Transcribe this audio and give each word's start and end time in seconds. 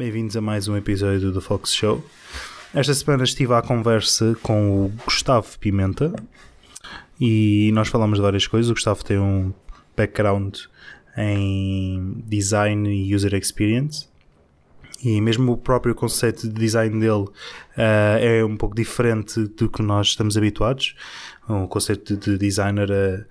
Bem-vindos 0.00 0.34
a 0.34 0.40
mais 0.40 0.66
um 0.66 0.74
episódio 0.78 1.30
do 1.30 1.42
Fox 1.42 1.74
Show. 1.74 2.02
Esta 2.72 2.94
semana 2.94 3.22
estive 3.22 3.52
à 3.52 3.60
conversa 3.60 4.34
com 4.42 4.86
o 4.86 4.88
Gustavo 5.04 5.58
Pimenta 5.58 6.10
e 7.20 7.70
nós 7.74 7.88
falamos 7.88 8.16
de 8.16 8.22
várias 8.22 8.46
coisas. 8.46 8.70
O 8.70 8.72
Gustavo 8.72 9.04
tem 9.04 9.18
um 9.18 9.52
background 9.94 10.60
em 11.18 12.14
design 12.26 12.90
e 12.90 13.14
user 13.14 13.34
experience 13.34 14.08
e 15.04 15.20
mesmo 15.20 15.52
o 15.52 15.56
próprio 15.58 15.94
conceito 15.94 16.48
de 16.48 16.54
design 16.54 16.98
dele 16.98 17.24
uh, 17.24 18.16
é 18.18 18.42
um 18.42 18.56
pouco 18.56 18.74
diferente 18.74 19.38
do 19.48 19.68
que 19.68 19.82
nós 19.82 20.06
estamos 20.06 20.34
habituados. 20.34 20.94
Um 21.46 21.66
conceito 21.66 22.16
de 22.16 22.38
designer 22.38 22.90
uh, 22.90 23.24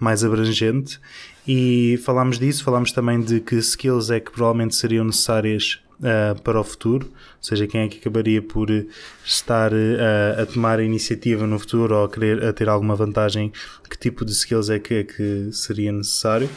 mais 0.00 0.24
abrangente. 0.24 0.98
E 1.46 2.00
falámos 2.04 2.40
disso, 2.40 2.64
falámos 2.64 2.90
também 2.90 3.20
de 3.20 3.38
que 3.38 3.54
skills 3.58 4.10
é 4.10 4.18
que 4.18 4.32
provavelmente 4.32 4.74
seriam 4.74 5.04
necessárias 5.04 5.85
uh, 6.00 6.40
para 6.42 6.60
o 6.60 6.64
futuro, 6.64 7.06
ou 7.06 7.12
seja, 7.40 7.66
quem 7.66 7.82
é 7.82 7.88
que 7.88 7.98
acabaria 7.98 8.42
por 8.42 8.68
estar 9.24 9.72
uh, 9.72 10.42
a 10.42 10.46
tomar 10.46 10.78
a 10.78 10.82
iniciativa 10.82 11.46
no 11.46 11.58
futuro 11.58 11.96
ou 11.96 12.04
a 12.04 12.08
querer 12.08 12.44
a 12.44 12.52
ter 12.52 12.68
alguma 12.68 12.94
vantagem, 12.94 13.52
que 13.88 13.98
tipo 13.98 14.24
de 14.24 14.32
skills 14.32 14.70
é 14.70 14.78
que, 14.78 14.94
é 14.94 15.04
que 15.04 15.50
seria 15.52 15.92
necessário. 15.92 16.48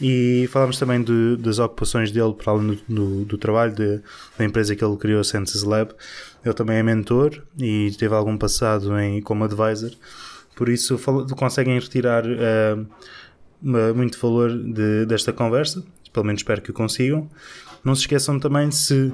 E 0.00 0.48
falámos 0.50 0.78
também 0.78 1.02
de, 1.02 1.36
das 1.36 1.58
ocupações 1.58 2.10
dele 2.10 2.32
para 2.32 2.52
além 2.52 2.68
do, 2.68 2.94
do, 2.94 3.24
do 3.26 3.38
trabalho 3.38 3.74
de, 3.74 4.00
da 4.38 4.44
empresa 4.44 4.74
que 4.74 4.82
ele 4.82 4.96
criou, 4.96 5.22
Census 5.22 5.62
Lab. 5.62 5.92
Ele 6.42 6.54
também 6.54 6.78
é 6.78 6.82
mentor 6.82 7.42
e 7.58 7.90
teve 7.98 8.14
algum 8.14 8.38
passado 8.38 8.98
em, 8.98 9.20
como 9.20 9.44
advisor, 9.44 9.90
por 10.56 10.70
isso 10.70 10.98
conseguem 11.36 11.78
retirar 11.78 12.24
uh, 12.26 12.86
muito 13.94 14.18
valor 14.18 14.50
de, 14.50 15.04
desta 15.04 15.32
conversa, 15.32 15.82
pelo 16.12 16.26
menos 16.26 16.40
espero 16.40 16.62
que 16.62 16.70
o 16.70 16.74
consigam. 16.74 17.28
Não 17.82 17.94
se 17.94 18.02
esqueçam 18.02 18.38
também, 18.38 18.70
se 18.70 19.12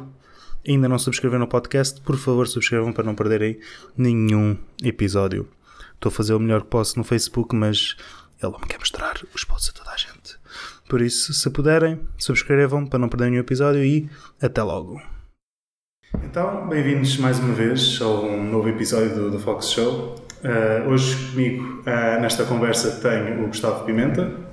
ainda 0.67 0.89
não 0.89 0.99
subscreveram 0.99 1.45
o 1.45 1.49
podcast, 1.49 2.01
por 2.01 2.17
favor 2.17 2.49
subscrevam 2.49 2.93
para 2.93 3.05
não 3.05 3.15
perderem 3.15 3.61
nenhum 3.97 4.59
episódio. 4.83 5.49
Estou 5.95 6.11
a 6.11 6.13
fazer 6.13 6.35
o 6.35 6.41
melhor 6.41 6.63
que 6.63 6.69
posso 6.69 6.99
no 6.99 7.05
Facebook, 7.05 7.55
mas 7.55 7.97
ele 8.43 8.53
não 8.53 8.59
me 8.59 8.67
quer 8.67 8.79
mostrar 8.79 9.21
os 9.33 9.45
posts 9.45 9.71
a 9.71 9.73
toda 9.73 9.93
a 9.93 9.97
gente. 9.97 10.37
Por 10.89 11.01
isso, 11.01 11.33
se 11.33 11.49
puderem, 11.51 12.01
subscrevam 12.19 12.87
para 12.87 12.99
não 12.99 13.09
perderem 13.09 13.33
nenhum 13.33 13.43
episódio 13.43 13.85
e 13.85 14.11
até 14.43 14.63
logo. 14.63 15.01
Então, 16.25 16.69
bem-vindos 16.69 17.19
mais 17.19 17.39
uma 17.39 17.55
vez 17.55 18.01
a 18.01 18.07
um 18.09 18.51
novo 18.51 18.69
episódio 18.69 19.15
do, 19.15 19.31
do 19.31 19.39
Fox 19.39 19.71
Show. 19.71 20.17
Uh, 20.43 20.89
hoje 20.91 21.31
comigo, 21.31 21.83
uh, 21.83 22.21
nesta 22.21 22.45
conversa, 22.45 23.01
tenho 23.01 23.45
o 23.45 23.47
Gustavo 23.49 23.85
Pimenta, 23.85 24.46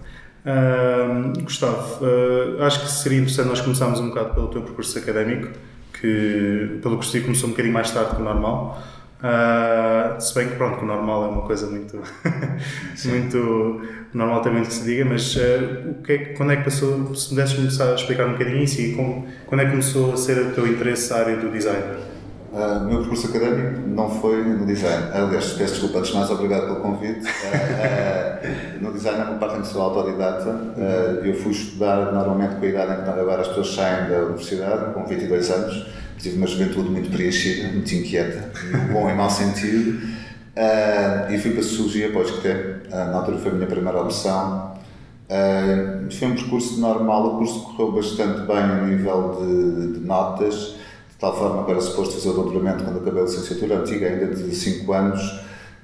Uh, 0.46 1.42
Gustavo, 1.42 2.04
uh, 2.04 2.64
acho 2.64 2.82
que 2.82 2.92
seria 2.92 3.20
interessante 3.20 3.48
nós 3.48 3.62
começarmos 3.62 4.00
um 4.00 4.10
bocado 4.10 4.34
pelo 4.34 4.48
teu 4.50 4.62
percurso 4.62 4.98
académico, 5.00 5.50
que 6.00 6.80
pelo 6.82 7.00
que 7.00 7.06
sei 7.06 7.22
começou 7.22 7.48
um 7.48 7.52
bocadinho 7.52 7.74
mais 7.74 7.92
tarde 7.92 8.16
que 8.16 8.22
o 8.22 8.26
normal. 8.26 8.84
Uh, 9.24 10.20
se 10.20 10.36
bem 10.36 10.50
que 10.50 10.56
pronto, 10.56 10.82
o 10.82 10.86
normal 10.86 11.24
é 11.24 11.28
uma 11.30 11.44
coisa 11.44 11.68
muito. 11.68 11.98
muito. 13.06 13.82
normal 14.14 14.42
também 14.42 14.64
que 14.64 14.74
se 14.74 14.84
diga, 14.84 15.06
mas 15.06 15.34
uh, 15.38 15.92
o 15.92 16.04
que 16.04 16.12
é, 16.12 16.18
quando 16.34 16.52
é 16.52 16.58
que 16.58 16.66
passou? 16.66 17.16
Se 17.16 17.30
pudesses 17.30 17.56
começar 17.56 17.92
a 17.92 17.96
explicar 17.96 18.28
um 18.28 18.34
bocadinho 18.34 18.64
isso 18.64 18.82
e 18.82 18.96
como, 18.96 19.26
quando 19.46 19.62
é 19.62 19.64
que 19.64 19.72
começou 19.72 20.12
a 20.12 20.18
ser 20.18 20.40
o 20.40 20.52
teu 20.52 20.68
interesse 20.68 21.14
a 21.14 21.18
área 21.20 21.38
do 21.38 21.50
design? 21.50 22.13
Uh, 22.54 22.86
meu 22.86 23.00
percurso 23.00 23.26
académico 23.26 23.82
não 23.88 24.08
foi 24.22 24.44
no 24.44 24.64
design. 24.64 25.08
Aliás, 25.12 25.54
peço 25.54 25.74
desculpa 25.74 25.98
antes 25.98 26.14
mais, 26.14 26.30
obrigado 26.30 26.68
pelo 26.68 26.82
convite. 26.82 27.22
Uh, 27.22 28.78
uh, 28.78 28.80
no 28.80 28.94
design, 28.94 29.22
é 29.22 29.38
parte 29.40 29.58
em 29.58 29.62
que 29.62 29.68
sou 29.70 29.82
autodidata. 29.82 30.56
eu 31.24 31.34
fui 31.34 31.52
estudar 31.52 32.12
normalmente 32.12 32.58
com 32.58 32.64
a 32.64 32.70
idade 32.70 33.02
em 33.02 33.04
que 33.04 33.10
agora 33.10 33.42
as 33.42 33.48
pessoas 33.48 33.74
saem 33.74 34.08
da 34.08 34.20
universidade, 34.20 34.94
com 34.94 35.04
22 35.04 35.50
anos. 35.50 35.88
Tive 36.20 36.38
uma 36.38 36.46
juventude 36.46 36.92
muito 36.92 37.10
preenchida, 37.10 37.70
muito 37.70 37.92
inquieta, 37.92 38.52
bom 38.94 39.10
e 39.10 39.16
mau 39.16 39.32
sentido. 39.32 40.00
e 41.32 41.38
fui 41.40 41.52
para 41.52 41.60
a 41.60 41.64
Sociologia 41.64 42.12
para 42.12 42.20
o 42.20 42.24
ISCTE. 42.24 42.90
na 42.92 43.16
altura 43.16 43.40
foi 43.40 43.52
a 43.52 43.56
minha 43.56 43.68
primeira 43.68 44.00
opção. 44.00 44.78
foi 46.12 46.28
um 46.28 46.36
percurso 46.36 46.80
normal, 46.80 47.34
o 47.34 47.38
curso 47.40 47.64
correu 47.64 47.94
bastante 47.94 48.42
bem 48.42 48.58
a 48.58 48.82
nível 48.86 49.40
de, 49.42 49.94
de 49.94 50.06
notas 50.06 50.83
tal 51.24 51.38
forma 51.38 51.64
que 51.64 51.72
era 51.72 51.80
suposto 51.80 52.16
fazer 52.16 52.30
o 52.32 52.34
doutoramento 52.34 52.84
quando 52.84 52.98
acabei 52.98 53.22
a 53.22 53.26
licenciatura, 53.26 53.78
antiga 53.78 54.08
ainda 54.08 54.28
de 54.28 54.54
5 54.54 54.92
anos, 54.92 55.22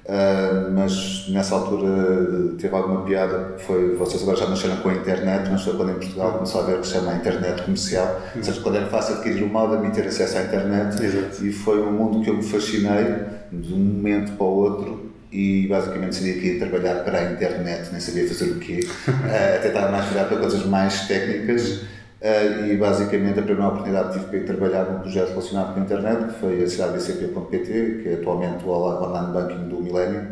uh, 0.04 0.70
mas 0.74 1.28
nessa 1.30 1.54
altura 1.54 2.56
teve 2.58 2.76
alguma 2.76 3.00
piada, 3.06 3.56
foi, 3.66 3.94
vocês 3.94 4.22
agora 4.22 4.36
já 4.36 4.46
nasceram 4.46 4.76
com 4.76 4.90
a 4.90 4.92
internet, 4.92 5.48
mas 5.50 5.62
foi 5.62 5.74
quando 5.78 5.92
em 5.92 5.94
Portugal 5.94 6.32
começou 6.32 6.60
a 6.60 6.64
ver 6.64 6.74
o 6.74 6.80
que 6.80 6.86
se 6.86 6.92
chama 6.92 7.12
a 7.12 7.16
internet 7.16 7.62
comercial, 7.62 8.20
ou 8.36 8.42
seja, 8.42 8.60
quando 8.60 8.76
era 8.76 8.86
fácil 8.88 9.14
adquirir 9.14 9.42
o 9.42 9.48
modem 9.48 9.88
e 9.88 9.92
ter 9.92 10.06
acesso 10.06 10.36
à 10.36 10.42
internet, 10.42 11.02
Exato. 11.02 11.46
e 11.46 11.50
foi 11.50 11.80
um 11.80 11.90
mundo 11.90 12.22
que 12.22 12.28
eu 12.28 12.34
me 12.34 12.42
fascinei 12.42 13.06
de 13.50 13.72
um 13.72 13.78
momento 13.78 14.32
para 14.32 14.44
o 14.44 14.56
outro, 14.56 15.10
e 15.32 15.68
basicamente 15.68 16.16
sabia 16.16 16.34
que 16.34 16.46
ia 16.48 16.58
trabalhar 16.58 16.96
para 17.04 17.18
a 17.18 17.32
internet, 17.32 17.88
nem 17.92 18.00
sabia 18.00 18.28
fazer 18.28 18.50
o 18.50 18.58
quê, 18.58 18.80
uh, 19.08 19.62
tentar 19.62 19.90
mais 19.90 20.04
virar 20.04 20.24
para 20.24 20.36
coisas 20.36 20.66
mais 20.66 21.06
técnicas. 21.08 21.80
Uh, 22.20 22.66
e 22.66 22.76
basicamente 22.76 23.38
a 23.38 23.42
primeira 23.42 23.68
oportunidade 23.68 24.12
tive 24.12 24.26
para 24.26 24.54
trabalhar 24.54 24.84
num 24.84 24.98
projeto 24.98 25.30
relacionado 25.30 25.72
com 25.72 25.80
a 25.80 25.82
internet, 25.82 26.24
que 26.26 26.38
foi 26.38 26.62
a 26.62 26.68
cidadebcp.pt, 26.68 28.00
que 28.02 28.08
é 28.10 28.14
atualmente 28.20 28.62
o 28.62 28.70
online 28.70 29.32
banking 29.32 29.68
do 29.68 29.80
Millennium. 29.80 30.26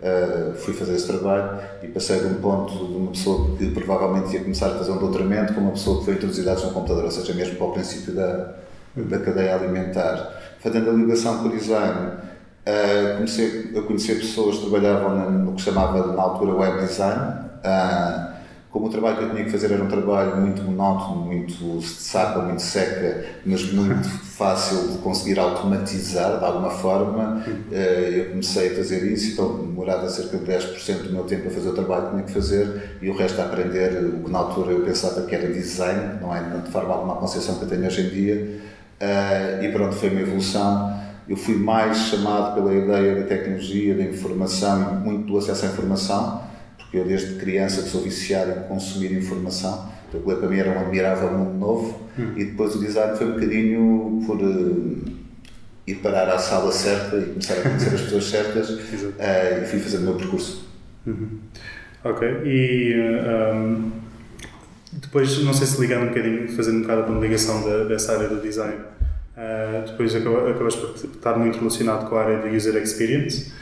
Uh, 0.00 0.54
fui 0.54 0.72
fazer 0.72 0.94
esse 0.94 1.06
trabalho 1.06 1.60
e 1.82 1.88
passei 1.88 2.20
de 2.20 2.26
um 2.26 2.34
ponto 2.36 2.72
de 2.72 2.96
uma 2.96 3.10
pessoa 3.10 3.56
que 3.58 3.70
provavelmente 3.72 4.34
ia 4.34 4.40
começar 4.40 4.68
a 4.68 4.78
fazer 4.78 4.92
um 4.92 4.96
doutoramento 4.96 5.52
com 5.52 5.60
uma 5.60 5.72
pessoa 5.72 5.98
que 5.98 6.06
foi 6.06 6.14
introduzida 6.14 6.54
no 6.54 6.72
computador, 6.72 7.04
ou 7.04 7.10
seja, 7.10 7.34
mesmo 7.34 7.56
para 7.56 7.66
o 7.66 7.72
princípio 7.72 8.14
da, 8.14 8.54
da 8.96 9.18
cadeia 9.18 9.54
alimentar. 9.54 10.56
Fazendo 10.60 10.90
a 10.90 10.92
ligação 10.94 11.38
com 11.38 11.48
o 11.48 11.50
design, 11.50 12.08
uh, 12.66 13.14
comecei 13.16 13.70
a 13.76 13.82
conhecer 13.82 14.14
pessoas 14.14 14.56
que 14.56 14.70
trabalhavam 14.70 15.30
no 15.30 15.52
que 15.52 15.60
chamava 15.60 16.06
na 16.06 16.22
altura 16.22 16.54
web 16.54 16.86
design. 16.86 17.44
Como 18.74 18.88
o 18.88 18.90
trabalho 18.90 19.18
que 19.18 19.22
eu 19.22 19.30
tinha 19.30 19.44
que 19.44 19.52
fazer 19.52 19.70
era 19.70 19.84
um 19.84 19.86
trabalho 19.86 20.40
muito 20.40 20.60
monótono, 20.62 21.26
muito 21.26 21.80
saca, 21.80 22.40
muito 22.40 22.60
seca, 22.60 23.24
mas 23.46 23.72
muito 23.72 24.08
fácil 24.34 24.88
de 24.88 24.98
conseguir 24.98 25.38
automatizar 25.38 26.40
de 26.40 26.44
alguma 26.44 26.70
forma, 26.70 27.40
eh, 27.70 28.14
eu 28.16 28.30
comecei 28.30 28.72
a 28.72 28.74
fazer 28.74 29.12
isso, 29.12 29.34
então 29.34 29.58
demorava 29.58 30.08
cerca 30.08 30.38
de 30.38 30.44
10% 30.44 31.04
do 31.04 31.12
meu 31.12 31.22
tempo 31.22 31.46
a 31.46 31.52
fazer 31.52 31.68
o 31.68 31.72
trabalho 31.72 32.06
que 32.06 32.10
tinha 32.10 32.22
que 32.24 32.32
fazer 32.32 32.98
e 33.00 33.08
o 33.08 33.16
resto 33.16 33.40
a 33.40 33.44
aprender 33.44 34.06
o 34.06 34.24
que 34.24 34.30
na 34.32 34.38
altura 34.40 34.72
eu 34.72 34.80
pensava 34.80 35.22
que 35.22 35.32
era 35.32 35.46
design, 35.52 36.18
não 36.20 36.34
é 36.34 36.40
de 36.40 36.72
forma 36.72 36.94
alguma 36.94 37.14
a 37.14 37.16
concepção 37.18 37.54
que 37.54 37.62
eu 37.62 37.68
tenho 37.68 37.86
hoje 37.86 38.00
em 38.00 38.10
dia, 38.10 38.60
eh, 38.98 39.60
e 39.62 39.68
pronto, 39.70 39.94
foi 39.94 40.08
uma 40.08 40.20
evolução. 40.20 41.00
Eu 41.28 41.36
fui 41.36 41.54
mais 41.54 41.96
chamado 41.96 42.54
pela 42.56 42.74
ideia 42.74 43.20
da 43.20 43.22
tecnologia, 43.22 43.94
da 43.94 44.02
informação 44.02 44.96
muito 44.96 45.28
do 45.28 45.38
acesso 45.38 45.64
à 45.64 45.68
informação 45.68 46.53
eu, 46.96 47.04
desde 47.04 47.34
criança, 47.34 47.82
que 47.82 47.88
sou 47.88 48.02
viciado 48.02 48.50
em 48.50 48.62
consumir 48.68 49.12
informação, 49.12 49.92
então, 50.08 50.36
para 50.36 50.48
mim 50.48 50.58
era 50.58 50.70
um 50.70 50.80
admirável 50.80 51.30
mundo 51.32 51.58
novo. 51.58 52.08
Hum. 52.18 52.32
E 52.36 52.44
depois 52.44 52.74
o 52.76 52.78
design 52.78 53.16
foi 53.16 53.26
um 53.26 53.32
bocadinho 53.32 54.22
por 54.26 54.40
uh, 54.40 54.98
ir 55.86 55.94
parar 55.96 56.28
à 56.28 56.38
sala 56.38 56.70
certa 56.70 57.16
e 57.16 57.26
começar 57.26 57.54
a 57.54 57.62
conhecer 57.62 57.94
as 57.94 58.00
pessoas 58.02 58.24
certas 58.24 58.70
uh, 58.70 58.78
e 59.62 59.66
fui 59.66 59.80
fazendo 59.80 60.02
o 60.02 60.04
meu 60.04 60.14
percurso. 60.14 60.68
Uhum. 61.06 61.38
Ok, 62.04 62.28
e 62.44 62.94
um, 63.54 63.90
depois, 64.92 65.42
não 65.42 65.54
sei 65.54 65.66
se 65.66 65.80
ligando 65.80 66.04
um 66.04 66.08
bocadinho, 66.08 66.48
fazendo 66.52 66.78
um 66.78 66.82
bocado 66.82 67.10
uma 67.10 67.20
ligação 67.20 67.64
da, 67.64 67.84
dessa 67.84 68.12
área 68.12 68.28
do 68.28 68.40
design, 68.40 68.74
uh, 68.74 69.86
depois 69.86 70.14
acabas 70.14 70.76
por 70.76 70.94
estar 70.94 71.38
muito 71.38 71.58
relacionado 71.58 72.08
com 72.08 72.16
a 72.16 72.22
área 72.22 72.38
do 72.38 72.54
user 72.54 72.76
experience. 72.76 73.52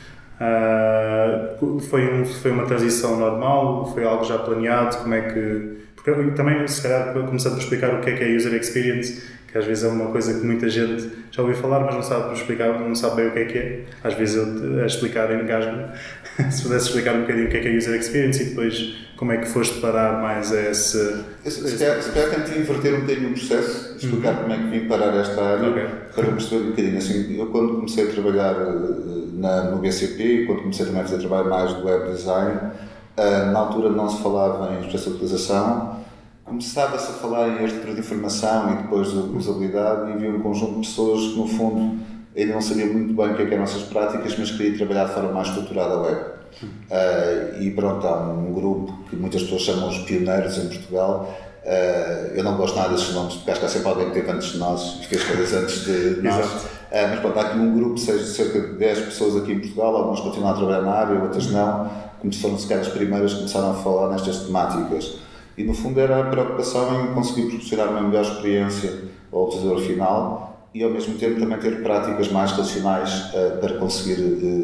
Uh, 0.41 1.81
foi, 1.81 2.13
um, 2.13 2.25
foi 2.25 2.51
uma 2.51 2.65
transição 2.65 3.19
normal? 3.19 3.93
Foi 3.93 4.05
algo 4.05 4.25
já 4.25 4.39
planeado? 4.39 4.97
Como 4.99 5.15
é 5.15 5.21
que. 5.23 5.83
Porque 5.95 6.13
também, 6.33 6.67
se 6.67 6.83
calhar, 6.83 7.13
começando 7.13 7.55
a 7.55 7.59
explicar 7.59 7.95
o 7.95 8.01
que 8.01 8.11
é 8.11 8.17
que 8.17 8.25
é 8.25 8.37
user 8.37 8.53
experience, 8.55 9.23
que 9.53 9.59
às 9.59 9.65
vezes 9.65 9.85
é 9.85 9.89
uma 9.89 10.11
coisa 10.11 10.41
que 10.41 10.45
muita 10.45 10.69
gente 10.69 11.11
já 11.31 11.43
ouviu 11.43 11.57
falar, 11.57 11.81
mas 11.81 11.95
não 11.95 12.03
sabe 12.03 12.35
explicar, 12.35 12.81
não 12.81 12.95
sabe 12.95 13.17
bem 13.17 13.27
o 13.29 13.33
que 13.33 13.39
é 13.39 13.45
que 13.45 13.59
é. 13.59 13.85
Às 14.03 14.15
vezes 14.15 14.37
eu 14.37 14.83
a 14.83 14.87
explicar 14.87 15.31
engasgo 15.31 15.93
se 16.51 16.63
pudesse 16.63 16.87
explicar 16.87 17.15
um 17.15 17.21
bocadinho 17.21 17.47
o 17.47 17.51
que 17.51 17.59
é 17.59 17.61
que 17.61 17.69
é 17.69 17.77
user 17.77 17.95
experience 18.01 18.43
e 18.43 18.47
depois 18.47 18.95
como 19.23 19.31
é 19.31 19.37
que 19.37 19.47
foste 19.47 19.81
parar 19.81 20.21
mais 20.21 20.53
a 20.53 20.61
esse. 20.71 21.25
Se 21.45 21.79
calhar, 21.79 22.31
tentei 22.31 22.63
inverter 22.63 22.95
um 22.95 23.01
bocadinho 23.03 23.29
o 23.29 23.33
processo, 23.35 23.97
explicar 23.97 24.35
uhum. 24.35 24.43
como 24.43 24.53
é 24.53 24.57
que 24.57 24.79
vim 24.79 24.89
parar 24.89 25.15
esta 25.15 25.41
área, 25.41 25.69
okay. 25.69 25.85
para 26.13 26.27
perceber 26.27 26.65
um 26.65 26.71
bocadinho. 26.71 26.99
Assim, 26.99 27.39
eu, 27.39 27.47
quando 27.47 27.75
comecei 27.75 28.09
a 28.09 28.11
trabalhar 28.11 28.55
eh, 28.55 29.22
na, 29.43 29.65
no 29.65 29.79
BCP, 29.79 30.47
quando 30.47 30.61
comecei 30.61 30.87
também 30.87 31.03
a 31.03 31.05
fazer 31.05 31.19
trabalho 31.19 31.51
mais 31.51 31.75
do 31.75 31.85
web 31.85 32.11
design, 32.13 32.57
uh, 32.57 33.53
na 33.53 33.59
altura 33.59 33.91
não 33.91 34.09
se 34.09 34.23
falava 34.23 34.73
em 34.75 34.87
especialização, 34.87 36.01
começava-se 36.45 37.11
a 37.11 37.15
falar 37.15 37.49
em 37.49 37.65
arquitetura 37.65 37.95
de 37.95 38.01
informação 38.01 38.73
e 38.73 38.77
depois 38.83 39.11
de 39.11 39.17
usabilidade 39.17 40.11
e 40.11 40.13
havia 40.13 40.31
um 40.31 40.41
conjunto 40.41 40.81
de 40.81 40.87
pessoas 40.87 41.33
que 41.33 41.39
no 41.39 41.49
fundo 41.49 41.99
ainda 42.37 42.55
não 42.55 42.63
sabiam 42.63 42.93
muito 42.93 43.15
bem 43.15 43.33
o 43.33 43.37
que, 43.37 43.43
é 43.43 43.47
que 43.47 43.55
eram 43.55 43.65
essas 43.65 43.83
práticas, 43.83 44.39
mas 44.39 44.51
queria 44.53 44.77
trabalhar 44.77 45.07
de 45.07 45.15
forma 45.15 45.33
mais 45.33 45.49
estruturada 45.49 45.95
a 45.95 46.03
web. 46.03 46.21
Uh, 46.63 47.63
e 47.63 47.71
pronto, 47.73 48.07
há 48.07 48.29
um 48.29 48.53
grupo 48.53 48.93
que 49.11 49.17
muitas 49.17 49.43
pessoas 49.43 49.63
chamam 49.63 49.89
os 49.89 49.99
pioneiros 49.99 50.57
em 50.59 50.69
Portugal, 50.69 51.37
Uh, 51.65 52.35
eu 52.35 52.43
não 52.43 52.57
gosto 52.57 52.75
nada 52.77 52.89
desses 52.89 53.15
nomes, 53.15 53.35
porque 53.35 53.53
acho 53.53 53.61
que 53.61 53.67
há 53.67 53.69
sempre 53.69 53.89
alguém 53.89 54.07
que 54.09 54.15
teve 54.15 54.29
antes 54.33 54.49
de 54.49 54.59
nós 54.59 54.99
e 55.01 55.07
fez 55.07 55.23
coisas 55.23 55.53
antes 55.53 55.85
de 55.85 56.21
nós. 56.21 56.67
Uh, 56.93 57.09
mas 57.09 57.21
pronto, 57.21 57.39
há 57.39 57.43
aqui 57.43 57.59
um 57.59 57.75
grupo, 57.75 57.97
seja 57.97 58.23
cerca 58.23 58.61
de 58.61 58.75
10 58.75 59.07
pessoas 59.07 59.43
aqui 59.43 59.53
em 59.53 59.61
Portugal, 59.61 59.97
algumas 59.97 60.21
continuam 60.21 60.53
a 60.53 60.55
trabalhar 60.55 60.83
na 60.83 60.93
área, 60.93 61.23
outras 61.23 61.51
não, 61.51 61.91
como 62.21 62.35
foram 62.35 62.59
sequer 62.59 62.81
as 62.81 62.89
primeiras 62.89 63.33
começaram 63.33 63.71
a 63.71 63.75
falar 63.75 64.11
nestas 64.11 64.41
temáticas. 64.41 65.17
E 65.57 65.65
no 65.65 65.73
fundo 65.73 65.99
era 65.99 66.21
a 66.21 66.25
preocupação 66.25 67.03
em 67.03 67.15
conseguir 67.15 67.49
proporcionar 67.49 67.89
uma 67.89 68.03
melhor 68.03 68.23
experiência 68.23 69.05
ao 69.33 69.49
utilizador 69.49 69.81
final 69.81 70.69
e 70.75 70.85
ao 70.85 70.91
mesmo 70.91 71.15
tempo 71.15 71.41
também 71.41 71.59
ter 71.59 71.83
práticas 71.83 72.31
mais 72.31 72.53
racionais 72.53 73.33
uh, 73.33 73.59
para 73.59 73.79
conseguir 73.79 74.17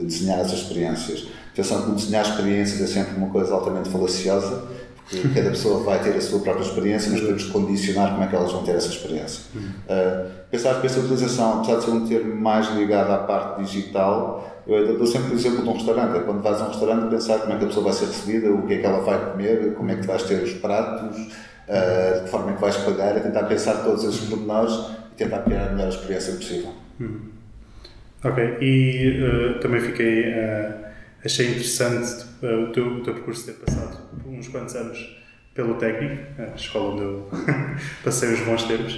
desenhar 0.03 0.41
essas 0.41 0.61
experiências. 0.61 1.29
Atenção 1.55 1.87
que 1.87 1.93
desenhar 1.93 2.27
experiências 2.27 2.81
é 2.83 2.87
sempre 2.87 3.17
uma 3.17 3.31
coisa 3.31 3.55
altamente 3.55 3.89
falaciosa 3.89 4.65
que 5.09 5.29
cada 5.35 5.51
pessoa 5.51 5.83
vai 5.83 6.03
ter 6.03 6.11
a 6.11 6.21
sua 6.21 6.41
própria 6.41 6.63
experiência, 6.63 7.11
mas 7.11 7.21
podemos 7.21 7.45
condicionar 7.45 8.11
como 8.11 8.25
é 8.25 8.27
que 8.27 8.37
elas 8.37 8.53
vão 8.53 8.63
ter 8.63 8.73
essa 8.73 8.89
experiência. 8.89 9.43
Uh, 9.57 10.31
pensar 10.51 10.81
que 10.81 10.87
essa 10.87 11.01
utilização, 11.01 11.61
apesar 11.61 11.79
de 11.79 11.85
ser 11.85 11.91
um 11.93 12.07
termo 12.07 12.37
mais 12.37 12.69
ligado 12.75 13.11
à 13.11 13.19
parte 13.19 13.65
digital, 13.65 14.63
eu 14.67 14.99
dou 14.99 15.07
sempre 15.07 15.33
o 15.33 15.35
exemplo 15.35 15.63
de 15.63 15.69
um 15.69 15.73
restaurante. 15.73 16.17
É 16.17 16.21
quando 16.21 16.43
vais 16.43 16.61
a 16.61 16.65
um 16.65 16.69
restaurante, 16.69 17.11
pensar 17.11 17.39
como 17.39 17.55
é 17.55 17.57
que 17.57 17.65
a 17.65 17.67
pessoa 17.69 17.85
vai 17.85 17.93
ser 17.95 18.07
recebida, 18.07 18.53
o 18.53 18.67
que 18.67 18.75
é 18.75 18.79
que 18.79 18.87
ela 18.87 19.01
vai 19.01 19.31
comer, 19.31 19.75
como 19.75 19.91
é 19.91 19.97
que 19.97 20.07
vais 20.07 20.23
ter 20.25 20.43
os 20.43 20.53
pratos, 20.55 21.17
uh, 21.17 22.19
de 22.19 22.25
que 22.25 22.29
forma 22.29 22.51
é 22.51 22.55
que 22.55 22.61
vais 22.61 22.77
pagar, 22.77 23.17
é 23.17 23.21
tentar 23.21 23.45
pensar 23.45 23.83
todos 23.85 24.05
esses 24.05 24.29
pormenores 24.29 24.75
e 25.13 25.17
tentar 25.17 25.39
criar 25.39 25.69
a 25.69 25.73
melhor 25.73 25.89
experiência 25.89 26.35
possível. 26.35 26.73
Uhum. 27.01 27.21
Ok, 28.23 28.59
e 28.61 29.21
uh, 29.23 29.61
também 29.61 29.81
fiquei 29.81 30.35
achei 31.25 31.49
interessante 31.49 32.28
uh, 32.43 32.65
o, 32.65 32.73
teu, 32.73 32.87
o 32.87 33.01
teu 33.03 33.15
percurso 33.15 33.47
ter 33.47 33.53
passado 33.55 33.99
uns 34.27 34.49
quantos 34.49 34.75
anos 34.75 35.19
pelo 35.59 35.75
técnico, 35.75 36.23
a 36.39 36.55
escola 36.55 36.95
onde 36.95 37.03
eu 37.03 37.29
passei 38.05 38.33
os 38.33 38.41
bons 38.41 38.63
tempos. 38.63 38.95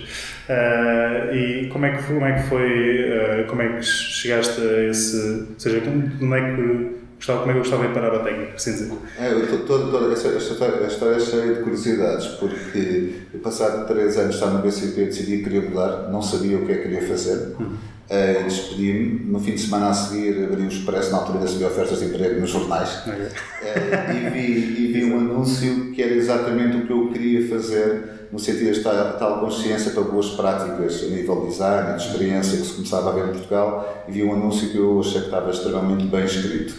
Uh, 0.46 1.34
e 1.34 1.68
como 1.72 1.86
é 1.86 1.96
que 1.96 2.02
foi, 2.02 2.14
como 2.14 2.26
é 2.26 2.32
que, 2.34 2.48
foi 2.48 3.08
uh, 3.08 3.46
como 3.48 3.62
é 3.62 3.68
que 3.76 3.82
chegaste 3.82 4.60
a 4.60 4.84
esse, 4.90 5.46
ou 5.48 5.58
seja, 5.58 5.80
como, 5.80 6.34
é 6.34 6.54
que 6.54 7.00
gostava, 7.16 7.40
como 7.40 7.50
é 7.50 7.54
que 7.54 7.58
eu 7.60 7.62
gostava 7.62 7.88
de 7.88 7.94
parar 7.94 8.12
ao 8.12 8.22
técnico, 8.22 8.52
assim 8.56 8.72
dizer? 8.72 8.92
É, 9.18 9.32
eu 9.32 9.66
todo, 9.66 9.90
todo, 9.90 10.12
esta, 10.12 10.28
esta, 10.28 10.52
história, 10.52 10.86
história 10.86 11.16
é 11.16 11.20
cheia 11.20 11.54
de 11.54 11.62
curiosidades, 11.62 12.26
porque 12.26 13.14
passado 13.42 13.86
três 13.86 14.18
anos 14.18 14.34
estar 14.34 14.48
no 14.48 14.60
BCP 14.60 15.06
decidi 15.06 15.38
que 15.38 15.44
queria 15.44 15.62
mudar, 15.62 16.10
não 16.10 16.20
sabia 16.20 16.58
o 16.58 16.66
que 16.66 16.72
é 16.72 16.74
que 16.76 16.82
queria 16.82 17.08
fazer. 17.08 17.56
Uhum 17.58 17.99
Uh, 18.10 18.42
Despedi-me. 18.42 19.30
No 19.30 19.38
fim 19.38 19.52
de 19.52 19.60
semana 19.60 19.90
a 19.90 19.94
seguir 19.94 20.42
abri 20.42 20.64
o 20.64 20.68
Expresso, 20.68 21.12
na 21.12 21.18
altura 21.18 21.38
ainda 21.38 21.48
sabia 21.48 21.68
ofertas 21.68 22.00
de 22.00 22.06
emprego 22.06 22.40
nos 22.40 22.50
jornais. 22.50 23.02
Okay. 23.06 23.14
Uh, 23.14 24.26
e, 24.26 24.30
vi, 24.30 24.82
e 24.82 24.92
vi 24.92 25.04
um 25.04 25.16
anúncio 25.16 25.92
que 25.92 26.02
era 26.02 26.12
exatamente 26.12 26.76
o 26.76 26.86
que 26.88 26.92
eu 26.92 27.12
queria 27.12 27.48
fazer, 27.48 28.26
no 28.32 28.38
sentido 28.40 28.72
de 28.72 28.78
estar 28.78 29.12
tal 29.12 29.38
consciência 29.38 29.92
para 29.92 30.02
boas 30.02 30.30
práticas 30.30 31.04
a 31.04 31.06
nível 31.06 31.42
de 31.42 31.46
design, 31.50 31.96
de 31.96 32.04
experiência 32.04 32.58
que 32.58 32.66
se 32.66 32.72
começava 32.72 33.10
a 33.10 33.12
ver 33.12 33.28
em 33.28 33.32
Portugal. 33.32 34.04
E 34.08 34.10
vi 34.10 34.24
um 34.24 34.32
anúncio 34.32 34.70
que 34.70 34.76
eu 34.76 34.98
achei 34.98 35.20
que 35.20 35.26
estava 35.26 35.48
extremamente 35.48 36.04
bem 36.06 36.24
escrito. 36.24 36.72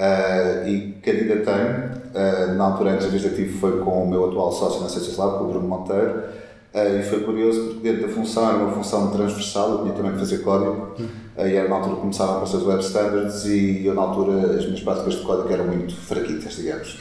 Uh, 0.00 0.68
e 0.68 0.98
candidatei. 1.00 1.54
Uh, 2.12 2.54
na 2.56 2.64
altura, 2.64 2.90
a 2.90 2.94
entrevista 2.96 3.28
que 3.28 3.36
tive 3.36 3.56
foi 3.60 3.78
com 3.78 4.02
o 4.02 4.10
meu 4.10 4.28
atual 4.28 4.50
sócio 4.50 4.80
na 4.80 4.88
Ciências 4.88 5.16
Lab, 5.16 5.38
com 5.38 5.44
o 5.44 5.48
Bruno 5.48 5.68
Monteiro 5.68 6.24
e 6.74 7.02
foi 7.02 7.20
curioso 7.20 7.60
porque 7.64 7.80
dentro 7.80 8.06
da 8.06 8.12
função 8.12 8.48
era 8.48 8.58
uma 8.58 8.72
função 8.72 9.10
transversal, 9.10 9.70
eu 9.70 9.82
tinha 9.82 9.94
também 9.94 10.12
que 10.12 10.18
fazer 10.18 10.38
código, 10.38 10.94
uh, 10.98 11.46
e 11.46 11.54
era 11.54 11.68
na 11.68 11.76
altura 11.76 11.94
que 11.94 12.00
começaram 12.02 12.32
a 12.32 12.36
aparecer 12.36 12.56
os 12.58 12.66
web 12.66 12.82
standards 12.82 13.44
e 13.46 13.86
eu 13.86 13.94
na 13.94 14.02
altura 14.02 14.56
as 14.56 14.64
minhas 14.64 14.80
práticas 14.80 15.14
de 15.14 15.22
código 15.22 15.52
eram 15.52 15.66
muito 15.66 15.96
fraquitas, 15.96 16.54
digamos. 16.54 16.94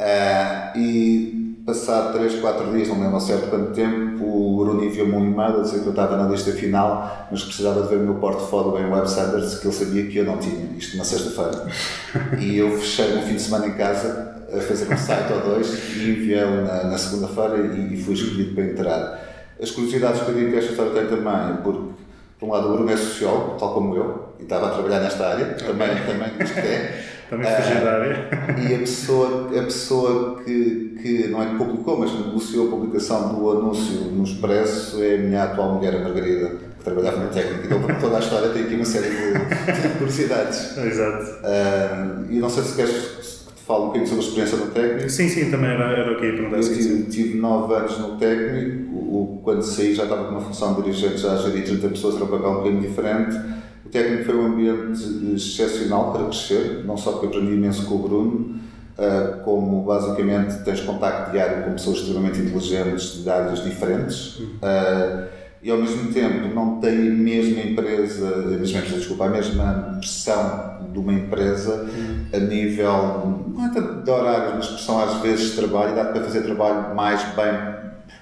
Uh, 0.00 0.78
e 0.78 1.44
passado 1.64 2.12
3, 2.12 2.40
4 2.40 2.72
dias, 2.72 2.88
não 2.88 3.00
lembro 3.00 3.20
certo 3.20 3.48
quanto 3.48 3.72
tempo, 3.72 4.24
o 4.24 4.56
Bruno 4.58 4.84
enviou-me 4.84 5.14
um 5.14 5.32
e-mail 5.32 5.60
a 5.60 5.62
dizer 5.62 5.80
que 5.80 5.86
eu 5.86 5.90
estava 5.90 6.16
na 6.16 6.28
lista 6.28 6.52
final, 6.52 7.28
mas 7.30 7.42
precisava 7.42 7.82
de 7.82 7.88
ver 7.88 7.96
o 7.96 8.00
meu 8.00 8.14
portfólio 8.16 8.78
em 8.78 8.90
web 8.90 9.06
standards 9.06 9.58
que 9.58 9.66
ele 9.66 9.74
sabia 9.74 10.06
que 10.06 10.18
eu 10.18 10.24
não 10.24 10.36
tinha, 10.36 10.76
isto 10.76 10.96
na 10.96 11.04
sexta-feira. 11.04 11.66
e 12.38 12.58
eu 12.58 12.70
fechei 12.78 13.16
um 13.16 13.22
fim 13.22 13.36
de 13.36 13.42
semana 13.42 13.66
em 13.68 13.74
casa 13.74 14.33
a 14.56 14.60
fazer 14.60 14.92
um 14.92 14.96
site 14.96 15.32
ou 15.32 15.40
dois 15.40 15.96
e 15.96 16.10
enviei-o 16.10 16.62
na, 16.62 16.84
na 16.84 16.98
segunda-feira 16.98 17.56
e, 17.58 17.94
e, 17.94 18.02
fui 18.02 18.14
escolhido 18.14 18.54
para 18.54 18.64
entrar. 18.64 19.34
As 19.60 19.70
curiosidades 19.70 20.22
que 20.22 20.28
eu 20.30 20.34
digo 20.34 20.50
que 20.50 20.56
esta 20.58 20.70
história 20.70 20.92
tem 20.92 21.06
também, 21.06 21.56
porque, 21.62 21.92
por 22.38 22.46
um 22.46 22.52
lado, 22.52 22.68
o 22.68 22.72
Bruno 22.74 22.90
é 22.90 22.96
sociólogo, 22.96 23.56
tal 23.58 23.72
como 23.72 23.96
eu, 23.96 24.34
e 24.38 24.42
estava 24.42 24.68
a 24.68 24.70
trabalhar 24.70 25.00
nesta 25.00 25.28
área, 25.28 25.46
okay. 25.46 25.66
também, 25.66 25.88
também 25.88 26.32
diz 26.38 26.50
que 26.50 26.60
é. 26.60 27.04
também 27.30 27.50
fugiu 27.56 27.84
da 27.84 27.92
área. 27.92 28.28
E 28.68 28.74
a 28.74 28.78
pessoa, 28.78 29.48
a 29.48 29.62
pessoa 29.62 30.42
que, 30.42 30.98
que, 31.00 31.28
não 31.28 31.42
é 31.42 31.46
que 31.46 31.56
publicou, 31.56 31.98
mas 31.98 32.10
que 32.10 32.18
negociou 32.18 32.68
a 32.68 32.70
publicação 32.70 33.34
do 33.34 33.50
anúncio 33.50 34.00
no 34.10 34.24
Expresso 34.24 35.02
é 35.02 35.14
a 35.14 35.18
minha 35.18 35.44
atual 35.44 35.74
mulher, 35.74 35.94
a 35.96 36.00
Margarida, 36.00 36.48
que 36.48 36.84
trabalhava 36.84 37.18
na 37.18 37.26
técnica. 37.28 37.66
Então, 37.66 37.80
toda 38.00 38.16
a 38.16 38.20
história, 38.20 38.50
tem 38.50 38.64
aqui 38.64 38.74
uma 38.74 38.84
série 38.84 39.08
de, 39.08 39.82
de 39.82 39.88
curiosidades. 39.96 40.76
Exato. 40.78 41.24
Uh, 41.24 42.32
e 42.32 42.38
não 42.38 42.50
sei 42.50 42.62
se 42.64 42.76
queres 42.76 43.33
falo 43.66 43.84
um 43.84 43.86
bocadinho 43.86 44.08
sobre 44.08 44.24
a 44.24 44.28
experiência 44.28 44.58
no 44.58 44.70
técnico. 44.72 45.10
Sim, 45.10 45.28
sim, 45.28 45.50
também 45.50 45.70
era, 45.70 45.84
era 45.84 46.12
o 46.12 46.16
que 46.16 46.26
ia 46.26 46.32
perguntar. 46.34 46.56
Eu 46.56 46.62
tive, 46.62 47.02
tive 47.04 47.38
nove 47.38 47.74
anos 47.74 47.98
no 47.98 48.16
técnico, 48.16 48.94
o, 48.94 49.40
quando 49.42 49.62
saí 49.62 49.94
já 49.94 50.04
estava 50.04 50.24
com 50.24 50.32
uma 50.32 50.40
função 50.40 50.74
de 50.74 50.82
dirigente, 50.82 51.18
já 51.18 51.36
gerir 51.36 51.64
30 51.64 51.88
pessoas, 51.88 52.16
era 52.16 52.24
um 52.24 52.28
papel 52.28 52.50
um 52.50 52.54
bocadinho 52.56 52.82
diferente. 52.82 53.36
O 53.84 53.88
técnico 53.88 54.24
foi 54.24 54.36
um 54.36 54.46
ambiente 54.46 55.34
excepcional 55.34 56.12
para 56.12 56.24
crescer, 56.24 56.84
não 56.84 56.96
só 56.96 57.12
porque 57.12 57.26
aprendi 57.26 57.52
imenso 57.52 57.86
com 57.86 57.94
o 57.94 57.98
Bruno, 57.98 58.60
uh, 58.98 59.42
como 59.44 59.82
basicamente 59.82 60.62
tens 60.64 60.80
contacto 60.80 61.32
diário 61.32 61.64
com 61.64 61.72
pessoas 61.72 61.98
extremamente 61.98 62.40
inteligentes 62.40 63.22
de 63.22 63.30
áreas 63.30 63.62
diferentes. 63.62 64.36
Uh, 64.36 65.34
e 65.62 65.70
ao 65.70 65.78
mesmo 65.78 66.12
tempo 66.12 66.54
não 66.54 66.78
tem 66.78 66.90
a 66.90 67.10
mesma 67.10 67.62
empresa, 67.62 68.28
a 68.28 68.58
mesma 68.58 68.80
empresa, 68.80 68.98
desculpa, 68.98 69.24
a 69.24 69.30
mesma 69.30 69.96
pressão 69.98 70.73
de 70.94 70.98
uma 71.00 71.12
empresa 71.12 71.86
a 72.32 72.38
nível, 72.38 73.42
não 73.52 73.66
é 73.66 73.68
tanto 73.68 74.02
de 74.02 74.10
horários, 74.10 74.54
mas 74.54 74.66
pressão 74.68 75.02
às 75.02 75.20
vezes 75.20 75.56
trabalho, 75.56 75.94
dá 75.94 76.04
para 76.04 76.22
fazer 76.22 76.42
trabalho 76.42 76.94
mais 76.94 77.22
bem, 77.34 77.52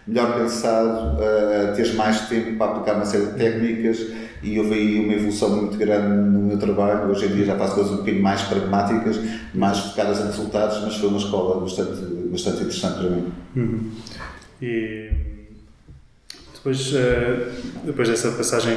melhor 0.07 0.35
pensado, 0.35 1.17
uh, 1.17 1.77
teres 1.77 1.95
mais 1.95 2.29
tempo 2.29 2.57
para 2.57 2.73
aplicar 2.73 2.97
uma 2.97 3.05
série 3.05 3.27
de 3.27 3.35
técnicas 3.35 4.07
e 4.43 4.59
houve 4.59 4.75
aí 4.75 4.99
uma 4.99 5.13
evolução 5.13 5.51
muito 5.51 5.77
grande 5.77 6.09
no 6.09 6.41
meu 6.41 6.59
trabalho. 6.59 7.11
Hoje 7.11 7.27
em 7.27 7.35
dia 7.35 7.45
já 7.45 7.57
faço 7.57 7.75
coisas 7.75 7.93
um 7.93 7.97
bocadinho 7.99 8.23
mais 8.23 8.43
pragmáticas, 8.43 9.21
mais 9.55 9.79
focadas 9.79 10.21
em 10.21 10.27
resultados, 10.27 10.81
mas 10.83 10.97
foi 10.97 11.09
uma 11.09 11.19
escola 11.19 11.61
bastante, 11.61 12.03
bastante 12.31 12.57
interessante 12.57 12.99
para 12.99 13.11
mim. 13.11 13.33
Uhum. 13.55 13.91
E 14.61 15.11
depois, 16.55 16.93
uh, 16.93 17.85
depois 17.85 18.09
dessa 18.09 18.33
passagem 18.33 18.77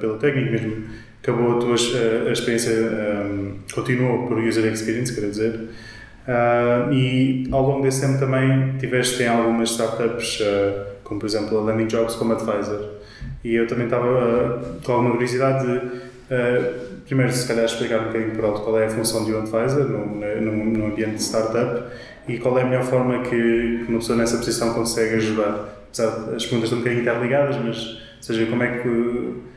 pelo 0.00 0.18
técnico 0.18 0.52
mesmo, 0.52 0.84
acabou 1.22 1.56
a 1.56 1.60
tua 1.60 1.74
uh, 1.74 2.28
a 2.28 2.32
experiência, 2.32 2.72
um, 2.72 3.54
eh, 3.68 3.72
continuou 3.74 4.26
por 4.26 4.38
user 4.38 4.64
experience, 4.72 5.14
quer 5.14 5.28
dizer, 5.28 5.54
uh, 5.54 6.92
e 6.92 7.48
ao 7.52 7.62
longo 7.62 7.82
desse 7.82 8.00
tempo 8.00 8.18
também 8.18 8.76
tiveste 8.78 9.22
em 9.22 9.28
algumas 9.28 9.70
startups, 9.70 10.42
como 11.04 11.20
por 11.20 11.26
exemplo 11.26 11.58
a 11.58 11.60
Landing 11.62 11.86
Jobs 11.86 12.14
como 12.14 12.32
advisor, 12.32 12.88
e 13.44 13.54
eu 13.54 13.66
também 13.66 13.84
estava 13.84 14.78
com 14.84 14.92
alguma 14.92 15.12
curiosidade 15.12 15.66
de 15.66 15.80
primeiro, 17.06 17.32
se 17.32 17.48
calhar, 17.48 17.64
explicar 17.64 18.02
um 18.02 18.04
bocadinho 18.06 18.30
por 18.30 18.62
qual 18.62 18.78
é 18.78 18.86
a 18.86 18.90
função 18.90 19.24
de 19.24 19.32
um 19.32 19.40
advisor 19.40 19.88
no 19.88 20.86
ambiente 20.86 21.16
de 21.16 21.22
startup 21.22 21.90
e 22.28 22.38
qual 22.38 22.56
é 22.58 22.62
a 22.62 22.66
melhor 22.66 22.84
forma 22.84 23.22
que, 23.22 23.84
uma 23.88 23.98
pessoa 23.98 24.16
nessa 24.16 24.36
posição 24.36 24.72
consegue 24.72 25.16
ajudar 25.16 25.80
apesar 25.90 26.34
as 26.34 26.46
perguntas 26.46 26.64
estão 26.64 26.78
um 26.78 26.82
bocadinho 26.82 27.02
interligadas, 27.02 27.56
mas 27.56 27.98
seja, 28.20 28.46
como 28.46 28.62
é 28.62 28.78
que. 28.78 29.49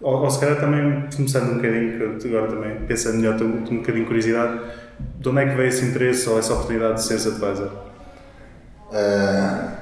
Ou, 0.00 0.22
ou 0.22 0.30
se 0.30 0.38
calhar 0.38 0.60
também, 0.60 1.08
começando 1.14 1.50
um 1.50 1.54
bocadinho, 1.56 2.18
que 2.18 2.28
agora 2.28 2.48
também 2.48 2.76
pensando 2.86 3.16
melhor, 3.16 3.36
tenho 3.36 3.50
um 3.50 3.60
bocadinho 3.60 4.04
de 4.04 4.04
curiosidade, 4.04 4.60
de 5.18 5.28
onde 5.28 5.40
é 5.40 5.48
que 5.48 5.56
veio 5.56 5.68
esse 5.68 5.84
interesse 5.84 6.28
ou 6.28 6.38
essa 6.38 6.52
oportunidade 6.54 6.94
de 6.94 7.02
seres 7.02 7.26
advisor? 7.26 7.70
Uh, 8.90 9.78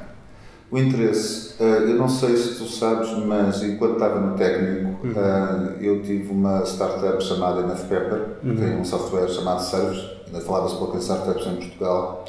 o 0.71 0.79
interesse, 0.79 1.63
uh, 1.63 1.65
eu 1.65 1.97
não 1.97 2.09
sei 2.09 2.37
se 2.37 2.57
tu 2.57 2.65
sabes, 2.65 3.11
mas 3.25 3.63
enquanto 3.63 3.95
estava 3.95 4.21
no 4.21 4.37
técnico, 4.37 5.07
uhum. 5.07 5.13
uh, 5.13 5.83
eu 5.83 6.03
tive 6.03 6.33
uma 6.33 6.65
startup 6.65 7.23
chamada 7.23 7.61
Enough 7.61 7.87
Pepper, 7.89 8.23
uhum. 8.43 8.55
que 8.55 8.63
tem 8.63 8.77
um 8.77 8.85
software 8.85 9.29
chamado 9.29 9.61
Serves, 9.61 10.03
ainda 10.27 10.41
falava-se 10.41 10.77
pouco 10.77 10.97
em 10.97 11.01
startups 11.01 11.47
em 11.47 11.57
Portugal 11.57 12.25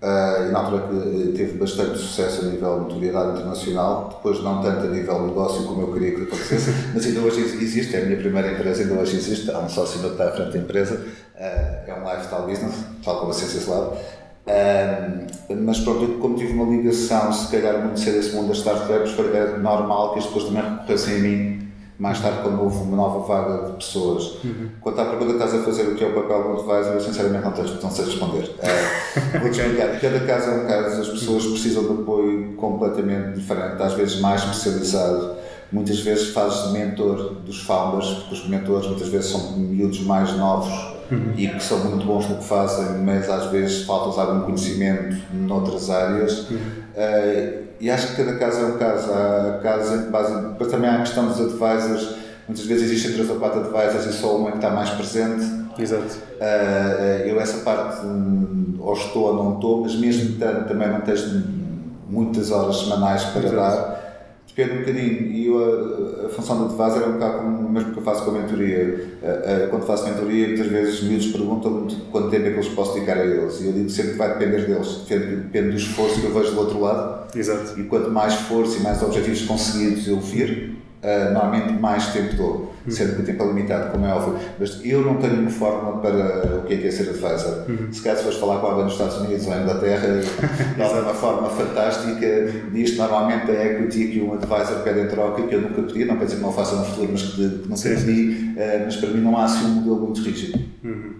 Uh, 0.00 0.46
e 0.46 0.52
na 0.52 0.60
altura 0.60 0.82
que 0.86 1.32
teve 1.36 1.58
bastante 1.58 1.98
sucesso 1.98 2.42
a 2.42 2.50
nível 2.50 2.74
de 2.74 2.80
notoriedade 2.82 3.30
internacional, 3.32 4.10
depois 4.16 4.40
não 4.44 4.62
tanto 4.62 4.86
a 4.86 4.90
nível 4.90 5.14
de 5.18 5.26
negócio 5.26 5.64
como 5.64 5.82
eu 5.82 5.92
queria 5.92 6.14
que 6.14 6.22
acontecesse, 6.22 6.70
mas 6.94 7.04
ainda 7.04 7.20
hoje 7.20 7.40
existe, 7.40 7.96
é 7.96 8.02
a 8.02 8.06
minha 8.06 8.16
primeira 8.16 8.52
empresa, 8.52 8.82
ainda 8.82 8.94
hoje 8.94 9.16
existe, 9.16 9.50
há 9.50 9.58
um 9.58 9.68
sócio 9.68 9.98
meu 9.98 10.10
que 10.10 10.22
está 10.22 10.28
à 10.28 10.32
frente 10.36 10.52
da 10.52 10.58
empresa, 10.58 10.94
uh, 10.94 11.38
é 11.40 11.94
um 12.00 12.08
lifestyle 12.08 12.46
business, 12.46 12.74
tal 13.04 13.18
como 13.18 13.32
a 13.32 13.34
Ciências 13.34 13.66
Lab. 13.66 13.96
Uh, 14.46 15.54
mas 15.56 15.80
pronto, 15.80 16.04
eu, 16.04 16.18
como 16.20 16.36
tive 16.36 16.52
uma 16.52 16.76
ligação, 16.76 17.32
se 17.32 17.50
calhar 17.50 17.82
muito 17.82 17.98
cedo 17.98 18.18
esse 18.18 18.36
mundo 18.36 18.48
das 18.48 18.58
startups, 18.58 19.10
foi 19.12 19.58
normal 19.58 20.12
que 20.12 20.20
as 20.20 20.26
pessoas 20.26 20.44
também 20.44 20.62
recorressem 20.62 21.16
a 21.16 21.18
mim 21.18 21.57
mais 21.98 22.20
tarde 22.20 22.38
quando 22.42 22.62
houve 22.62 22.76
uma 22.76 22.96
nova 22.96 23.26
vaga 23.26 23.66
de 23.66 23.72
pessoas. 23.72 24.44
Uhum. 24.44 24.68
Quanto 24.80 25.00
à 25.00 25.04
pergunta 25.06 25.32
que 25.34 25.44
estás 25.44 25.54
a 25.54 25.64
fazer 25.64 25.82
o 25.82 25.96
que 25.96 26.04
é 26.04 26.06
o 26.06 26.14
papel 26.14 26.42
do 26.44 26.52
advisor, 26.52 26.94
eu 26.94 27.00
sinceramente 27.00 27.44
não, 27.44 27.52
tenho, 27.52 27.82
não 27.82 27.90
sei 27.90 28.04
responder. 28.04 28.44
Uh, 28.44 29.38
Vou-te 29.40 29.60
explicar. 29.60 30.00
Cada 30.00 30.20
caso 30.20 30.50
é 30.50 30.54
um 30.54 30.66
caso, 30.66 31.00
as 31.00 31.08
pessoas 31.08 31.46
precisam 31.46 31.82
de 31.82 32.02
apoio 32.02 32.52
completamente 32.54 33.40
diferente, 33.40 33.82
às 33.82 33.94
vezes 33.94 34.20
mais 34.20 34.42
especializado. 34.42 35.36
Muitas 35.72 35.98
vezes 36.00 36.28
fazes 36.28 36.72
mentor 36.72 37.34
dos 37.44 37.62
founders, 37.62 38.08
porque 38.10 38.34
os 38.34 38.48
mentores 38.48 38.86
muitas 38.86 39.08
vezes 39.08 39.30
são 39.32 39.58
miúdos 39.58 40.00
mais 40.00 40.34
novos 40.36 40.72
uhum. 41.10 41.34
e 41.36 41.48
que 41.48 41.62
são 41.62 41.78
muito 41.84 42.06
bons 42.06 42.28
no 42.28 42.36
que 42.36 42.44
fazem, 42.44 42.98
mas 43.04 43.28
às 43.28 43.50
vezes 43.50 43.84
falta 43.84 44.20
algum 44.20 44.42
conhecimento 44.42 45.16
noutras 45.32 45.90
áreas. 45.90 46.48
Uhum. 46.50 46.58
Uh, 46.98 47.68
e 47.80 47.88
acho 47.88 48.08
que 48.08 48.24
cada 48.24 48.36
caso 48.38 48.60
é 48.60 48.64
um 48.64 48.76
caso. 48.76 49.12
Há 49.12 49.60
casos 49.62 50.00
em 50.00 50.10
base, 50.10 50.48
depois 50.48 50.68
também 50.68 50.90
há 50.90 50.96
a 50.96 51.00
questão 51.00 51.28
dos 51.28 51.40
advisors. 51.40 52.16
Muitas 52.48 52.66
vezes 52.66 52.90
existem 52.90 53.12
três 53.12 53.30
ou 53.30 53.36
quatro 53.36 53.60
advisors 53.60 54.06
e 54.06 54.12
só 54.12 54.36
um 54.36 54.48
é 54.48 54.50
que 54.50 54.56
está 54.56 54.70
mais 54.70 54.90
presente. 54.90 55.44
Exato. 55.78 56.18
Uh, 56.40 57.26
eu 57.26 57.40
essa 57.40 57.58
parte 57.58 58.04
hum, 58.04 58.76
ou 58.80 58.94
estou 58.94 59.28
ou 59.28 59.44
não 59.44 59.54
estou, 59.54 59.82
mas 59.82 59.94
mesmo 59.94 60.38
tanto 60.40 60.66
também 60.66 60.88
não 60.88 61.00
tens 61.02 61.24
muitas 62.08 62.50
horas 62.50 62.78
semanais 62.78 63.22
para 63.26 63.42
Exato. 63.42 63.56
dar 63.56 63.98
depende 64.48 64.72
um 64.72 64.78
bocadinho. 64.80 65.22
E 65.30 65.46
eu, 65.46 66.24
a, 66.24 66.26
a 66.26 66.28
função 66.30 66.58
do 66.58 66.64
advisor 66.64 67.02
é 67.02 67.06
um 67.06 67.12
bocado 67.12 67.38
como 67.38 67.57
o 67.68 67.72
mesmo 67.72 67.92
que 67.92 67.98
eu 67.98 68.02
faço 68.02 68.24
com 68.24 68.30
a 68.30 68.34
mentoria. 68.34 69.18
quando 69.70 69.86
faço 69.86 70.04
mentoria, 70.04 70.48
muitas 70.48 70.66
vezes 70.66 70.94
os 70.94 71.08
miúdos 71.08 71.26
perguntam-me 71.28 71.94
quanto 72.10 72.30
tempo 72.30 72.46
é 72.46 72.50
que 72.50 72.56
eles 72.56 72.68
posso 72.68 72.94
dedicar 72.94 73.18
a 73.18 73.24
eles. 73.24 73.60
E 73.60 73.66
eu 73.66 73.72
digo 73.72 73.90
sempre 73.90 74.12
que 74.12 74.18
vai 74.18 74.28
depender 74.28 74.66
deles, 74.66 75.04
depende, 75.06 75.36
depende 75.36 75.70
do 75.70 75.76
esforço 75.76 76.20
que 76.20 76.26
eu 76.26 76.34
vejo 76.34 76.52
do 76.52 76.60
outro 76.60 76.80
lado. 76.80 77.36
Exato. 77.36 77.78
E 77.78 77.84
quanto 77.84 78.10
mais 78.10 78.34
esforço 78.34 78.78
e 78.78 78.82
mais 78.82 79.02
objetivos 79.02 79.42
conseguidos 79.42 80.08
eu 80.08 80.18
vir, 80.18 80.76
uh, 81.02 81.32
normalmente 81.32 81.72
mais 81.74 82.08
tempo 82.12 82.34
dou, 82.36 82.74
uhum. 82.88 82.90
sendo 82.90 83.16
que 83.16 83.22
o 83.22 83.24
tempo 83.24 83.42
é 83.42 83.46
limitado, 83.46 83.92
como 83.92 84.06
é 84.06 84.12
óbvio. 84.12 84.38
Mas 84.58 84.80
eu 84.84 85.02
não 85.02 85.16
tenho 85.16 85.34
uma 85.34 85.50
fórmula 85.50 85.98
para 85.98 86.56
o 86.56 86.62
que 86.64 86.74
é, 86.74 86.76
que 86.78 86.86
é 86.86 86.90
ser 86.90 87.10
advisor. 87.10 87.64
Uhum. 87.68 87.92
Se 87.92 88.02
calhar 88.02 88.16
se 88.16 88.24
fores 88.24 88.38
falar 88.38 88.60
com 88.60 88.66
alguém 88.66 88.84
nos 88.84 88.94
Estados 88.94 89.16
Unidos 89.18 89.46
ou 89.46 89.54
Inglaterra, 89.54 90.08
dá 90.76 90.88
uma 90.90 91.14
forma 91.14 91.48
fantástica 91.50 92.52
disto. 92.72 92.98
Normalmente 92.98 93.50
a 93.50 93.66
equity 93.66 94.08
que 94.08 94.20
um 94.20 94.34
advisor 94.34 94.82
pede 94.82 95.00
em 95.00 95.08
troca, 95.08 95.42
que 95.42 95.54
eu 95.54 95.60
nunca 95.60 95.82
pedi, 95.82 96.04
não 96.04 96.16
quer 96.16 96.24
dizer 96.24 96.36
que 96.36 96.42
não 96.42 96.52
faça 96.52 96.76
no 96.76 96.84
futuro, 96.84 97.08
mas 97.12 97.22
que, 97.22 97.36
que 97.36 97.68
nunca 97.68 97.82
pedi, 97.82 98.54
uh, 98.56 98.84
mas 98.84 98.96
para 98.96 99.10
mim 99.10 99.20
não 99.20 99.36
há 99.36 99.44
assim 99.44 99.66
um 99.66 99.70
modelo 99.70 100.00
muito 100.00 100.22
rígido. 100.22 100.58
Uhum. 100.84 101.14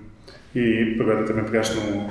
E 0.55 0.97
agora 1.01 1.25
também 1.25 1.45
pegaste 1.45 1.77
num, 1.77 2.09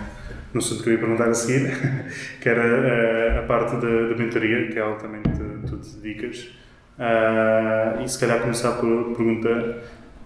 no 0.54 0.60
assunto 0.60 0.84
que 0.84 0.90
eu 0.90 0.94
ia 0.94 1.00
perguntar 1.00 1.30
a 1.30 1.34
seguir, 1.34 1.72
que 2.40 2.50
era 2.50 2.64
uh, 2.64 3.40
a 3.40 3.42
parte 3.44 3.76
da, 3.76 4.10
da 4.10 4.16
mentoria, 4.16 4.68
que 4.68 4.78
é 4.78 4.82
algo 4.82 5.00
também 5.00 5.22
que 5.22 5.68
tu 5.68 5.78
te 5.78 5.98
dedicas. 5.98 6.50
Uh, 6.98 8.02
e 8.04 8.10
se 8.10 8.18
calhar 8.20 8.42
começar 8.42 8.72
por 8.74 9.16
pergunta, 9.16 9.84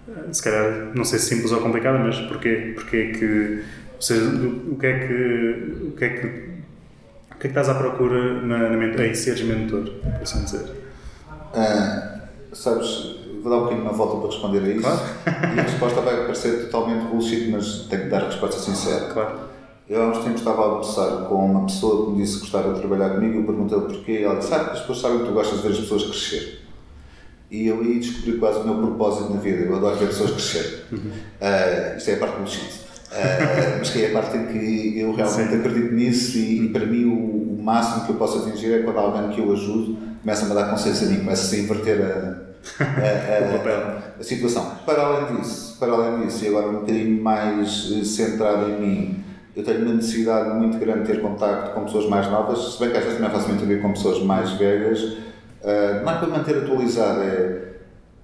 uh, 0.07 0.33
se 0.33 0.41
calhar 0.41 0.91
não 0.95 1.03
sei 1.03 1.19
se 1.19 1.35
simples 1.35 1.51
ou 1.51 1.61
complicada, 1.61 1.99
mas 1.99 2.17
porquê? 2.21 2.73
Porquê 2.75 3.11
que, 3.11 3.63
ou 3.95 4.01
seja, 4.01 4.25
o 4.25 4.77
que 4.77 4.85
é 4.85 4.99
que, 5.07 5.87
o 5.87 5.91
que 5.91 6.05
é 6.05 6.09
que, 6.09 6.25
o 6.25 7.35
que 7.35 7.35
é 7.35 7.39
que 7.39 7.47
estás 7.47 7.67
à 7.69 7.75
procura 7.75 8.41
na, 8.41 8.69
na 8.69 9.05
em 9.05 9.13
seres 9.13 9.41
mentor, 9.41 9.83
por 9.83 10.21
assim 10.21 10.43
dizer? 10.45 10.65
Uh, 11.53 12.21
sabes, 12.53 13.17
vou 13.41 13.51
dar 13.51 13.57
um 13.57 13.63
bocadinho 13.63 13.81
uma 13.81 13.93
volta 13.93 14.17
para 14.17 14.27
responder 14.27 14.59
a 14.59 14.69
isso. 14.69 14.81
Claro. 14.81 15.55
E 15.55 15.59
a 15.59 15.63
resposta 15.63 16.01
vai 16.01 16.21
parecer 16.21 16.69
totalmente 16.69 17.05
bullshit, 17.07 17.49
mas 17.49 17.87
tenho 17.89 18.03
que 18.03 18.09
dar 18.09 18.23
a 18.23 18.25
resposta 18.27 18.59
sincera. 18.59 19.07
Claro. 19.11 19.51
Eu 19.89 20.03
há 20.03 20.07
uns 20.07 20.19
tempos 20.19 20.39
estava 20.39 20.61
a 20.61 20.65
almoçar 20.65 21.25
com 21.27 21.45
uma 21.45 21.65
pessoa 21.65 22.05
que 22.05 22.11
me 22.11 22.17
disse 22.21 22.35
que 22.35 22.41
gostava 22.41 22.73
de 22.73 22.79
trabalhar 22.79 23.09
comigo 23.09 23.33
e 23.33 23.37
eu 23.39 23.45
perguntei-lhe 23.45 23.83
porquê. 23.83 24.21
Ela 24.23 24.35
disse: 24.35 24.53
Ah, 24.53 24.71
as 24.71 24.79
pessoas 24.79 25.01
sabem 25.01 25.19
que 25.19 25.25
tu 25.25 25.31
gostas 25.33 25.57
de 25.57 25.67
ver 25.67 25.73
as 25.73 25.79
pessoas 25.79 26.03
crescer. 26.03 26.60
E 27.51 27.67
eu 27.67 27.81
aí 27.81 27.99
descobri 27.99 28.37
quase 28.37 28.59
o 28.59 28.63
meu 28.63 28.75
propósito 28.75 29.33
na 29.33 29.41
vida. 29.41 29.65
Eu 29.65 29.75
adoro 29.75 29.97
ver 29.97 30.07
pessoas 30.07 30.31
crescer. 30.31 30.85
Uhum. 30.89 30.99
Uh, 30.99 31.97
isto 31.97 32.09
é 32.09 32.13
a 32.13 32.17
parte 32.17 32.39
do 32.39 32.49
shit. 32.49 32.81
Uh, 33.11 33.75
mas 33.79 33.89
que 33.89 34.05
é 34.05 34.09
a 34.09 34.13
parte 34.13 34.37
em 34.37 34.45
que 34.45 34.99
eu 34.99 35.13
realmente 35.13 35.49
Sim. 35.49 35.59
acredito 35.59 35.93
nisso 35.93 36.37
e, 36.37 36.65
e 36.65 36.69
para 36.69 36.85
mim 36.85 37.03
o, 37.05 37.57
o, 37.59 37.61
máximo 37.61 38.05
que 38.05 38.11
eu 38.13 38.15
posso 38.15 38.39
atingir 38.39 38.71
é 38.71 38.79
quando 38.83 38.97
alguém 38.97 39.29
que 39.31 39.41
eu 39.41 39.51
ajudo 39.51 39.97
começa-me 40.21 40.51
a 40.51 40.55
dar 40.55 40.69
consciência 40.69 41.07
de 41.07 41.13
mim, 41.13 41.19
começa 41.19 41.53
a 41.53 41.59
inverter 41.59 42.01
a, 42.01 42.83
a, 42.83 43.69
a, 43.69 44.13
a, 44.19 44.23
situação. 44.23 44.77
Para 44.85 45.01
além 45.01 45.35
disso, 45.35 45.77
para 45.77 45.91
além 45.91 46.25
disso, 46.25 46.45
e 46.45 46.47
agora 46.47 46.69
um 46.69 46.79
bocadinho 46.81 47.21
mais 47.21 47.91
eh, 47.91 48.03
centrado 48.05 48.69
em 48.69 48.79
mim, 48.79 49.23
eu 49.55 49.63
tenho 49.63 49.83
uma 49.83 49.95
necessidade 49.95 50.55
muito 50.55 50.77
grande 50.77 51.01
de 51.01 51.07
ter 51.07 51.21
contacto 51.21 51.73
com 51.73 51.85
pessoas 51.85 52.07
mais 52.07 52.29
novas, 52.29 52.73
se 52.75 52.79
bem 52.79 52.91
que 52.91 52.97
às 52.97 53.03
vezes 53.03 53.19
também 53.19 53.33
faço 53.33 53.49
mentoria 53.49 53.79
com 53.79 53.91
pessoas 53.91 54.23
mais 54.23 54.51
velhas, 54.51 55.17
Uh, 55.63 56.03
não 56.03 56.11
é 56.11 56.17
para 56.17 56.27
manter 56.27 56.57
atualizado, 56.57 57.21
é. 57.21 57.71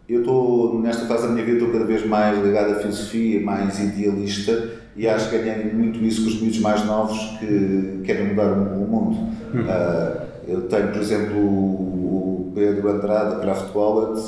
Eu 0.10 0.22
estou, 0.22 0.79
nesta 0.79 1.06
fase 1.06 1.27
da 1.27 1.34
minha 1.34 1.44
vida, 1.44 1.58
estou 1.58 1.72
cada 1.72 1.84
vez 1.84 2.06
mais 2.06 2.41
ligado 2.41 2.72
à 2.72 2.75
filosofia, 2.75 3.41
mais 3.41 3.77
idealista 3.77 4.70
e 4.96 5.08
acho 5.08 5.29
que 5.29 5.38
ganhei 5.38 5.72
muito 5.72 6.00
isso 6.03 6.24
com 6.24 6.29
os 6.29 6.41
miúdos 6.41 6.60
mais 6.60 6.86
novos 6.86 7.38
que 7.39 8.01
querem 8.03 8.29
mudar 8.29 8.53
o 8.53 8.58
mundo. 8.58 9.15
Uh, 9.53 10.27
eu 10.48 10.62
tenho, 10.62 10.88
por 10.91 11.01
exemplo, 11.01 11.38
o 11.38 12.51
Pedro 12.56 12.89
Andrade, 12.89 13.41
Craft 13.41 13.75
Wallet, 13.75 14.22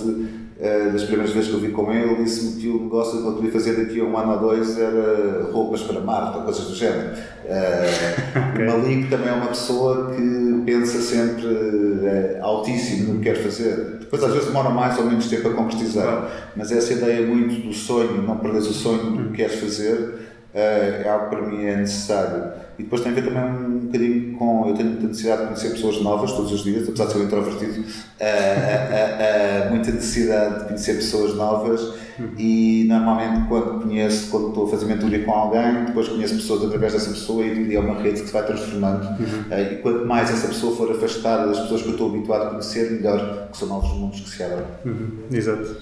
das 0.92 1.04
primeiras 1.04 1.32
vezes 1.34 1.50
que 1.50 1.56
eu 1.56 1.62
vi 1.62 1.70
com 1.70 1.90
ele, 1.90 2.12
ele 2.12 2.24
disse-me 2.24 2.62
que 2.62 2.68
o 2.68 2.84
negócio 2.84 3.22
que 3.22 3.28
ele 3.28 3.36
queria 3.38 3.52
fazer 3.52 3.74
daqui 3.78 4.02
a 4.02 4.04
um 4.04 4.18
ano 4.18 4.34
ou 4.34 4.40
dois 4.40 4.78
era 4.78 5.50
roupas 5.54 5.84
para 5.84 6.02
Marte 6.02 6.38
ou 6.38 6.44
coisas 6.44 6.66
do 6.66 6.76
género. 6.76 7.18
Uh, 7.46 8.52
okay. 8.52 8.68
O 8.68 8.72
Malik 8.72 9.10
também 9.10 9.30
é 9.30 9.34
uma 9.34 9.48
pessoa 9.48 10.14
que 10.14 10.62
pensa 10.66 11.00
sempre 11.02 11.46
uh, 11.46 12.44
altíssimo 12.44 13.14
no 13.14 13.20
que 13.20 13.30
quer 13.30 13.38
fazer. 13.42 14.00
Depois, 14.02 14.22
às 14.22 14.32
vezes, 14.34 14.48
demora 14.48 14.70
mais 14.70 14.98
ou 14.98 15.06
menos 15.06 15.30
tempo 15.30 15.48
a 15.48 15.54
concretizar, 15.54 16.52
mas 16.58 16.74
essa 16.74 16.92
ideia 16.92 17.26
muito 17.26 17.66
do 17.66 17.74
sonho, 17.74 18.22
não 18.22 18.38
perderes 18.38 18.68
o 18.68 18.74
sonho 18.74 19.12
do 19.12 19.30
que 19.30 19.38
queres 19.38 19.56
fazer, 19.62 20.29
é 20.54 21.08
algo 21.08 21.30
que 21.30 21.36
para 21.36 21.46
mim 21.46 21.66
é 21.66 21.78
necessário. 21.78 22.52
E 22.78 22.84
depois 22.84 23.02
tem 23.02 23.12
a 23.12 23.16
ver 23.16 23.26
também 23.26 23.44
um 23.44 23.80
bocadinho 23.80 24.38
com. 24.38 24.70
Eu 24.70 24.74
tenho 24.74 24.90
muita 24.90 25.08
necessidade 25.08 25.42
de 25.42 25.48
conhecer 25.48 25.70
pessoas 25.72 26.02
novas 26.02 26.32
todos 26.32 26.52
os 26.52 26.64
dias, 26.64 26.88
apesar 26.88 27.06
de 27.06 27.14
ser 27.14 27.24
introvertido, 27.24 27.82
uh, 27.82 27.84
uh, 27.84 29.70
muita 29.70 29.92
necessidade 29.92 30.60
de 30.60 30.66
conhecer 30.66 30.96
pessoas 30.96 31.36
novas 31.36 31.94
e 32.38 32.86
normalmente 32.88 33.48
quando 33.48 33.82
conheço, 33.82 34.30
quando 34.30 34.50
estou 34.50 34.68
a 34.68 34.70
fazer 34.70 34.86
mentoria 34.86 35.24
com 35.24 35.32
alguém, 35.32 35.86
depois 35.86 36.08
conheço 36.08 36.36
pessoas 36.36 36.66
através 36.66 36.94
dessa 36.94 37.12
pessoa 37.12 37.46
e 37.46 37.76
é 37.76 37.80
uma 37.80 38.02
rede 38.02 38.22
que 38.22 38.28
se 38.28 38.34
vai 38.34 38.46
transformando. 38.46 39.08
Uhum. 39.20 39.58
e 39.58 39.76
quanto 39.78 40.06
mais 40.06 40.30
essa 40.30 40.48
pessoa 40.48 40.76
for 40.76 40.92
afastada 40.92 41.48
das 41.48 41.60
pessoas 41.60 41.82
que 41.82 41.88
eu 41.88 41.94
estou 41.94 42.10
habituado 42.10 42.44
a 42.44 42.50
conhecer, 42.52 42.92
melhor, 42.92 43.50
que 43.52 43.58
são 43.58 43.68
novos 43.68 43.90
mundos 43.98 44.20
que 44.20 44.30
se 44.30 44.44
abrem. 44.44 44.66
Uhum. 44.86 45.10
Exato. 45.32 45.78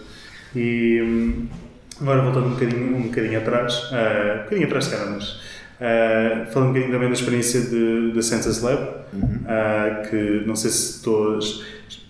E 0.55 1.01
hum, 1.01 1.47
agora 2.01 2.22
voltando 2.22 2.48
um 2.48 2.51
bocadinho, 2.51 2.96
um 2.96 3.01
bocadinho 3.04 3.39
atrás, 3.39 3.74
uh, 3.92 4.39
um 4.39 4.44
bocadinho 4.44 4.68
atrás, 4.68 4.88
cara, 4.88 5.06
mas 5.06 5.58
Uh, 5.77 6.51
falando 6.51 6.70
um 6.70 6.74
bocadinho 6.74 6.92
também 6.92 7.08
da 7.08 7.13
experiência 7.13 7.62
da 8.12 8.22
Census 8.24 8.63
Lab, 8.63 8.82
uhum. 9.13 9.42
uh, 9.44 10.10
que 10.10 10.44
não 10.48 10.56
sei 10.56 10.72
se 10.72 10.98
estou 10.98 11.38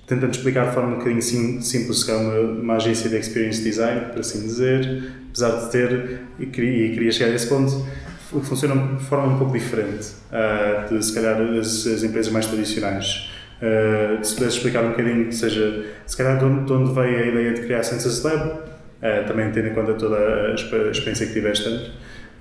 tentando 0.06 0.32
explicar 0.32 0.68
de 0.70 0.74
forma 0.74 0.96
um 0.96 0.98
bocadinho 1.00 1.22
sim, 1.22 1.60
simples, 1.60 2.02
que 2.06 2.12
é 2.12 2.16
uma, 2.16 2.40
uma, 2.40 2.76
agência 2.76 3.10
de 3.10 3.18
experience 3.18 3.62
design, 3.62 4.06
por 4.06 4.22
assim 4.22 4.42
dizer, 4.42 5.12
apesar 5.30 5.66
de 5.66 5.70
ter, 5.70 6.22
e 6.40 6.46
queria, 6.46 6.88
e 6.88 6.94
queria 6.94 7.12
chegar 7.12 7.32
a 7.32 7.36
esse 7.36 7.48
ponto, 7.48 7.86
funciona 8.42 8.96
de 8.96 9.04
forma 9.04 9.34
um 9.34 9.38
pouco 9.38 9.54
diferente 9.54 10.14
uh, 10.32 10.94
de 10.94 11.06
se 11.06 11.14
calhar 11.14 11.38
as, 11.60 11.86
as 11.86 12.04
empresas 12.04 12.32
mais 12.32 12.46
tradicionais. 12.46 13.30
Uh, 13.62 14.24
se 14.24 14.36
pudesse 14.36 14.58
explicar 14.58 14.86
um 14.86 14.92
bocadinho, 14.92 15.30
seja, 15.34 15.86
se 16.06 16.16
calhar 16.16 16.38
de 16.40 16.46
onde, 16.46 16.66
de 16.66 16.72
onde 16.72 16.94
veio 16.94 17.20
a 17.20 17.28
ideia 17.28 17.54
de 17.54 17.62
criar 17.64 17.80
a 17.80 17.84
Census 17.84 18.24
Lab, 18.24 18.60
também 19.24 19.52
tendo 19.52 19.68
em 19.68 19.74
conta 19.74 19.94
toda 19.94 20.18
a, 20.18 20.48
a 20.48 20.54
experiência 20.54 21.28
que 21.28 21.34
tiveste 21.34 21.70
antes 21.70 21.92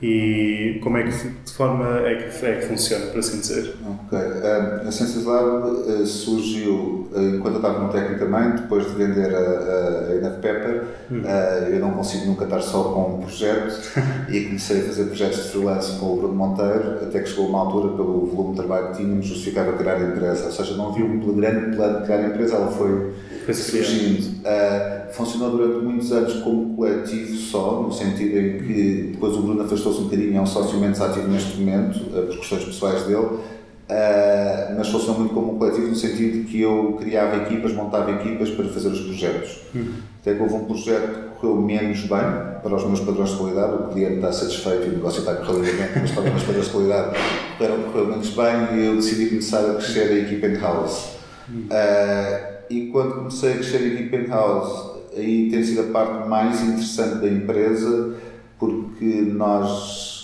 e 0.02 0.78
como 0.82 0.98
é 0.98 1.04
que, 1.04 1.10
de 1.10 1.52
forma 1.52 2.00
é 2.06 2.16
que, 2.16 2.46
é 2.46 2.56
que 2.56 2.66
funciona, 2.66 3.06
por 3.06 3.18
assim 3.18 3.40
dizer? 3.40 3.74
Ok. 3.82 4.18
Um, 4.18 4.88
a 4.88 4.92
Ciências 4.92 5.24
Lab 5.24 5.70
uh, 5.70 6.06
surgiu 6.06 7.08
uh, 7.14 7.36
enquanto 7.36 7.54
eu 7.54 7.60
estava 7.60 7.78
no 7.78 7.90
técnico 7.90 8.18
também, 8.18 8.50
depois 8.50 8.84
de 8.84 8.92
vender 8.92 9.34
a, 9.34 9.38
a 9.38 10.16
Enough 10.16 10.40
Pepper. 10.42 10.82
Uh, 11.10 11.72
eu 11.72 11.80
não 11.80 11.92
consigo 11.92 12.26
nunca 12.26 12.44
estar 12.44 12.60
só 12.60 12.84
com 12.84 13.14
um 13.14 13.18
projeto 13.20 13.80
e 14.28 14.44
comecei 14.44 14.80
a 14.80 14.84
fazer 14.84 15.04
projetos 15.04 15.44
de 15.44 15.48
freelance 15.50 15.98
com 15.98 16.12
o 16.12 16.16
Bruno 16.16 16.34
Monteiro, 16.34 16.98
até 17.02 17.20
que 17.20 17.30
chegou 17.30 17.48
uma 17.48 17.60
altura, 17.60 17.94
pelo 17.96 18.26
volume 18.26 18.50
de 18.50 18.56
trabalho 18.56 18.88
que 18.88 18.98
tínhamos, 18.98 19.24
justificava 19.24 19.72
criar 19.72 19.94
a 19.94 20.02
empresa. 20.02 20.44
Ou 20.44 20.52
seja, 20.52 20.76
não 20.76 20.90
havia 20.90 21.06
um 21.06 21.34
grande 21.34 21.74
plano 21.74 22.00
de 22.00 22.04
criar 22.04 22.18
a 22.18 22.26
empresa, 22.26 22.56
ela 22.56 22.70
foi 22.70 23.14
surgindo. 23.54 24.26
Uh, 24.40 25.12
funcionou 25.12 25.50
durante 25.50 25.84
muitos 25.84 26.12
anos 26.12 26.34
como 26.42 26.74
coletivo 26.76 27.36
só, 27.36 27.82
no 27.82 27.92
sentido 27.92 28.38
em 28.38 28.58
que 28.58 29.10
depois 29.12 29.34
o 29.34 29.42
Bruno 29.42 29.62
afastou-se 29.86 30.00
um 30.00 30.04
bocadinho, 30.04 30.38
é 30.38 30.40
um 30.40 30.46
sócio 30.46 30.78
menos 30.78 31.00
ativo 31.00 31.28
neste 31.28 31.56
momento, 31.58 31.96
uh, 31.96 32.26
por 32.26 32.38
questões 32.38 32.64
pessoais 32.64 33.02
dele, 33.04 33.18
uh, 33.18 33.40
mas 34.76 34.88
funcionou 34.88 35.20
muito 35.20 35.34
como 35.34 35.54
um 35.54 35.58
coletivo 35.58 35.88
no 35.88 35.94
sentido 35.94 36.44
que 36.46 36.60
eu 36.60 36.98
criava 37.00 37.36
equipas, 37.36 37.72
montava 37.72 38.10
equipas 38.10 38.50
para 38.50 38.66
fazer 38.68 38.88
os 38.88 39.00
projetos. 39.00 39.58
Uhum. 39.74 39.94
Até 40.20 40.34
que 40.34 40.42
houve 40.42 40.54
um 40.54 40.64
projeto 40.64 41.34
que 41.34 41.40
correu 41.40 41.62
menos 41.62 42.00
bem 42.00 42.46
para 42.62 42.74
os 42.74 42.84
meus 42.84 43.00
padrões 43.00 43.30
de 43.30 43.36
qualidade, 43.36 43.74
o 43.74 43.88
cliente 43.88 44.14
está 44.16 44.32
satisfeito 44.32 44.86
e 44.86 44.88
o 44.88 44.92
negócio 44.94 45.20
está 45.20 45.32
a 45.32 45.36
correr 45.36 45.72
bem, 45.72 45.88
mas 46.00 46.10
para 46.10 46.22
os 46.24 46.30
meus 46.30 46.42
padrões 46.42 46.66
de 46.66 46.72
qualidade 46.72 47.16
correram, 47.58 47.82
correu 47.84 48.06
menos 48.08 48.30
bem 48.30 48.78
e 48.78 48.86
eu 48.86 48.96
decidi 48.96 49.26
começar 49.26 49.70
a 49.70 49.74
crescer 49.74 50.10
a 50.10 50.18
equipa 50.18 50.46
in-house. 50.46 51.16
Uhum. 51.48 51.66
Uh, 51.70 52.56
e 52.68 52.86
quando 52.88 53.14
comecei 53.14 53.52
a 53.52 53.54
crescer 53.54 53.76
aqui 53.76 54.02
em 54.02 54.08
Penthouse, 54.08 54.96
aí 55.16 55.48
tem 55.48 55.62
sido 55.62 55.82
a 55.82 55.92
parte 55.92 56.28
mais 56.28 56.60
interessante 56.60 57.20
da 57.20 57.28
empresa 57.28 58.16
porque 58.58 59.32
nós 59.34 60.16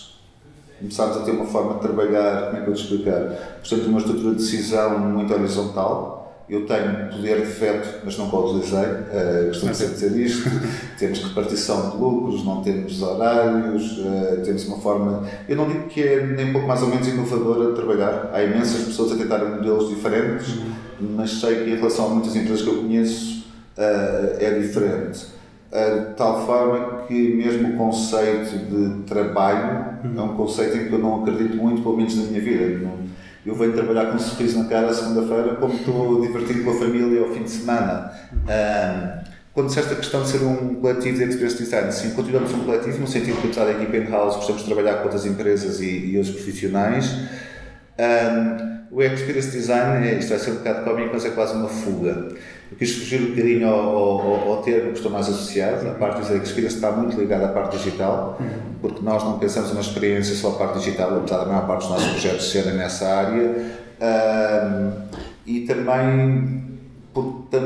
começámos 0.78 1.16
a 1.18 1.20
ter 1.20 1.30
uma 1.30 1.46
forma 1.46 1.74
de 1.74 1.80
trabalhar, 1.80 2.46
como 2.46 2.56
é 2.58 2.64
que 2.64 2.70
eu 2.70 2.74
te 2.74 2.82
explicar? 2.82 3.20
Portanto, 3.60 3.86
uma 3.86 3.98
estrutura 3.98 4.30
de 4.30 4.36
decisão 4.36 4.98
muito 4.98 5.32
horizontal. 5.32 6.18
Eu 6.48 6.66
tenho 6.66 7.08
poder 7.08 7.46
de 7.46 7.52
veto, 7.52 8.00
mas 8.04 8.18
nunca 8.18 8.36
o 8.36 8.50
utilizei. 8.50 8.80
Uh, 8.80 9.48
costumo 9.48 9.74
sempre 9.74 9.94
dizer 9.94 10.16
isto. 10.20 10.50
temos 10.98 11.22
repartição 11.22 11.90
de 11.90 11.96
lucros, 11.96 12.44
não 12.44 12.62
temos 12.62 13.00
horários, 13.00 13.98
uh, 13.98 14.42
temos 14.44 14.66
uma 14.66 14.78
forma. 14.78 15.26
Eu 15.48 15.56
não 15.56 15.68
digo 15.68 15.86
que 15.88 16.02
é 16.02 16.26
nem 16.26 16.52
pouco 16.52 16.66
mais 16.66 16.82
ou 16.82 16.88
menos 16.88 17.06
inovadora 17.06 17.70
de 17.70 17.76
trabalhar. 17.76 18.30
Há 18.32 18.42
imensas 18.42 18.82
pessoas 18.82 19.12
a 19.12 19.16
tentarem 19.16 19.50
modelos 19.50 19.88
diferentes, 19.88 20.58
mas 21.00 21.30
sei 21.30 21.64
que 21.64 21.70
em 21.70 21.76
relação 21.76 22.06
a 22.06 22.08
muitas 22.10 22.34
empresas 22.34 22.62
que 22.62 22.68
eu 22.68 22.82
conheço 22.82 23.44
uh, 23.78 24.36
é 24.38 24.58
diferente 24.58 25.41
de 25.72 26.14
tal 26.16 26.44
forma 26.44 27.04
que 27.06 27.34
mesmo 27.34 27.70
o 27.70 27.76
conceito 27.78 28.58
de 28.58 29.04
trabalho 29.04 29.86
é 30.04 30.20
um 30.20 30.36
conceito 30.36 30.76
em 30.76 30.88
que 30.88 30.92
eu 30.92 30.98
não 30.98 31.22
acredito 31.22 31.56
muito, 31.56 31.80
pelo 31.80 31.96
menos 31.96 32.14
na 32.14 32.24
minha 32.24 32.40
vida. 32.42 32.90
Eu 33.44 33.54
venho 33.54 33.72
trabalhar 33.72 34.06
com 34.06 34.16
um 34.16 34.18
sorriso 34.18 34.62
na 34.62 34.68
cara 34.68 34.92
segunda-feira, 34.92 35.56
como 35.56 35.74
estou 35.74 36.20
divertido 36.20 36.62
com 36.62 36.70
a 36.72 36.74
família 36.74 37.22
ao 37.22 37.30
fim 37.30 37.42
de 37.42 37.50
semana. 37.50 38.12
quando 39.54 39.70
se 39.70 39.80
esta 39.80 39.94
questão 39.94 40.22
de 40.22 40.28
ser 40.28 40.44
um 40.44 40.74
coletivo 40.74 41.16
de 41.16 41.24
experience 41.24 41.58
design, 41.58 41.90
sim, 41.90 42.10
continuamos 42.10 42.52
um 42.52 42.64
coletivo 42.64 42.98
no 43.00 43.06
sentido 43.06 43.40
que, 43.40 43.46
apesar 43.48 43.64
da 43.64 43.72
equipa 43.72 43.96
in-house, 43.96 44.36
gostamos 44.36 44.62
de 44.62 44.66
trabalhar 44.66 44.98
com 44.98 45.04
outras 45.04 45.24
empresas 45.24 45.80
e, 45.80 46.16
e 46.16 46.22
profissionais. 46.22 47.16
Um, 47.98 48.72
o 48.90 49.02
experience 49.02 49.50
design, 49.50 50.06
é, 50.06 50.18
isto 50.18 50.28
vai 50.28 50.38
ser 50.38 50.50
um 50.50 50.56
bocado 50.56 50.84
cómico, 50.84 51.10
mas 51.14 51.24
é 51.24 51.30
quase 51.30 51.54
uma 51.54 51.68
fuga. 51.68 52.28
Eu 52.70 52.76
quis 52.76 52.94
fugir 52.94 53.22
um 53.22 53.30
bocadinho 53.30 53.66
ao, 53.68 53.80
ao, 53.80 54.48
ao 54.50 54.62
termo 54.62 54.90
que 54.90 54.98
estou 54.98 55.10
mais 55.10 55.28
associado. 55.28 55.88
A 55.88 55.94
parte 55.94 56.20
do 56.20 56.36
experience 56.36 56.74
está 56.74 56.92
muito 56.92 57.18
ligada 57.18 57.46
à 57.46 57.48
parte 57.48 57.78
digital, 57.78 58.38
porque 58.82 59.02
nós 59.02 59.24
não 59.24 59.38
pensamos 59.38 59.70
numa 59.70 59.80
experiência 59.80 60.34
só 60.34 60.50
a 60.50 60.54
parte 60.54 60.78
digital, 60.78 61.16
apesar 61.16 61.38
da 61.38 61.46
maior 61.46 61.66
parte 61.66 61.82
dos 61.82 61.90
nossos 61.90 62.10
projetos 62.10 62.50
serem 62.50 62.74
nessa 62.74 63.06
área. 63.08 63.82
Um, 64.02 64.92
e 65.46 65.60
também 65.60 66.62
porque 67.14 67.56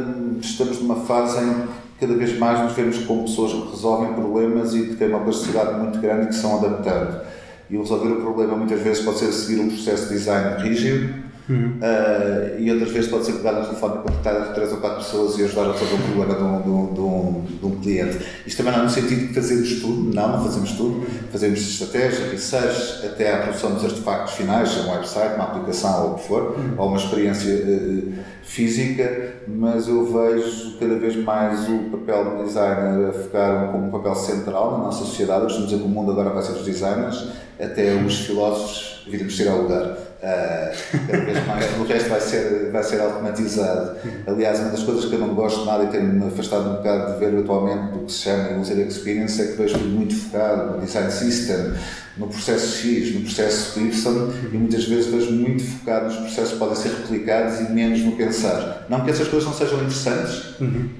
estamos 0.40 0.80
numa 0.80 0.96
fase 0.96 1.38
em 1.42 1.62
que 1.62 2.06
cada 2.06 2.14
vez 2.14 2.38
mais 2.38 2.60
nos 2.60 2.72
vemos 2.72 2.98
como 2.98 3.22
pessoas 3.24 3.52
que 3.52 3.70
resolvem 3.70 4.12
problemas 4.12 4.74
e 4.74 4.88
que 4.88 4.96
têm 4.96 5.08
uma 5.08 5.20
plasticidade 5.20 5.78
muito 5.78 5.98
grande 5.98 6.24
e 6.24 6.28
que 6.28 6.34
são 6.34 6.58
adaptando. 6.58 7.20
E 7.68 7.76
resolver 7.76 8.12
o 8.12 8.20
problema 8.20 8.56
muitas 8.56 8.80
vezes 8.80 9.04
pode 9.04 9.18
ser 9.18 9.32
seguir 9.32 9.60
um 9.60 9.68
processo 9.68 10.08
de 10.08 10.14
design 10.14 10.62
rígido, 10.62 11.25
Uhum. 11.48 11.78
Uh, 11.80 12.60
e 12.60 12.70
outras 12.72 12.90
vezes 12.90 13.08
pode 13.08 13.24
ser 13.24 13.34
pegar 13.34 13.52
no 13.52 13.64
telefone 13.66 13.94
e 13.94 13.98
contactar 13.98 14.54
três 14.54 14.72
ou 14.72 14.78
quatro 14.78 14.98
pessoas 14.98 15.38
e 15.38 15.44
ajudar 15.44 15.62
a 15.62 15.72
resolver 15.72 15.94
um 15.94 16.12
problema 16.12 16.34
de 16.34 16.42
um, 16.42 16.62
de, 16.62 16.68
um, 16.68 16.94
de, 16.94 17.00
um, 17.00 17.58
de 17.60 17.66
um, 17.66 17.80
cliente. 17.80 18.18
Isto 18.44 18.58
também 18.58 18.72
não 18.72 18.80
é 18.80 18.84
no 18.84 18.90
sentido 18.90 19.28
de 19.28 19.34
fazermos 19.34 19.80
tudo, 19.80 20.14
não, 20.14 20.28
não 20.28 20.42
fazemos 20.42 20.72
tudo. 20.72 21.06
Fazemos 21.30 21.60
estratégia, 21.60 22.30
research, 22.30 23.06
até 23.06 23.34
a 23.34 23.38
produção 23.42 23.74
dos 23.74 23.84
artefactos 23.84 24.34
finais, 24.34 24.70
seja 24.70 24.88
um 24.88 24.92
website, 24.92 25.34
uma 25.34 25.44
aplicação 25.44 26.04
ou 26.04 26.10
o 26.12 26.14
que 26.16 26.26
for, 26.26 26.42
uhum. 26.42 26.74
ou 26.78 26.88
uma 26.88 26.96
experiência 26.96 27.54
uh, 27.54 28.12
física, 28.42 29.34
mas 29.46 29.86
eu 29.86 30.04
vejo 30.04 30.78
cada 30.78 30.96
vez 30.96 31.16
mais 31.16 31.68
o 31.68 31.90
papel 31.90 32.24
do 32.24 32.44
designer 32.44 33.08
a 33.08 33.12
ficar 33.12 33.72
como 33.72 33.86
um 33.86 33.90
papel 33.90 34.14
central 34.14 34.78
na 34.78 34.84
nossa 34.84 35.04
sociedade. 35.04 35.40
Eu 35.40 35.46
costumo 35.46 35.66
dizer 35.66 35.78
que 35.78 35.84
o 35.84 35.88
mundo 35.88 36.10
agora 36.10 36.30
vai 36.30 36.42
ser 36.42 36.52
dos 36.52 36.64
designers, 36.64 37.28
até 37.60 37.94
os 37.94 38.20
filósofos 38.20 39.04
virem 39.08 39.28
ser 39.30 39.48
ao 39.48 39.62
lugar. 39.62 40.05
Uh, 40.16 41.06
cada 41.06 41.24
vez 41.24 41.46
mais, 41.46 41.78
o 41.78 41.84
resto 41.84 42.08
vai 42.08 42.20
ser, 42.20 42.70
vai 42.72 42.82
ser 42.82 43.00
automatizado. 43.00 43.96
Aliás, 44.26 44.60
uma 44.60 44.70
das 44.70 44.82
coisas 44.82 45.04
que 45.04 45.14
eu 45.14 45.18
não 45.18 45.34
gosto 45.34 45.64
nada 45.64 45.84
e 45.84 45.88
tenho-me 45.88 46.26
afastado 46.26 46.70
um 46.70 46.76
bocado 46.76 47.12
de 47.12 47.18
ver 47.20 47.38
atualmente 47.38 47.92
do 47.92 48.06
que 48.06 48.12
se 48.12 48.18
chama 48.20 48.58
User 48.58 48.78
Experience 48.78 49.42
é 49.42 49.46
que 49.46 49.52
vejo 49.52 49.74
tudo 49.74 49.90
muito 49.90 50.14
focado 50.14 50.72
no 50.72 50.80
Design 50.80 51.10
System, 51.10 51.74
no 52.16 52.28
processo 52.28 52.78
X, 52.78 53.14
no 53.14 53.20
processo 53.20 53.78
Y 53.78 54.30
e 54.52 54.56
muitas 54.56 54.84
vezes 54.86 55.06
vejo 55.06 55.32
muito 55.32 55.62
focado 55.62 56.06
nos 56.06 56.16
processos 56.16 56.52
que 56.52 56.58
podem 56.58 56.76
ser 56.76 56.88
replicados 56.88 57.60
e 57.60 57.72
menos 57.72 58.00
no 58.00 58.12
pensar. 58.12 58.86
Não 58.88 59.04
que 59.04 59.10
essas 59.10 59.28
coisas 59.28 59.46
não 59.46 59.54
sejam 59.54 59.78
interessantes, 59.78 60.54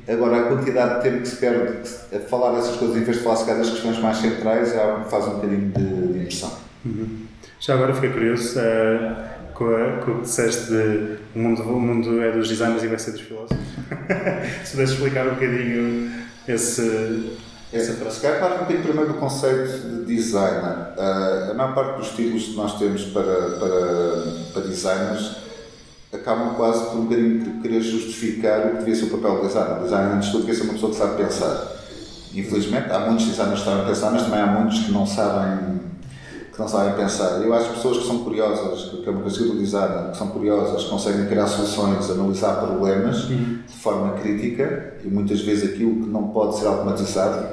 agora 0.07 0.41
a 0.41 0.43
quantidade 0.43 0.97
de 0.97 1.11
tempo 1.11 1.23
que 1.23 1.29
se 1.29 1.37
perde 1.37 1.79
a 2.15 2.19
falar 2.21 2.53
dessas 2.53 2.77
coisas 2.77 2.97
em 2.97 3.05
vez 3.05 3.17
de 3.17 3.23
falar 3.23 3.37
se 3.37 3.47
das 3.47 3.71
questões 3.71 3.99
mais 3.99 4.19
centrais 4.19 4.75
é 4.75 4.83
algo 4.83 5.05
que 5.05 5.11
faz 5.11 5.27
um 5.27 5.31
bocadinho 5.37 5.71
de, 5.71 6.13
de 6.13 6.19
impressão. 6.19 6.53
Uhum. 6.85 7.27
Já 7.59 7.75
agora 7.75 7.95
fiquei 7.95 8.11
curioso 8.11 8.59
uh, 8.59 9.53
com, 9.55 9.65
a, 9.75 10.05
com 10.05 10.11
o 10.13 10.15
que 10.17 10.23
disseste 10.23 10.67
de 10.67 11.17
o 11.35 11.39
mundo, 11.39 11.63
o 11.63 11.81
mundo 11.81 12.23
é 12.23 12.33
dos 12.33 12.49
designers 12.49 12.83
e 12.83 12.89
vai 12.89 12.99
ser 12.99 13.13
dos 13.13 13.23
filósofos. 13.23 13.57
Se 14.65 14.73
pudesse 14.73 14.93
explicar 14.93 15.27
um 15.27 15.35
bocadinho 15.35 16.13
esse. 16.47 17.37
É, 17.73 17.81
se 17.81 18.21
calhar 18.21 18.39
parte 18.41 18.55
um 18.55 18.59
bocadinho 18.61 18.83
primeiro 18.83 19.13
do 19.13 19.19
conceito 19.19 20.05
de 20.05 20.05
designer. 20.05 20.95
Uh, 20.97 21.51
a 21.51 21.55
maior 21.55 21.75
parte 21.75 21.99
dos 21.99 22.11
títulos 22.11 22.45
que 22.45 22.57
nós 22.57 22.79
temos 22.79 23.05
para, 23.07 23.25
para, 23.25 24.53
para 24.53 24.63
designers 24.63 25.37
acabam 26.13 26.55
quase 26.55 26.87
por 26.87 26.99
um 26.99 27.05
bocadinho 27.05 27.61
querer 27.61 27.81
justificar 27.81 28.67
o 28.67 28.71
que 28.71 28.79
devia 28.79 28.95
ser 28.95 29.07
o 29.07 29.19
papel 29.19 29.41
do 29.41 29.47
designer. 29.47 29.79
O 29.79 29.83
designer, 29.83 30.15
antes 30.15 30.27
de 30.27 30.33
tudo, 30.33 30.47
devia 30.47 30.55
ser 30.55 30.65
uma 30.65 30.73
pessoa 30.75 30.93
que 30.93 30.99
sabe 30.99 31.23
pensar. 31.23 31.73
Infelizmente, 32.35 32.91
há 32.91 32.99
muitos 33.01 33.27
designers 33.27 33.59
que 33.61 33.65
sabem 33.65 33.87
pensar, 33.87 34.11
mas 34.13 34.23
também 34.23 34.41
há 34.41 34.47
muitos 34.47 34.79
que 34.81 34.93
não 34.93 35.07
sabem 35.07 35.81
que 36.57 36.63
não 36.63 36.69
sabem 36.69 36.95
pensar. 36.95 37.43
Eu 37.43 37.53
acho 37.53 37.69
que 37.69 37.75
pessoas 37.75 37.99
que 37.99 38.07
são 38.07 38.25
curiosas, 38.25 38.91
que 38.91 39.07
é 39.07 39.13
uma 39.13 39.21
coisa 39.21 39.45
do 39.45 39.59
design, 39.59 40.11
que 40.11 40.17
são 40.17 40.29
curiosas, 40.29 40.85
conseguem 40.85 41.27
criar 41.27 41.47
soluções, 41.47 42.11
analisar 42.11 42.57
problemas 42.57 43.25
uhum. 43.25 43.59
de 43.67 43.75
forma 43.75 44.15
crítica 44.15 44.95
e 45.05 45.09
muitas 45.09 45.43
vezes 45.43 45.75
aquilo 45.75 46.03
que 46.03 46.09
não 46.09 46.29
pode 46.29 46.59
ser 46.59 46.67
automatizado, 46.67 47.47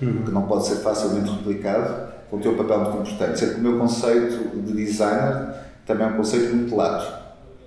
uhum. 0.00 0.22
que 0.24 0.30
não 0.30 0.42
pode 0.42 0.66
ser 0.66 0.76
facilmente 0.76 1.30
replicado, 1.30 2.14
vão 2.30 2.40
ter 2.40 2.48
um 2.48 2.56
papel 2.56 2.80
muito 2.80 3.10
importante. 3.10 3.38
Sendo 3.38 3.54
que 3.54 3.60
o 3.60 3.62
meu 3.62 3.78
conceito 3.78 4.56
de 4.56 4.72
designer 4.72 5.54
também 5.84 6.06
é 6.06 6.10
um 6.10 6.16
conceito 6.16 6.56
muito 6.56 6.74
lato 6.74 7.25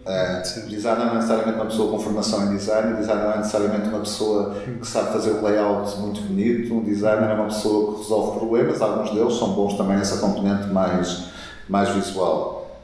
Uh, 0.10 0.67
designer 0.67 1.06
não 1.06 1.12
é 1.12 1.15
necessariamente 1.17 1.56
uma 1.56 1.65
pessoa 1.67 1.91
com 1.91 2.00
formação 2.00 2.48
em 2.48 2.58
design, 2.58 2.95
designer 2.95 3.26
não 3.26 3.34
é 3.34 3.38
necessariamente 3.38 3.89
uma 3.89 4.00
pessoa 4.00 4.56
que 4.56 4.88
sabe 4.88 5.13
fazer 5.13 5.34
um 5.34 5.43
layout 5.43 6.00
muito 6.00 6.22
bonito, 6.22 6.74
um 6.74 6.84
designer 6.84 7.30
é 7.30 7.34
uma 7.36 7.45
pessoa 7.45 7.93
que 7.93 8.02
resolve 8.02 8.39
problemas, 8.39 8.82
alguns 8.82 9.12
deles 9.12 9.36
são 9.36 9.50
bons 9.54 9.76
também 9.76 9.98
nessa 9.98 10.17
componente 10.17 10.65
mais, 10.69 11.26
mais 11.69 11.89
visual. 11.89 12.76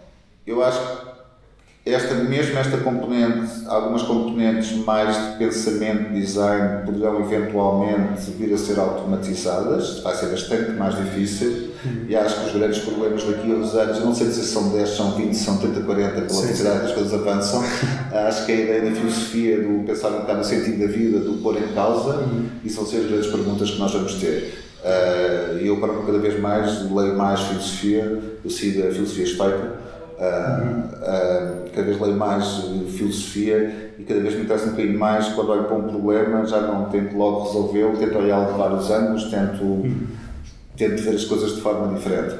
Eu 0.45 0.63
acho 0.63 0.79
que 0.79 1.04
esta, 1.86 2.15
mesmo 2.15 2.58
esta 2.58 2.78
componente, 2.78 3.52
algumas 3.67 4.02
componentes 4.02 4.71
mais 4.84 5.15
de 5.15 5.38
pensamento, 5.38 6.13
design, 6.13 6.84
poderão 6.84 7.21
eventualmente 7.21 8.32
vir 8.32 8.52
a 8.56 8.58
ser 8.58 8.80
automatizadas, 8.80 10.00
vai 10.00 10.15
ser 10.15 10.28
bastante 10.28 10.71
mais 10.71 10.95
difícil 10.95 11.76
e 12.10 12.15
acho 12.15 12.39
que 12.39 12.48
os 12.48 12.54
grandes 12.54 12.80
problemas 12.80 13.24
daqui 13.24 13.52
a 13.52 13.56
uns 13.56 13.76
anos, 13.76 14.00
não 14.00 14.15
sei 14.15 14.32
se 14.32 14.43
são 14.43 14.69
10, 14.69 14.89
são 14.89 15.12
20, 15.12 15.36
são 15.36 15.58
30, 15.58 15.82
40, 15.82 16.21
pela 16.21 16.41
velocidade 16.41 16.80
que 16.80 16.86
as 16.86 16.91
coisas 16.93 17.13
avançam, 17.13 17.63
acho 18.28 18.45
que 18.48 18.52
a 18.52 18.56
ideia 18.56 18.82
da 18.89 18.91
filosofia, 18.91 19.62
do 19.62 19.84
pensar 19.86 20.10
um 20.10 20.21
bocado 20.21 20.39
no 20.39 20.43
sentido 20.43 20.80
da 20.80 20.88
vida, 20.91 21.19
do 21.19 21.34
pôr 21.43 21.56
em 21.58 21.67
causa, 21.76 22.17
uhum. 22.17 22.48
isso 22.63 22.78
vão 22.78 22.88
ser 22.88 22.98
as 22.98 23.06
grandes 23.06 23.28
perguntas 23.28 23.69
que 23.69 23.78
nós 23.78 23.91
vamos 23.91 24.15
ter. 24.15 24.65
Uh, 24.84 25.58
e 25.62 25.67
eu, 25.67 25.78
para 25.78 25.93
cada 25.93 26.17
vez 26.19 26.39
mais, 26.39 26.91
leio 26.91 27.15
mais 27.15 27.41
filosofia, 27.41 28.21
eu 28.43 28.50
sigo 28.50 28.88
a 28.88 28.91
filosofia 28.91 29.24
estoica. 29.24 29.85
Uh, 30.17 30.95
uh, 30.95 31.69
cada 31.71 31.88
vez 31.88 31.99
leio 31.99 32.15
mais 32.15 32.45
filosofia 32.95 33.93
e 33.99 34.04
cada 34.04 34.21
vez 34.21 34.36
me 34.36 34.43
interessa 34.43 34.67
um 34.67 34.69
bocadinho 34.71 34.97
mais 34.97 35.28
quando 35.30 35.49
olho 35.49 35.63
para 35.65 35.75
um 35.75 35.88
problema, 35.89 36.45
já 36.45 36.62
não 36.62 36.86
tento 36.86 37.17
logo 37.17 37.43
resolvê-lo, 37.43 37.97
tento 37.97 38.17
olhá-lo 38.17 38.54
de 38.54 38.58
vários 38.58 38.89
ângulos, 38.89 39.25
tento 39.25 39.86
tento 40.78 41.01
ver 41.01 41.15
as 41.15 41.25
coisas 41.25 41.56
de 41.56 41.62
forma 41.62 41.93
diferente. 41.93 42.36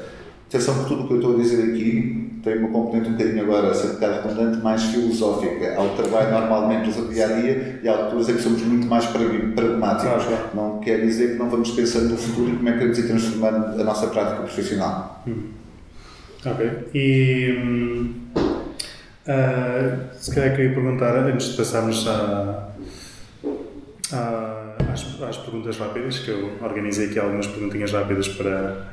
Atenção 0.48 0.84
que 0.84 0.90
tudo 0.90 1.04
o 1.04 1.08
que 1.08 1.14
eu 1.14 1.18
estou 1.18 1.36
a 1.36 1.38
dizer 1.38 1.64
aqui 1.64 2.40
tem 2.44 2.60
uma 2.60 2.70
componente 2.70 3.10
um 3.10 3.14
bocadinho 3.14 3.44
agora, 3.44 3.74
ser 3.74 3.88
um 3.88 3.94
bocado 3.94 4.28
redundante, 4.28 4.64
mais 4.64 4.84
filosófica. 4.84 5.76
Ao 5.76 5.90
trabalho 5.96 6.32
normalmente 6.32 6.92
do 6.92 7.10
dia 7.12 7.26
a 7.26 7.42
dia 7.42 7.80
e 7.82 7.90
há 7.90 7.98
alturas 7.98 8.30
em 8.30 8.36
que 8.36 8.42
somos 8.42 8.62
muito 8.62 8.86
mais 8.86 9.06
pragmáticos. 9.08 10.26
Claro. 10.26 10.50
Não 10.54 10.80
quer 10.80 11.02
dizer 11.02 11.34
que 11.34 11.40
não 11.40 11.50
vamos 11.50 11.72
pensando 11.72 12.10
no 12.10 12.18
futuro 12.18 12.52
e 12.52 12.56
como 12.58 12.70
é 12.70 12.74
que 12.74 12.80
vamos 12.80 12.98
ir 13.00 13.08
transformando 13.08 13.82
a 13.82 13.84
nossa 13.84 14.08
prática 14.08 14.44
profissional. 14.44 15.24
Hum. 15.28 15.65
Ok. 16.46 16.90
E. 16.94 17.58
Hum, 17.58 18.14
uh, 18.36 20.14
se 20.14 20.34
calhar 20.34 20.56
queria 20.56 20.74
perguntar, 20.74 21.16
antes 21.18 21.52
de 21.52 21.58
passarmos 21.58 22.08
a. 22.08 22.70
a 24.14 24.66
às, 24.94 25.22
às, 25.22 25.38
perguntas 25.38 25.78
rápidas, 25.78 26.20
que 26.20 26.30
eu 26.30 26.52
organizei 26.62 27.08
aqui 27.08 27.20
algumas 27.20 27.48
perguntinhas 27.48 27.92
rápidas 27.92 28.28
para, 28.30 28.88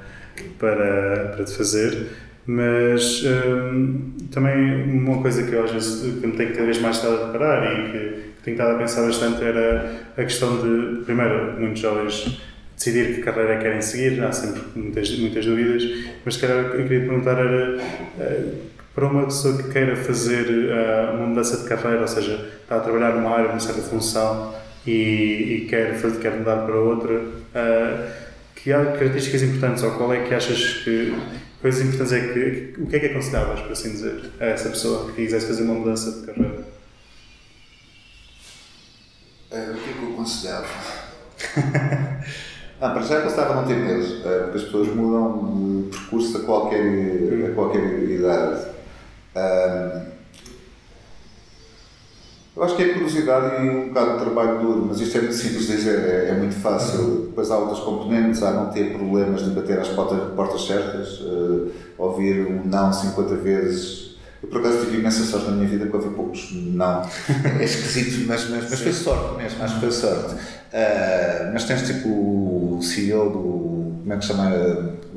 para, 0.59 1.33
para 1.37 1.45
te 1.45 1.57
fazer, 1.57 2.09
mas 2.47 3.23
hum, 3.25 4.17
também 4.33 4.85
uma 4.85 5.23
coisa 5.23 5.45
que 5.45 5.53
eu 5.53 5.65
às 5.65 5.71
vezes 5.71 6.21
que 6.21 6.27
me 6.27 6.33
tenho 6.33 6.53
cada 6.53 6.65
vez 6.65 6.81
mais 6.81 6.97
estado 6.97 7.23
a 7.23 7.27
reparar 7.27 7.73
e 7.73 7.93
que, 7.93 7.99
que 7.99 8.43
tenho 8.43 8.55
estado 8.55 8.75
a 8.75 8.79
pensar 8.79 9.03
bastante 9.07 9.45
era 9.45 9.93
a 10.17 10.23
questão 10.23 10.57
de, 10.57 11.05
primeiro, 11.05 11.61
muitos 11.61 11.81
jovens 11.81 12.41
decidir 12.83 13.15
que 13.15 13.23
carreira 13.23 13.59
querem 13.59 13.81
seguir, 13.81 14.23
há 14.25 14.33
sempre 14.33 14.63
muitas, 14.75 15.17
muitas 15.17 15.47
dúvidas, 15.47 15.85
mas 16.25 16.37
que 16.37 16.45
eu 16.45 16.71
queria 16.71 17.01
perguntar 17.01 17.39
era 17.39 17.81
eh, 18.19 18.55
para 18.93 19.07
uma 19.07 19.25
pessoa 19.25 19.57
que 19.57 19.71
queira 19.71 19.97
fazer 19.97 20.47
uh, 20.49 21.17
uma 21.17 21.29
mudança 21.29 21.57
de 21.59 21.69
carreira, 21.69 22.03
ou 22.03 22.09
seja, 22.09 22.51
está 22.63 22.77
a 22.77 22.81
trabalhar 22.81 23.15
numa 23.15 23.31
área, 23.31 23.49
numa 23.49 23.61
certa 23.61 23.81
função, 23.81 24.55
e, 24.87 24.91
e 25.63 25.67
quer, 25.71 25.95
fazer, 25.95 26.19
quer 26.19 26.33
mudar 26.37 26.67
para 26.67 26.75
outra, 26.75 27.15
uh, 27.15 28.13
que 28.55 28.71
há 28.73 28.85
características 28.85 29.43
importantes 29.43 29.83
ou 29.83 29.93
qual 29.93 30.13
é 30.13 30.25
que 30.25 30.35
achas 30.35 30.83
que 30.85 31.17
coisas 31.63 31.81
importantes 31.81 32.13
é 32.13 32.21
que 32.33 32.75
o 32.81 32.87
que 32.87 32.97
é 32.97 32.99
que 32.99 33.07
aconselhavas, 33.07 33.61
por 33.61 33.73
assim 33.73 33.93
dizer, 33.93 34.31
a 34.39 34.47
essa 34.47 34.69
pessoa 34.69 35.07
que 35.07 35.23
quisesse 35.23 35.47
fazer 35.47 35.63
uma 35.63 35.75
mudança 35.75 36.13
de 36.13 36.27
carreira? 36.27 36.65
O 39.51 39.55
que 39.55 39.91
é 39.91 39.93
que 39.93 40.03
eu 40.03 40.13
aconselhava? 40.13 40.67
Não, 42.83 42.93
para 42.93 43.03
já 43.03 43.21
gostava 43.21 43.55
não 43.55 43.65
ter 43.65 43.77
medo, 43.77 44.05
eh, 44.27 44.39
porque 44.41 44.59
as 44.59 44.65
pessoas 44.65 44.89
mudam 44.89 45.85
de 45.85 45.91
percurso 45.91 46.37
a 46.37 46.41
qualquer, 46.41 46.83
a 47.49 47.55
qualquer 47.55 48.03
idade. 48.11 48.67
Eu 52.57 52.65
acho 52.65 52.75
que 52.75 52.83
é 52.83 52.93
curiosidade 52.93 53.65
e 53.65 53.71
um 53.71 53.89
bocado 53.89 54.19
de 54.19 54.25
trabalho 54.25 54.59
duro, 54.59 54.87
mas 54.89 55.01
isto 55.01 55.17
é 55.17 55.21
muito 55.21 55.37
simples 55.37 55.69
de 55.69 55.77
dizer, 55.77 55.99
é, 56.01 56.29
é 56.31 56.35
muito 56.35 56.57
fácil. 56.57 57.27
Depois 57.29 57.53
há 57.53 57.57
outras 57.57 57.79
componentes, 57.79 58.43
há 58.43 58.51
não 58.51 58.71
ter 58.71 58.93
problemas 58.93 59.45
de 59.45 59.51
bater 59.51 59.79
às 59.79 59.89
portas, 59.89 60.19
portas 60.35 60.67
certas, 60.67 61.21
uh, 61.21 61.71
ouvir 61.97 62.45
um 62.49 62.65
não 62.65 62.93
50 62.93 63.37
vezes. 63.37 64.12
Eu 64.43 64.49
por 64.49 64.61
acaso 64.61 64.85
tive 64.87 64.99
imensa 64.99 65.23
sorte 65.25 65.51
na 65.51 65.57
minha 65.57 65.69
vida 65.69 65.87
porque 65.87 66.05
ouvi 66.05 66.17
poucos 66.17 66.51
não. 66.53 67.03
É 67.61 67.65
esquisito, 67.65 68.27
mas, 68.27 68.49
mas, 68.51 68.69
mas 68.69 68.81
foi 68.81 68.93
sorte 68.93 69.37
mesmo, 69.37 69.63
acho 69.63 69.75
que 69.75 69.81
foi 69.81 69.93
sorte. 69.93 70.35
Uh, 70.35 71.53
mas 71.53 71.65
tens 71.65 71.87
tipo 71.87 72.09
o 72.09 72.83
CEO 72.83 73.31
do. 73.31 73.82
Como 74.03 74.15
é 74.15 74.17
que 74.17 74.25
se 74.25 74.33
chama? 74.33 74.51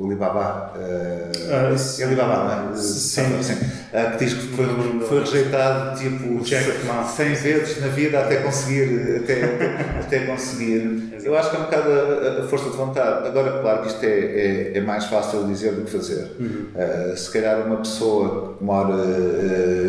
Alibaba. 0.00 0.72
Uh, 0.76 2.04
Alibaba, 2.04 2.68
não 2.68 2.72
é? 2.72 2.76
Sim. 2.76 3.42
sim. 3.42 3.54
Uh, 3.54 4.12
que 4.12 4.24
diz 4.24 4.34
que 4.34 4.48
foi, 4.48 4.66
foi 5.08 5.20
rejeitado 5.20 5.98
tipo 5.98 6.44
100 6.44 7.34
vezes 7.34 7.80
na 7.80 7.88
vida 7.88 8.20
até 8.20 8.36
conseguir. 8.36 9.22
Até, 9.22 10.00
até 10.00 10.18
conseguir. 10.26 11.18
Eu 11.24 11.36
acho 11.36 11.50
que 11.50 11.56
é 11.56 11.58
um 11.58 11.62
bocado 11.64 11.90
a, 11.90 12.44
a, 12.44 12.46
força 12.46 12.70
de 12.70 12.76
vontade. 12.76 13.26
Agora, 13.26 13.60
claro 13.60 13.82
que 13.82 13.88
isto 13.88 14.04
é, 14.04 14.08
é, 14.08 14.78
é 14.78 14.80
mais 14.80 15.06
fácil 15.06 15.44
dizer 15.46 15.72
do 15.72 15.82
que 15.82 15.90
fazer. 15.90 16.30
Uhum. 16.38 16.66
Uh, 16.74 17.16
se 17.16 17.30
calhar 17.32 17.66
uma 17.66 17.78
pessoa 17.78 18.54
que 18.56 18.62
mora 18.62 18.94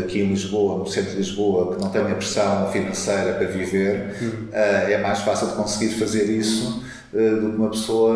aqui 0.04 0.22
em 0.22 0.30
Lisboa, 0.30 0.80
no 0.80 0.88
centro 0.88 1.12
de 1.12 1.18
Lisboa, 1.18 1.76
que 1.76 1.82
não 1.82 1.90
tem 1.90 2.02
a 2.02 2.16
pressão 2.16 2.72
financeira 2.72 3.34
para 3.34 3.46
viver, 3.46 4.16
uhum. 4.22 4.48
é 4.52 4.98
mais 4.98 5.20
fácil 5.20 5.48
de 5.48 5.54
conseguir 5.54 5.90
fazer 5.90 6.24
isso 6.24 6.82
eh, 6.82 6.96
do 7.14 7.52
que 7.52 7.56
uma 7.56 7.70
pessoa 7.70 8.14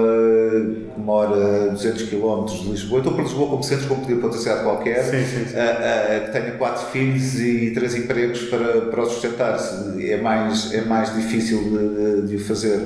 que 0.94 1.00
mora 1.00 1.66
a 1.66 1.68
200 1.68 2.04
km 2.10 2.46
de 2.46 2.70
Lisboa. 2.70 3.00
Estou 3.00 3.14
para 3.14 3.24
Lisboa 3.24 3.50
como 3.50 3.64
centro, 3.64 3.88
como 3.88 4.06
podia 4.06 4.32
cidade 4.34 4.64
qualquer, 4.64 5.04
sim, 5.04 5.24
sim, 5.24 5.46
sim. 5.46 5.56
Uh, 5.56 5.60
uh, 5.60 6.26
que 6.26 6.32
tenha 6.32 6.52
quatro 6.58 6.86
filhos 6.88 7.40
e 7.40 7.72
três 7.74 7.96
empregos 7.96 8.44
para, 8.44 8.82
para 8.82 9.06
sustentar-se. 9.06 10.12
É 10.12 10.22
mais, 10.22 10.74
é 10.74 10.82
mais 10.82 11.16
difícil 11.16 11.60
de, 11.64 12.28
de 12.28 12.36
o 12.36 12.40
fazer. 12.40 12.78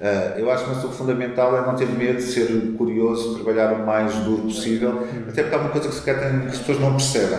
Uh, 0.00 0.38
eu 0.38 0.50
acho 0.50 0.64
que 0.64 0.86
o 0.86 0.90
fundamental 0.92 1.54
é 1.58 1.66
não 1.66 1.76
ter 1.76 1.86
medo 1.86 2.16
de 2.16 2.22
ser 2.22 2.74
curioso, 2.78 3.34
trabalhar 3.34 3.74
o 3.74 3.84
mais 3.84 4.14
duro 4.16 4.44
possível, 4.44 5.06
até 5.28 5.42
porque 5.42 5.54
há 5.54 5.58
uma 5.58 5.68
coisa 5.68 5.88
que, 5.88 5.94
se 5.94 6.02
quer, 6.02 6.18
que 6.18 6.46
as 6.46 6.58
pessoas 6.58 6.80
não 6.80 6.92
percebem. 6.92 7.38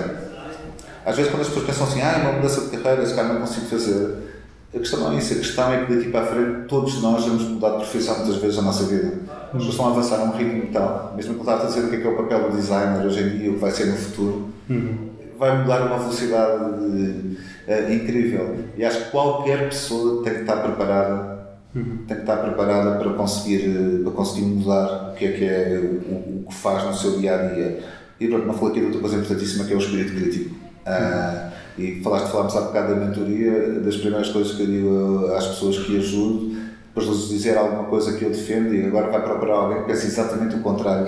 Às 1.03 1.15
vezes, 1.15 1.31
quando 1.31 1.41
as 1.41 1.47
pessoas 1.47 1.65
pensam 1.65 1.88
assim, 1.88 2.01
ah, 2.01 2.19
é 2.19 2.21
uma 2.21 2.34
mudança 2.34 2.62
de 2.62 2.77
carreira, 2.77 3.03
se 3.03 3.15
calhar 3.15 3.34
não 3.34 3.41
consigo 3.41 3.65
fazer 3.65 4.31
a 4.73 4.79
questão 4.79 5.01
não 5.01 5.12
é 5.12 5.17
isso, 5.17 5.34
a 5.34 5.38
questão 5.38 5.73
é 5.73 5.86
que 5.86 5.95
daqui 5.95 6.10
para 6.10 6.21
a 6.21 6.25
frente 6.27 6.67
todos 6.67 7.01
nós 7.01 7.25
vamos 7.25 7.43
mudar 7.43 7.71
de 7.71 7.75
profissão 7.77 8.19
muitas 8.19 8.38
vezes 8.38 8.55
na 8.55 8.63
nossa 8.63 8.86
vida. 8.86 9.19
As 9.27 9.51
pessoas 9.51 9.69
estão 9.69 9.88
a 9.88 9.91
avançar 9.91 10.19
a 10.21 10.23
um 10.23 10.31
ritmo 10.31 10.71
tal, 10.71 11.13
mesmo 11.15 11.34
que 11.34 11.39
eu 11.39 11.43
estava 11.43 11.63
a 11.63 11.65
dizer 11.67 11.86
o 11.86 11.89
que 11.89 11.95
é, 11.97 11.99
que 11.99 12.07
é 12.07 12.10
o 12.10 12.15
papel 12.15 12.49
do 12.49 12.55
designer 12.55 13.05
hoje 13.05 13.19
em 13.19 13.38
dia, 13.38 13.49
o 13.51 13.53
que 13.55 13.60
vai 13.60 13.71
ser 13.71 13.88
no 13.88 13.97
futuro, 13.97 14.49
uhum. 14.69 15.10
vai 15.38 15.62
mudar 15.62 15.81
a 15.81 15.86
uma 15.88 15.97
velocidade 15.97 16.63
uh, 16.63 17.93
incrível. 17.93 18.55
E 18.77 18.86
acho 18.86 19.05
que 19.05 19.12
qualquer 19.12 19.67
pessoa 19.67 20.23
tem 20.23 20.36
que 20.36 20.39
estar 20.41 20.55
preparada, 20.55 21.47
uhum. 21.75 21.97
tem 22.07 22.15
que 22.15 22.21
estar 22.21 22.38
preparada 22.38 22.97
para 22.97 23.12
conseguir, 23.12 23.67
uh, 23.67 24.03
para 24.03 24.12
conseguir 24.13 24.45
mudar 24.45 25.12
o 25.12 25.15
que 25.15 25.25
é 25.25 25.31
que 25.34 25.43
é 25.43 25.79
o, 25.84 26.43
o, 26.43 26.45
que 26.47 26.55
faz 26.55 26.86
no 26.86 26.93
seu 26.93 27.19
dia 27.19 27.36
a 27.36 27.47
dia. 27.47 27.84
E 28.21 28.27
pronto, 28.27 28.47
não 28.47 28.53
falei 28.53 28.69
aqui 28.69 28.79
de 28.79 28.86
outra 28.86 29.01
coisa 29.01 29.17
importantíssima 29.17 29.65
que 29.65 29.73
é 29.73 29.75
o 29.75 29.79
espírito 29.79 30.15
crítico. 30.15 30.55
Uh, 30.88 31.50
e 31.77 32.01
falaste, 32.01 32.31
falámos 32.31 32.55
há 32.55 32.62
bocado 32.62 32.95
da 32.95 33.05
mentoria, 33.05 33.79
das 33.79 33.97
primeiras 33.97 34.29
coisas 34.29 34.55
que 34.55 34.63
eu 34.63 34.67
digo 34.67 35.25
às 35.36 35.47
pessoas 35.47 35.77
que 35.79 35.97
ajudo, 35.97 36.55
depois 36.88 37.05
de 37.05 37.13
lhes 37.13 37.29
dizer 37.29 37.57
alguma 37.57 37.86
coisa 37.86 38.17
que 38.17 38.25
eu 38.25 38.29
defendo 38.29 38.73
e 38.75 38.86
agora 38.86 39.10
vai 39.10 39.21
procurar 39.21 39.55
alguém 39.55 39.81
que 39.81 39.88
pensa 39.88 40.05
exatamente 40.05 40.55
o 40.55 40.60
contrário 40.60 41.07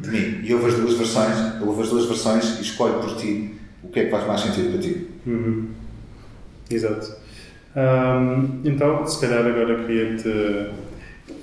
de 0.00 0.10
mim. 0.10 0.40
E 0.42 0.54
ouve 0.54 0.66
as 0.66 0.74
duas 0.74 0.94
versões, 0.94 1.60
ouve 1.60 1.82
as 1.82 1.88
duas 1.90 2.06
versões 2.06 2.58
e 2.58 2.62
escolhe 2.62 2.94
por 2.94 3.16
ti 3.16 3.54
o 3.82 3.88
que 3.88 4.00
é 4.00 4.04
que 4.04 4.10
faz 4.10 4.26
mais 4.26 4.40
sentido 4.40 4.70
para 4.72 4.80
ti. 4.80 5.08
Uhum. 5.26 5.68
Exato. 6.70 7.12
Um, 7.76 8.60
então, 8.64 9.06
se 9.06 9.20
calhar 9.20 9.46
agora 9.46 9.84
queria-te 9.84 10.70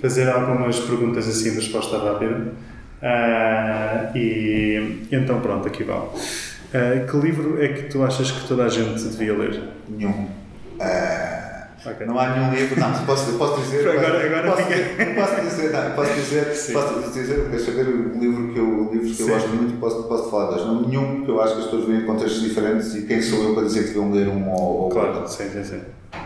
fazer 0.02 0.28
algumas 0.30 0.80
perguntas 0.80 1.28
assim 1.28 1.52
de 1.52 1.58
resposta 1.58 1.98
rápida. 1.98 2.54
Uh, 3.00 4.18
e 4.18 5.08
então 5.12 5.40
pronto, 5.40 5.68
aqui 5.68 5.84
vão. 5.84 6.10
Uh, 6.68 7.10
que 7.10 7.18
livro 7.18 7.64
é 7.64 7.70
que 7.70 7.84
tu 7.84 8.04
achas 8.04 8.30
que 8.30 8.46
toda 8.46 8.66
a 8.66 8.70
gente 8.70 9.02
devia 9.02 9.38
ler? 9.38 9.64
Nenhum. 9.88 10.12
Uh, 10.12 11.90
okay. 11.90 12.06
Não 12.06 12.20
há 12.20 12.36
nenhum 12.36 12.54
livro, 12.54 12.78
não, 12.78 13.06
posso, 13.06 13.32
posso 13.38 13.62
dizer. 13.62 13.88
agora, 13.88 14.26
agora 14.26 14.52
posso, 14.52 14.64
fica... 14.64 15.06
posso 15.16 15.42
dizer, 15.42 15.72
não, 15.72 15.92
posso 15.92 16.14
dizer, 16.14 16.46
Sim. 16.54 16.74
posso 16.74 17.12
dizer, 17.14 17.48
deixa 17.50 17.72
ver 17.72 17.88
o 17.88 18.20
livro 18.20 18.54
que 18.54 18.60
eu, 18.60 18.90
livros 18.92 19.16
que 19.16 19.24
eu 19.24 19.28
gosto 19.30 19.48
muito 19.48 19.76
e 19.76 19.78
posso, 19.78 20.04
posso 20.04 20.30
falar 20.30 20.52
das. 20.52 20.66
Não, 20.66 20.82
nenhum, 20.82 21.24
que 21.24 21.32
eu 21.32 21.42
acho 21.42 21.54
que 21.54 21.60
as 21.60 21.66
pessoas 21.68 21.86
vêm 21.86 22.02
em 22.02 22.06
contextos 22.06 22.42
diferentes 22.42 22.94
e 22.96 23.04
quem 23.04 23.22
sou 23.22 23.44
eu 23.44 23.54
para 23.54 23.64
dizer 23.64 23.84
que 23.84 23.88
deviam 23.88 24.12
ler 24.12 24.28
um 24.28 24.52
ou, 24.52 24.82
ou 24.84 24.90
claro, 24.90 25.20
outro. 25.20 25.32
Sim, 25.32 25.50
sim, 25.50 25.64
sim. 25.64 25.80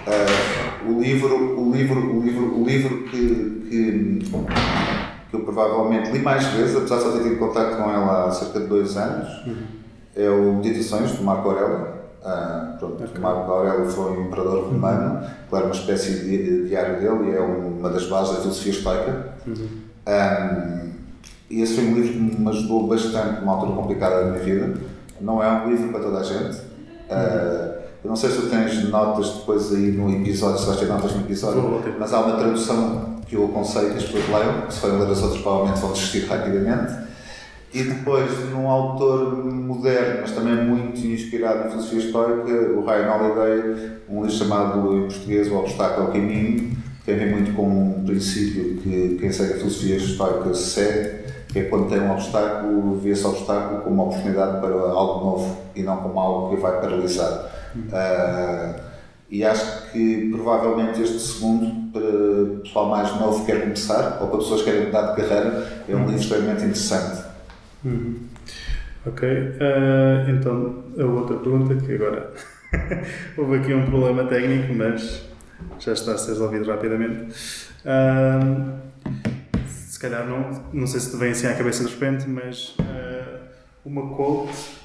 Uh, 0.07 0.91
o 0.91 0.99
livro, 0.99 1.59
o 1.59 1.71
livro, 1.71 2.17
o 2.17 2.23
livro, 2.23 2.59
o 2.59 2.65
livro 2.65 3.03
que, 3.03 3.67
que, 3.69 4.19
que 5.29 5.35
eu 5.35 5.41
provavelmente 5.41 6.09
li 6.09 6.19
mais 6.19 6.43
vezes, 6.45 6.75
apesar 6.75 6.97
de 6.97 7.03
só 7.03 7.11
ter 7.11 7.23
tido 7.23 7.37
contato 7.37 7.77
com 7.77 7.83
ela 7.91 8.25
há 8.25 8.31
cerca 8.31 8.59
de 8.59 8.65
dois 8.65 8.97
anos. 8.97 9.45
Uhum 9.45 9.80
é 10.15 10.29
o 10.29 10.53
Meditações, 10.53 11.11
de 11.11 11.23
Marco 11.23 11.49
Aurélio. 11.49 12.01
Uh, 12.21 12.77
pronto, 12.77 13.03
okay. 13.03 13.19
Marco 13.19 13.51
Aurélio 13.51 13.89
foi 13.89 14.11
um 14.11 14.27
imperador 14.27 14.65
romano, 14.65 15.25
que 15.49 15.55
era 15.55 15.65
uma 15.65 15.73
espécie 15.73 16.19
de 16.19 16.67
diário 16.67 16.99
dele 16.99 17.31
e 17.31 17.35
é 17.35 17.41
uma 17.41 17.89
das 17.89 18.05
bases 18.07 18.35
da 18.35 18.41
filosofia 18.41 18.71
estoica. 18.71 19.33
Uhum. 19.47 19.67
Um, 20.07 20.91
e 21.49 21.61
esse 21.61 21.75
foi 21.75 21.85
um 21.85 21.95
livro 21.95 22.13
que 22.13 22.41
me 22.41 22.49
ajudou 22.49 22.87
bastante 22.87 23.41
numa 23.41 23.53
altura 23.53 23.73
complicada 23.73 24.23
da 24.23 24.31
minha 24.31 24.43
vida. 24.43 24.73
Não 25.19 25.43
é 25.43 25.51
um 25.51 25.69
livro 25.69 25.89
para 25.89 25.99
toda 25.99 26.19
a 26.19 26.23
gente. 26.23 26.57
Uh, 26.57 27.81
eu 28.03 28.09
não 28.09 28.15
sei 28.15 28.31
se 28.31 28.41
tu 28.41 28.49
tens 28.49 28.89
notas 28.89 29.29
depois 29.31 29.71
aí 29.73 29.91
no 29.91 30.09
episódio, 30.09 30.59
se 30.59 30.65
vais 30.65 30.79
ter 30.79 30.87
notas 30.87 31.13
no 31.13 31.21
episódio, 31.21 31.81
mas 31.99 32.13
há 32.13 32.19
uma 32.19 32.35
tradução 32.35 33.17
que 33.27 33.35
eu 33.35 33.45
aconselho 33.45 33.91
que 33.91 33.97
as 33.97 34.03
pessoas 34.03 34.27
leiam, 34.27 34.71
se 34.71 34.79
forem 34.79 34.99
ler 34.99 35.11
as 35.11 35.21
outras 35.21 35.41
provavelmente 35.41 35.79
vão 35.79 35.91
desistir 35.91 36.25
rapidamente 36.25 37.10
e 37.73 37.83
depois, 37.83 38.49
num 38.51 38.69
autor 38.69 39.45
moderno, 39.45 40.19
mas 40.21 40.31
também 40.31 40.55
muito 40.55 40.99
inspirado 40.99 41.59
na 41.59 41.69
filosofia 41.69 41.99
estoica, 41.99 42.51
o 42.73 42.85
Ryan 42.85 43.13
Holiday, 43.13 43.91
um 44.09 44.23
livro 44.23 44.37
chamado 44.37 44.97
em 44.97 45.01
português 45.07 45.47
O 45.49 45.55
Obstáculo 45.55 46.07
ao 46.07 46.13
Caminho, 46.13 46.75
tem 47.05 47.15
a 47.15 47.17
ver 47.17 47.31
muito 47.31 47.53
com 47.53 47.63
um 47.63 48.03
princípio 48.05 48.77
que 48.77 49.17
quem 49.19 49.31
segue 49.31 49.53
a 49.53 49.57
filosofia 49.57 49.95
estoica 49.95 50.53
segue, 50.53 51.21
que 51.47 51.59
é 51.59 51.63
quando 51.63 51.89
tem 51.89 51.99
um 52.01 52.11
obstáculo, 52.11 52.97
vê 52.97 53.11
esse 53.11 53.25
obstáculo 53.25 53.81
como 53.81 53.95
uma 53.95 54.03
oportunidade 54.03 54.59
para 54.59 54.73
algo 54.73 55.25
novo 55.25 55.57
e 55.75 55.81
não 55.81 55.97
como 55.97 56.19
algo 56.19 56.55
que 56.55 56.61
vai 56.61 56.79
paralisar. 56.79 57.51
Uh, 57.75 58.81
e 59.29 59.45
acho 59.45 59.91
que 59.91 60.29
provavelmente 60.29 61.01
este 61.01 61.19
segundo, 61.19 61.91
para 61.93 62.61
pessoal 62.63 62.89
mais 62.89 63.19
novo 63.19 63.45
que 63.45 63.51
quer 63.51 63.61
começar, 63.61 64.19
ou 64.21 64.27
para 64.27 64.39
pessoas 64.39 64.61
que 64.61 64.69
querem 64.69 64.87
mudar 64.87 65.13
de 65.13 65.21
carreira, 65.21 65.83
é 65.87 65.95
um 65.95 66.05
livro 66.05 66.21
extremamente 66.21 66.63
interessante. 66.63 67.30
Uhum. 67.83 68.27
Ok, 69.03 69.27
uh, 69.27 70.29
então 70.29 70.83
a 70.99 71.03
outra 71.05 71.37
pergunta 71.37 71.75
que 71.75 71.95
agora 71.95 72.31
houve 73.35 73.57
aqui 73.57 73.73
um 73.73 73.83
problema 73.87 74.25
técnico, 74.25 74.71
mas 74.75 75.23
já 75.79 75.93
está 75.93 76.13
a 76.13 76.17
ser 76.19 76.33
resolvido 76.33 76.69
rapidamente. 76.69 77.33
Uh, 77.83 78.73
se 79.67 79.99
calhar 79.99 80.27
não, 80.27 80.63
não 80.71 80.85
sei 80.85 80.99
se 80.99 81.09
te 81.09 81.17
vem 81.17 81.31
assim 81.31 81.47
à 81.47 81.55
cabeça 81.55 81.83
de 81.83 81.89
repente, 81.89 82.29
mas 82.29 82.75
uh, 82.79 83.39
uma 83.83 84.15
quote 84.15 84.81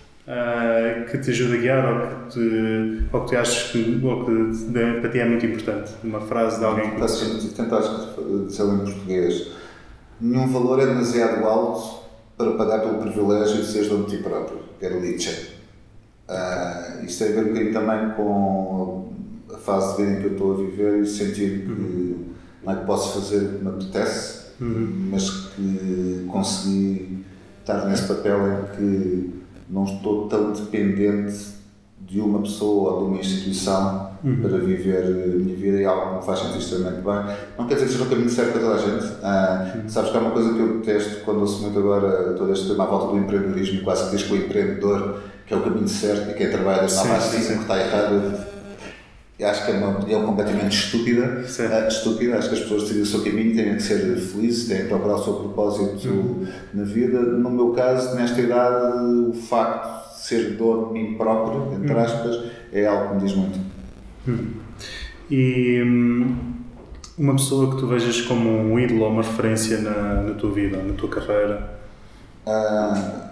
que 1.11 1.19
te 1.19 1.31
ajuda 1.31 1.55
a 1.55 1.59
guiar 1.59 1.87
ou 1.87 2.09
que, 2.09 2.33
te, 2.33 3.05
ou 3.13 3.21
que 3.21 3.29
tu 3.29 3.39
achas 3.39 3.71
que, 3.71 4.01
ou 4.03 4.25
que 4.25 5.01
para 5.01 5.11
ti 5.11 5.21
é 5.21 5.25
muito 5.25 5.47
importante. 5.47 5.93
Uma 6.03 6.21
frase 6.21 6.59
de 6.59 6.65
alguém 6.65 6.91
que. 6.91 7.55
Tentar 7.55 7.79
dizer 7.79 8.65
em 8.65 8.79
português. 8.79 9.53
Nenhum 10.21 10.49
valor 10.49 10.81
é 10.81 10.87
demasiado 10.87 11.45
alto 11.47 12.06
para 12.37 12.53
pagar 12.53 12.81
pelo 12.81 12.99
privilégio 12.99 13.63
de 13.63 13.67
seres 13.67 13.89
dono 13.89 14.05
de 14.07 14.17
ti 14.17 14.23
próprio, 14.23 14.61
que 14.79 14.85
era 14.85 15.01
Nietzsche. 15.01 15.57
Uh, 16.29 17.05
isto 17.05 17.25
tem 17.25 17.33
a 17.33 17.35
ver 17.37 17.45
um 17.45 17.49
bocadinho 17.49 17.73
também 17.73 18.11
com 18.11 19.09
a 19.53 19.57
fase 19.57 19.97
de 19.97 20.03
vida 20.03 20.19
em 20.19 20.21
que 20.21 20.27
eu 20.27 20.33
estou 20.33 20.53
a 20.53 20.57
viver 20.57 21.03
e 21.03 21.07
sentir 21.07 21.63
que 21.63 21.73
uhum. 21.73 22.25
não 22.65 22.73
é 22.73 22.77
que 22.77 22.85
posso 22.85 23.21
fazer 23.21 23.45
o 23.45 23.59
que 23.59 23.65
me 23.65 23.71
apetece, 23.71 24.47
uhum. 24.61 25.09
mas 25.11 25.31
que 25.31 26.27
consegui 26.31 27.25
estar 27.61 27.87
nesse 27.87 28.07
papel 28.07 28.39
em 28.53 28.77
que 28.77 29.43
não 29.71 29.85
estou 29.85 30.29
tão 30.29 30.53
dependente 30.53 31.56
de 32.07 32.21
uma 32.21 32.41
pessoa 32.41 32.93
ou 32.93 33.01
de 33.01 33.05
uma 33.11 33.21
instituição 33.21 34.11
uhum. 34.25 34.41
para 34.41 34.59
viver 34.59 35.03
a 35.03 35.37
minha 35.37 35.57
vida 35.57 35.81
e 35.81 35.85
algo 35.85 36.11
que 36.11 36.17
me 36.17 36.23
faz 36.23 36.39
sentir 36.39 36.59
extremamente 36.59 37.03
bem. 37.03 37.37
Não 37.59 37.67
quer 37.67 37.75
dizer 37.75 37.87
que 37.87 37.93
seja 37.93 38.05
o 38.05 38.09
caminho 38.09 38.31
certo 38.31 38.53
para 38.53 38.61
toda 38.61 38.75
a 38.75 38.79
gente. 38.79 39.13
Ah, 39.23 39.73
uhum. 39.75 39.89
Sabes 39.89 40.11
que 40.11 40.17
há 40.17 40.21
uma 40.21 40.31
coisa 40.31 40.55
que 40.55 40.61
eu 40.61 40.79
detesto 40.79 41.25
quando 41.25 41.41
ouço 41.41 41.63
muito 41.63 41.79
agora 41.79 42.35
todo 42.35 42.53
este 42.53 42.69
tema 42.69 42.85
à 42.85 42.87
volta 42.87 43.09
do 43.09 43.19
empreendedorismo, 43.19 43.83
quase 43.83 44.05
que 44.05 44.17
diz 44.17 44.27
que 44.27 44.33
o 44.33 44.37
empreendedor 44.37 45.21
que 45.47 45.55
é 45.55 45.57
o 45.57 45.63
caminho 45.63 45.89
certo 45.89 46.31
e 46.31 46.35
quem 46.35 46.51
trabalha 46.51 46.83
desta 46.83 47.01
forma 47.01 47.17
assim 47.17 47.57
que 47.57 47.63
está 47.63 47.79
errado. 47.79 48.57
Eu 49.39 49.49
acho 49.49 49.67
que 49.67 49.73
é 49.73 49.75
uma 49.75 49.99
opinião 49.99 50.25
completamente 50.25 50.77
estúpida. 50.77 51.45
Uh, 51.45 51.89
estúpida. 51.89 52.39
Acho 52.39 52.49
que 52.49 52.55
as 52.55 52.61
pessoas 52.63 52.83
decidem 52.83 53.03
o 53.03 53.07
seu 53.07 53.23
caminho, 53.23 53.55
têm 53.55 53.75
que 53.75 53.83
ser 53.83 54.17
felizes, 54.17 54.67
têm 54.67 54.83
que 54.83 54.89
procurar 54.89 55.17
o 55.17 55.25
seu 55.25 55.35
propósito 55.35 56.09
uhum. 56.09 56.47
na 56.73 56.85
vida. 56.85 57.21
No 57.21 57.51
meu 57.51 57.73
caso, 57.73 58.15
nesta 58.15 58.41
idade, 58.41 58.97
o 59.29 59.35
facto 59.35 60.06
ser 60.27 60.57
dono 60.57 60.89
de 60.89 60.95
mim 60.95 61.15
próprio, 61.15 61.73
entre 61.75 61.95
hum. 61.95 61.99
aspas, 61.99 62.45
é 62.73 62.87
algo 62.87 63.09
que 63.09 63.15
me 63.15 63.21
diz 63.21 63.37
muito. 63.37 63.59
Hum. 64.27 64.49
E 65.31 65.83
hum, 65.83 66.37
uma 67.17 67.35
pessoa 67.35 67.73
que 67.73 67.81
tu 67.81 67.87
vejas 67.87 68.21
como 68.23 68.51
um 68.51 68.79
ídolo 68.79 69.03
ou 69.03 69.11
uma 69.11 69.23
referência 69.23 69.79
na, 69.79 70.23
na 70.23 70.35
tua 70.35 70.51
vida, 70.51 70.83
na 70.83 70.95
tua 70.95 71.09
carreira? 71.09 71.79
Ah, 72.45 73.31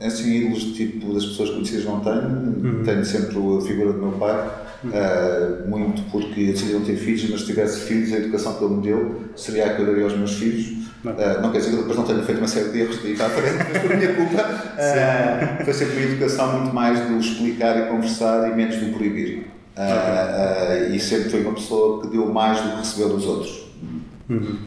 assim, 0.00 0.34
ídolos 0.34 0.64
tipo 0.72 1.12
das 1.12 1.26
pessoas 1.26 1.50
conhecidas 1.50 1.84
não 1.84 2.00
tenho. 2.00 2.22
Hum. 2.22 2.82
Tenho 2.84 3.04
sempre 3.04 3.36
a 3.36 3.60
figura 3.60 3.92
do 3.92 3.98
meu 3.98 4.12
pai. 4.12 4.60
Uh, 4.82 5.68
muito 5.68 6.00
porque 6.10 6.40
eu 6.40 6.46
decidi 6.46 6.72
não 6.72 6.80
ter 6.80 6.96
filhos, 6.96 7.28
mas 7.28 7.40
se 7.40 7.46
tivesse 7.48 7.80
filhos, 7.80 8.14
a 8.14 8.16
educação 8.16 8.54
que 8.54 8.64
ele 8.64 8.74
me 8.76 8.82
deu 8.82 9.20
seria 9.36 9.66
a 9.66 9.74
que 9.74 9.82
eu 9.82 9.86
daria 9.86 10.04
aos 10.04 10.16
meus 10.16 10.32
filhos. 10.32 10.89
Não. 11.02 11.12
Uh, 11.12 11.40
não 11.40 11.50
quer 11.50 11.58
dizer 11.58 11.70
que 11.70 11.76
depois 11.76 11.96
não 11.96 12.04
tenha 12.04 12.22
feito 12.22 12.38
uma 12.38 12.48
série 12.48 12.68
de 12.70 12.80
erros 12.80 13.00
de 13.00 13.08
ir 13.08 13.22
à 13.22 13.30
frente, 13.30 13.66
mas 13.72 13.82
por 13.82 13.96
minha 13.96 14.14
culpa. 14.14 14.70
Uh, 14.80 15.62
foi 15.62 15.74
sempre 15.74 15.96
uma 15.96 16.12
educação 16.12 16.58
muito 16.58 16.74
mais 16.74 16.98
do 17.00 17.18
explicar 17.18 17.78
e 17.78 17.86
conversar 17.90 18.50
e 18.50 18.54
menos 18.54 18.76
do 18.76 18.96
proibir. 18.96 19.46
Uh, 19.76 20.94
e 20.94 20.98
sempre 20.98 21.28
foi 21.28 21.42
uma 21.42 21.52
pessoa 21.52 22.00
que 22.00 22.08
deu 22.08 22.32
mais 22.32 22.58
do 22.62 22.70
que 22.70 22.76
recebeu 22.76 23.08
dos 23.10 23.26
outros. 23.26 23.70
Uhum. 24.30 24.58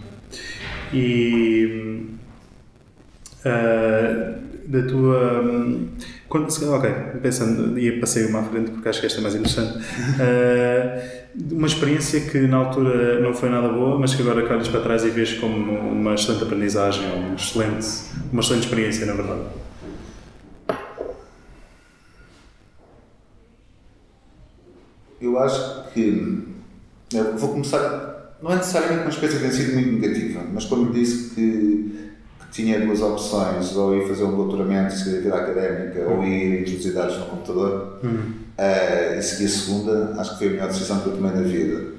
E 0.93 2.06
da 4.67 4.84
tua. 4.88 5.43
Quando, 6.30 6.48
ok, 6.74 6.91
pensando, 7.22 7.80
e 7.80 8.00
passei 8.00 8.26
uma 8.26 8.41
à 8.41 8.43
frente 8.43 8.72
porque 8.72 8.89
acho 8.89 9.00
que 9.00 9.08
esta 9.08 9.19
é 9.19 9.24
mais 9.24 9.36
interessante. 9.36 9.80
Uma 11.36 11.65
experiência 11.65 12.22
que 12.22 12.41
na 12.41 12.58
altura 12.58 13.19
não 13.19 13.34
foi 13.34 13.50
nada 13.50 13.67
boa, 13.69 13.98
mas 13.98 14.13
que 14.13 14.22
agora 14.22 14.46
olhas 14.54 14.67
para 14.67 14.82
trás 14.82 15.04
e 15.04 15.10
vês 15.10 15.34
como 15.34 15.72
uma 15.72 16.13
excelente 16.13 16.43
aprendizagem, 16.43 17.04
uma 17.12 17.36
excelente, 17.36 17.88
uma 18.32 18.41
excelente 18.41 18.63
experiência, 18.65 19.06
na 19.06 19.13
verdade. 19.13 19.41
Eu 25.19 25.39
acho 25.39 25.91
que. 25.93 26.48
Eu 27.13 27.38
vou 27.38 27.50
começar. 27.50 28.38
Não 28.41 28.52
é 28.52 28.58
necessariamente 28.58 29.02
uma 29.02 29.10
experiência 29.10 29.39
que 29.39 29.46
tenha 29.48 29.65
sido 29.65 29.74
muito 29.74 30.02
negativa, 30.02 30.41
mas 30.54 30.65
como 30.65 30.91
disse 30.91 31.34
que 31.34 32.12
tinha 32.52 32.80
duas 32.80 33.02
opções, 33.02 33.76
ou 33.76 33.96
ir 33.96 34.08
fazer 34.08 34.26
um 34.26 34.36
doutoramento 34.36 34.93
e 34.93 34.98
seguir 34.98 35.17
a 35.17 35.22
vida 35.22 35.36
académica, 35.36 36.02
ou 36.08 36.24
ir 36.24 36.62
introduzir 36.62 36.93
dados 36.93 37.17
no 37.17 37.26
computador, 37.26 38.00
uhum. 38.04 38.34
Uh, 38.57 39.17
e 39.17 39.21
seguir 39.21 39.45
a 39.45 39.49
segunda, 39.49 40.15
acho 40.17 40.31
que 40.31 40.37
foi 40.37 40.47
a 40.47 40.51
melhor 40.51 40.67
decisão 40.67 40.99
que 40.99 41.07
eu 41.07 41.15
tomei 41.15 41.31
na 41.31 41.41
vida. 41.41 41.93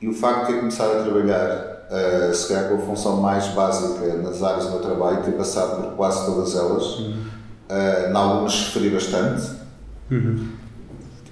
E 0.00 0.08
o 0.08 0.12
facto 0.12 0.46
de 0.46 0.52
ter 0.52 0.58
começado 0.58 0.98
a 0.98 1.02
trabalhar, 1.02 1.86
uh, 1.90 2.34
se 2.34 2.48
calhar 2.48 2.68
com 2.68 2.76
a 2.76 2.78
função 2.78 3.16
mais 3.18 3.48
básica 3.48 4.14
nas 4.16 4.42
áreas 4.42 4.64
do 4.66 4.70
meu 4.72 4.80
trabalho, 4.80 5.22
ter 5.22 5.32
passado 5.32 5.82
por 5.82 5.96
quase 5.96 6.26
todas 6.26 6.54
elas, 6.54 6.98
uhum. 6.98 7.14
uh, 7.70 8.10
em 8.10 8.14
algumas 8.14 8.52
sofri 8.52 8.90
bastante, 8.90 9.50
uhum 10.10 10.62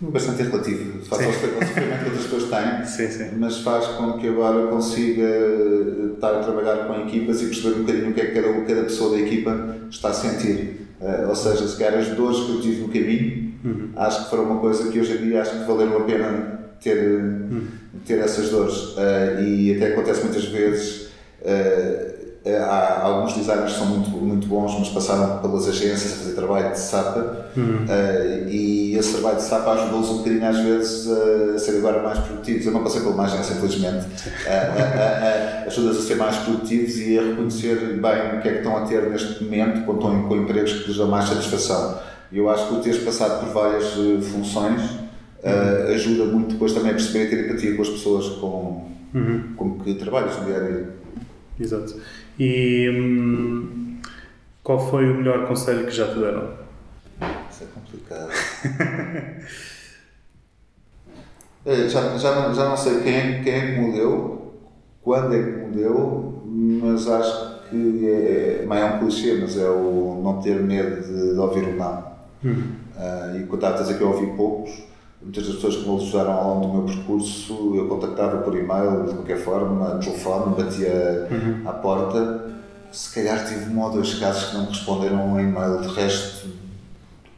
bastante 0.09 0.43
relativo, 0.43 1.05
face 1.05 1.25
ao 1.25 1.33
sofrimento 1.33 1.99
que 1.99 2.11
outras 2.11 2.25
pessoas 2.25 2.45
têm, 2.45 2.87
sim, 2.87 3.09
sim. 3.09 3.37
mas 3.39 3.59
faz 3.59 3.87
com 3.89 4.15
que 4.15 4.29
agora 4.29 4.67
consiga 4.69 5.23
eh, 5.23 6.13
estar 6.15 6.37
a 6.37 6.43
trabalhar 6.43 6.87
com 6.87 6.95
equipas 7.07 7.43
e 7.43 7.47
perceber 7.47 7.77
um 7.77 7.79
bocadinho 7.81 8.11
o 8.11 8.15
que 8.15 8.21
é 8.21 8.27
que 8.27 8.41
cada, 8.41 8.61
cada 8.63 8.83
pessoa 8.85 9.11
da 9.15 9.21
equipa 9.21 9.77
está 9.91 10.09
a 10.09 10.15
sentir. 10.15 10.89
Uh, 11.01 11.29
ou 11.29 11.35
seja, 11.35 11.67
se 11.67 11.79
calhar 11.79 11.99
as 11.99 12.09
dores 12.09 12.41
que 12.41 12.51
eu 12.51 12.61
tive 12.61 12.83
no 12.83 12.89
caminho, 12.89 13.50
uhum. 13.65 13.91
acho 13.97 14.25
que 14.25 14.31
foram 14.31 14.45
uma 14.45 14.61
coisa 14.61 14.91
que 14.91 15.01
hoje 15.01 15.17
em 15.17 15.29
dia 15.29 15.43
acho 15.43 15.59
que 15.59 15.65
valeram 15.65 15.99
a 15.99 16.01
pena 16.01 16.61
ter, 16.81 16.97
uhum. 16.97 17.67
ter 18.05 18.19
essas 18.19 18.51
dores. 18.51 18.77
Uh, 18.97 19.43
e 19.43 19.77
até 19.77 19.93
acontece 19.93 20.25
muitas 20.25 20.45
vezes. 20.47 21.11
Uh, 21.43 22.21
há 22.47 23.03
alguns 23.03 23.35
designers 23.35 23.73
que 23.73 23.79
são 23.79 23.87
muito, 23.87 24.11
muito 24.11 24.47
bons, 24.47 24.79
mas 24.79 24.89
passaram 24.89 25.39
pelas 25.39 25.69
agências 25.69 26.13
a 26.13 26.17
fazer 26.17 26.33
trabalho 26.33 26.71
de 26.71 26.79
SAP 26.79 27.17
uhum. 27.57 27.85
uh, 27.85 28.49
e 28.49 28.97
esse 28.97 29.13
trabalho 29.13 29.37
de 29.37 29.43
SAP 29.43 29.69
ajudou-os 29.69 30.09
um 30.09 30.19
bocadinho 30.19 30.49
às 30.49 30.59
vezes 30.59 31.09
a 31.11 31.59
ser 31.59 31.77
agora 31.79 32.03
mais 32.03 32.19
produtivos. 32.19 32.67
Eu 32.67 32.73
não 32.73 32.83
passei 32.83 33.03
por 33.03 33.13
uma 33.13 33.25
agência, 33.25 33.55
infelizmente. 33.55 34.07
Uh, 34.07 35.65
uh, 35.65 35.67
Ajuda-os 35.67 35.99
a 35.99 36.01
ser 36.01 36.15
mais 36.17 36.37
produtivos 36.37 36.99
e 36.99 37.19
a 37.19 37.23
reconhecer 37.23 37.77
bem 38.01 38.39
o 38.39 38.43
que 38.43 38.49
é 38.49 38.53
que 38.53 38.59
estão 38.59 38.77
a 38.77 38.87
ter 38.87 39.11
neste 39.11 39.45
momento 39.45 39.85
quando 39.85 39.99
estão 39.99 40.29
com 40.29 40.37
empregos 40.37 40.73
que 40.73 40.89
lhes 40.89 40.97
dão 40.97 41.09
mais 41.09 41.29
satisfação. 41.29 41.99
Eu 42.33 42.49
acho 42.49 42.69
que 42.69 42.75
o 42.75 42.81
teres 42.81 43.03
passado 43.03 43.45
por 43.45 43.53
várias 43.53 43.93
funções 44.31 44.83
uhum. 45.43 45.95
ajuda 45.95 46.25
muito 46.27 46.53
depois 46.53 46.73
também 46.73 46.91
a 46.91 46.95
perceber 46.95 47.25
e 47.25 47.31
ter 47.31 47.45
empatia 47.47 47.75
com 47.75 47.83
as 47.83 47.89
pessoas 47.89 48.29
com, 48.39 48.91
uhum. 49.15 49.55
com 49.57 49.81
que 49.81 49.95
trabalhas 49.95 50.39
no 50.39 50.45
dia 50.45 50.57
a 50.57 50.61
dia. 50.61 50.89
Exato. 51.59 52.01
E 52.39 52.89
hum, 52.89 53.99
qual 54.63 54.79
foi 54.91 55.11
o 55.11 55.15
melhor 55.15 55.47
conselho 55.47 55.85
que 55.85 55.93
já 55.93 56.09
te 56.09 56.19
deram? 56.19 56.55
Isso 57.51 57.65
é 57.65 57.67
complicado. 57.75 58.31
é, 61.67 61.77
já, 61.89 62.17
já, 62.17 62.53
já 62.53 62.69
não 62.69 62.77
sei 62.77 63.01
quem 63.01 63.15
é, 63.15 63.43
quem 63.43 63.53
é 63.53 63.75
que 63.75 63.81
me 63.81 63.93
deu, 63.93 64.55
quando 65.03 65.35
é 65.35 65.43
que 65.43 65.51
me 65.51 65.75
deu, 65.75 66.43
mas 66.47 67.09
acho 67.09 67.69
que 67.69 68.07
é, 68.07 68.65
é, 68.65 68.79
é 68.79 68.85
um 68.85 68.99
clichê, 68.99 69.39
mas 69.41 69.59
é 69.59 69.69
o 69.69 70.21
não 70.23 70.41
ter 70.41 70.63
medo 70.63 71.03
de, 71.03 71.35
de 71.35 71.39
ouvir 71.39 71.65
o 71.65 71.77
não. 71.77 72.10
Uhum. 72.43 72.73
Uh, 72.97 73.37
e 73.37 73.55
estava 73.55 73.83
a 73.83 73.95
que 73.95 74.01
eu 74.01 74.11
ouvi 74.11 74.27
poucos, 74.37 74.71
muitas 75.23 75.47
das 75.47 75.57
pessoas 75.57 75.77
que 75.77 75.89
me 75.89 75.97
ajudaram 75.97 76.33
ao 76.33 76.55
longo 76.55 76.67
do 76.67 76.73
meu 76.75 76.97
percurso, 76.97 77.75
eu 77.77 77.89
contactava 77.89 78.39
por 78.39 78.57
e-mail, 78.57 79.05
de 79.05 79.15
qualquer 79.15 79.39
forma, 79.39 79.99
telefone, 79.99 80.55
batia 80.57 81.29
uhum. 81.31 81.69
à 81.69 81.73
porta. 81.73 82.51
Se 82.91 83.15
calhar 83.15 83.47
tive 83.47 83.71
um 83.71 83.81
ou 83.81 83.91
dois 83.91 84.15
casos 84.15 84.51
que 84.51 84.55
não 84.55 84.63
me 84.63 84.69
responderam 84.69 85.33
um 85.33 85.41
e-mail, 85.41 85.81
de 85.83 85.89
resto 85.89 86.49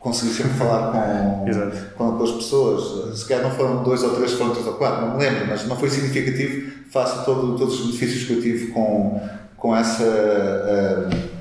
consegui 0.02 0.32
sempre 0.32 0.52
falar 0.54 0.90
com, 0.90 1.44
com, 1.96 2.18
com, 2.18 2.24
as 2.24 2.32
pessoas. 2.32 3.18
Se 3.18 3.26
calhar 3.26 3.44
não 3.44 3.50
foram 3.52 3.82
dois 3.82 4.02
ou 4.02 4.14
três, 4.14 4.32
foram 4.32 4.50
três 4.50 4.66
ou 4.66 4.74
quatro, 4.74 5.06
não 5.06 5.16
me 5.16 5.24
lembro, 5.24 5.46
mas 5.46 5.66
não 5.66 5.76
foi 5.76 5.88
significativo 5.90 6.72
face 6.90 7.20
a 7.20 7.22
todo, 7.22 7.56
todos 7.56 7.80
os 7.80 7.86
benefícios 7.86 8.24
que 8.24 8.32
eu 8.34 8.42
tive 8.42 8.72
com, 8.72 9.20
com 9.56 9.74
essa. 9.74 10.04
Uh, 10.04 11.31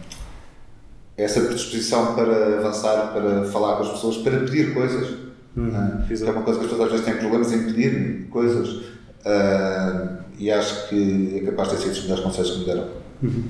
essa 1.24 1.42
predisposição 1.42 2.16
para 2.16 2.60
avançar, 2.60 3.14
para 3.14 3.46
falar 3.46 3.78
com 3.78 3.84
as 3.84 3.90
pessoas, 3.90 4.18
para 4.18 4.40
pedir 4.40 4.74
coisas 4.74 5.32
ah, 5.58 6.06
é 6.10 6.32
uma 6.32 6.44
coisa 6.44 6.60
que 6.60 6.66
as 6.66 6.72
pessoas 6.72 6.82
às 6.82 6.92
vezes 6.92 7.06
têm 7.06 7.18
problemas 7.18 7.52
em 7.52 7.66
pedir 7.66 8.28
coisas 8.30 8.70
uh, 8.70 10.18
e 10.40 10.50
acho 10.50 10.88
que 10.88 11.42
é 11.42 11.46
capaz 11.50 11.70
de 11.70 11.76
ter 11.76 11.82
sido 11.82 11.92
os 11.92 12.04
melhores 12.04 12.24
conselhos 12.24 12.52
que 12.52 12.60
me 12.60 12.66
deram. 12.66 12.88
Uhum. 13.22 13.44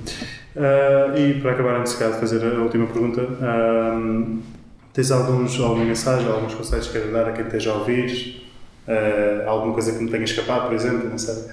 Uh, 0.55 1.17
e 1.17 1.39
para 1.41 1.51
acabar, 1.51 1.79
antes 1.79 1.97
de 1.97 1.99
fazer 1.99 2.43
a 2.43 2.59
última 2.59 2.87
pergunta, 2.87 3.21
uh, 3.21 4.39
tens 4.93 5.11
alguns, 5.11 5.59
alguma 5.59 5.85
mensagem, 5.85 6.27
alguns 6.27 6.55
conselhos 6.55 6.87
que 6.87 6.93
queres 6.93 7.13
dar 7.13 7.29
a 7.29 7.31
quem 7.33 7.45
esteja 7.45 7.71
a 7.71 7.75
ouvir? 7.75 8.47
alguma 9.47 9.73
coisa 9.73 9.93
que 9.93 10.03
me 10.03 10.11
tenha 10.11 10.25
escapado, 10.25 10.65
por 10.65 10.73
exemplo? 10.73 11.09
Não 11.09 11.17
sei. 11.17 11.45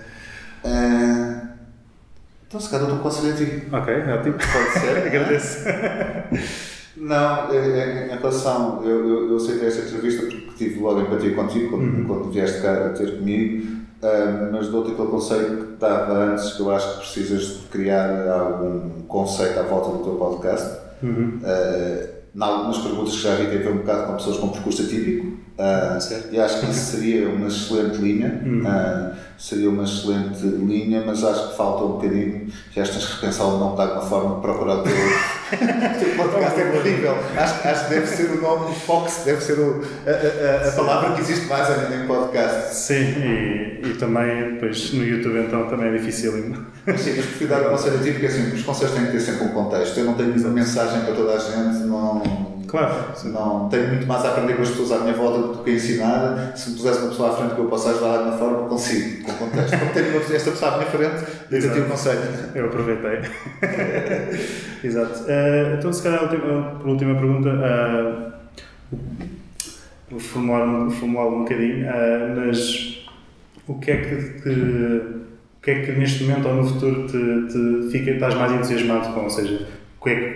Então, 2.49 2.59
se 2.59 2.71
calhar, 2.71 2.87
estou 2.87 2.99
um 2.99 3.03
conselho 3.03 3.35
a 3.35 3.37
ti. 3.37 3.63
Ok, 3.71 3.95
ótimo. 3.95 4.35
Pode 4.35 4.81
ser. 4.81 4.97
Agradeço. 5.07 5.65
Não, 6.97 7.55
em, 7.55 8.09
relação, 8.09 8.83
eu, 8.83 9.09
eu, 9.09 9.31
eu 9.31 9.37
aceitei 9.37 9.69
essa 9.69 9.83
entrevista 9.83 10.27
porque 10.27 10.51
tive 10.57 10.81
logo 10.81 11.01
empatia 11.01 11.35
contigo 11.35 11.71
quando, 11.71 11.83
uhum. 11.83 12.05
quando 12.07 12.33
vieste 12.33 12.61
cá 12.61 12.89
ter 12.89 13.19
comigo, 13.19 13.67
uh, 14.03 14.51
mas 14.51 14.67
dou-te 14.67 14.93
aquele 14.93 15.09
conselho 15.09 15.57
que 15.59 15.75
estava 15.75 16.13
antes, 16.13 16.55
que 16.55 16.61
eu 16.61 16.71
acho 16.73 16.95
que 16.95 16.99
precisas 16.99 17.47
de 17.61 17.67
criar 17.71 18.29
algum 18.29 19.03
conceito 19.03 19.61
à 19.61 19.63
volta 19.63 19.97
do 19.97 20.03
teu 20.03 20.15
podcast. 20.15 20.79
Uhum. 21.03 21.39
Uh, 21.41 22.19
em 22.35 22.43
algumas 22.43 22.79
perguntas 22.79 23.15
que 23.15 23.23
já 23.23 23.35
vi 23.37 23.47
tem 23.47 23.59
a 23.59 23.63
ver 23.63 23.73
um 23.73 23.79
bocado 23.79 24.07
com 24.07 24.17
pessoas 24.17 24.37
com 24.37 24.49
percurso 24.49 24.83
atípico 24.83 25.27
uh, 25.59 26.33
e 26.33 26.39
acho 26.39 26.61
que 26.61 26.71
isso 26.71 26.97
seria 26.97 27.29
uma 27.29 27.49
excelente 27.49 27.97
linha 27.99 28.43
uhum. 28.45 28.61
uh, 28.61 29.17
seria 29.39 29.71
uma 29.71 29.85
excelente 29.85 30.43
linha 30.43 31.03
mas 31.07 31.23
acho 31.23 31.51
que 31.51 31.57
falta 31.57 31.85
um 31.85 31.93
bocadinho 31.93 32.49
já 32.75 32.83
tens 32.83 33.07
que 33.07 33.15
repensar 33.15 33.47
o 33.47 33.59
nome 33.59 33.77
de 33.77 33.83
alguma 33.83 34.03
forma 34.03 34.35
de 34.35 34.41
procurar 34.43 34.75
o 34.77 34.83
teu, 34.83 34.93
teu 34.93 36.17
podcast 36.17 36.61
é 36.61 36.71
terrível. 36.71 37.15
Acho, 37.37 37.69
acho 37.69 37.85
que 37.85 37.91
deve 37.95 38.07
ser 38.07 38.31
o 38.31 38.41
nome 38.41 38.75
Fox 38.75 39.23
deve 39.25 39.43
ser 39.43 39.59
o, 39.59 39.83
a, 40.07 40.67
a, 40.67 40.69
a 40.69 40.73
palavra 40.73 41.13
que 41.15 41.21
existe 41.21 41.47
mais 41.47 41.71
ainda 41.71 41.95
em 41.95 42.07
podcast. 42.07 42.75
Sim 42.75 42.95
e, 42.95 43.81
e 43.85 43.95
também 43.99 44.55
depois 44.55 44.93
no 44.93 45.05
YouTube 45.05 45.39
então 45.39 45.69
também 45.69 45.89
é 45.89 45.99
difícil 45.99 46.35
ainda 46.35 46.59
mas 46.85 47.01
sim, 47.01 47.15
mas 47.17 47.27
prefiro 47.27 47.51
dar 47.51 47.63
o 47.63 47.71
conselho 47.71 47.97
atípico 47.97 48.21
porque 48.21 48.27
assim, 48.27 48.55
os 48.55 48.63
conselhos 48.63 48.95
têm 48.95 49.07
que 49.07 49.13
ter 49.13 49.21
sempre 49.21 49.45
um 49.45 49.49
contexto. 49.51 49.99
Eu 49.99 50.07
não 50.07 50.15
tenho 50.15 50.35
uma 50.35 50.51
mensagem 50.51 51.03
para 51.03 51.15
toda 51.15 51.35
a 51.35 51.39
gente 51.39 51.85
não 51.85 52.48
Claro. 52.69 52.95
Não, 53.25 53.69
tenho 53.71 53.89
muito 53.89 54.07
mais 54.07 54.23
a 54.27 54.29
aprender 54.29 54.55
com 54.55 54.63
as 54.63 54.69
pessoas 54.69 54.93
à 54.93 54.99
minha 55.01 55.15
volta 55.15 55.57
do 55.57 55.65
que 55.65 55.71
a 55.71 55.73
ensinar. 55.73 56.53
Se 56.55 56.71
me 56.71 56.77
pusesse 56.77 57.01
uma 57.01 57.09
pessoa 57.09 57.33
à 57.33 57.37
frente 57.37 57.55
que 57.55 57.61
eu 57.61 57.65
possa 57.65 57.91
ajudar 57.91 58.09
de 58.11 58.17
alguma 58.19 58.37
forma, 58.37 58.69
consigo, 58.69 59.25
com 59.25 59.33
contexto. 59.33 59.79
Como 59.79 59.93
tenho 59.93 60.17
esta 60.19 60.51
pessoa 60.51 60.73
à 60.73 60.77
minha 60.77 60.91
frente, 60.91 61.25
diz-te 61.51 61.81
o 61.81 61.89
conselho. 61.89 62.21
Eu 62.55 62.67
aproveitei. 62.67 63.21
Exato. 64.85 65.21
Uh, 65.23 65.79
então, 65.79 65.93
se 65.93 66.03
calhar, 66.03 66.29
por 66.29 66.89
última 66.89 67.15
pergunta, 67.15 67.49
uh, 67.49 68.97
vou 70.11 70.21
formular, 70.21 70.91
formular 70.91 71.27
um 71.27 71.39
bocadinho, 71.41 71.87
uh, 71.87 72.37
mas 72.37 73.09
o 73.67 73.79
que 73.79 73.91
é 73.91 73.97
que, 73.97 74.15
o 74.15 75.61
que 75.63 75.71
é 75.71 75.83
que 75.87 75.93
neste 75.93 76.25
momento 76.25 76.49
ou 76.49 76.55
no 76.55 76.67
futuro 76.67 77.07
te, 77.07 77.19
te 77.51 77.91
fica, 77.91 78.11
estás 78.11 78.35
mais 78.35 78.53
entusiasmado 78.53 79.15
com? 79.15 79.21
Ou 79.23 79.31
seja, 79.31 79.67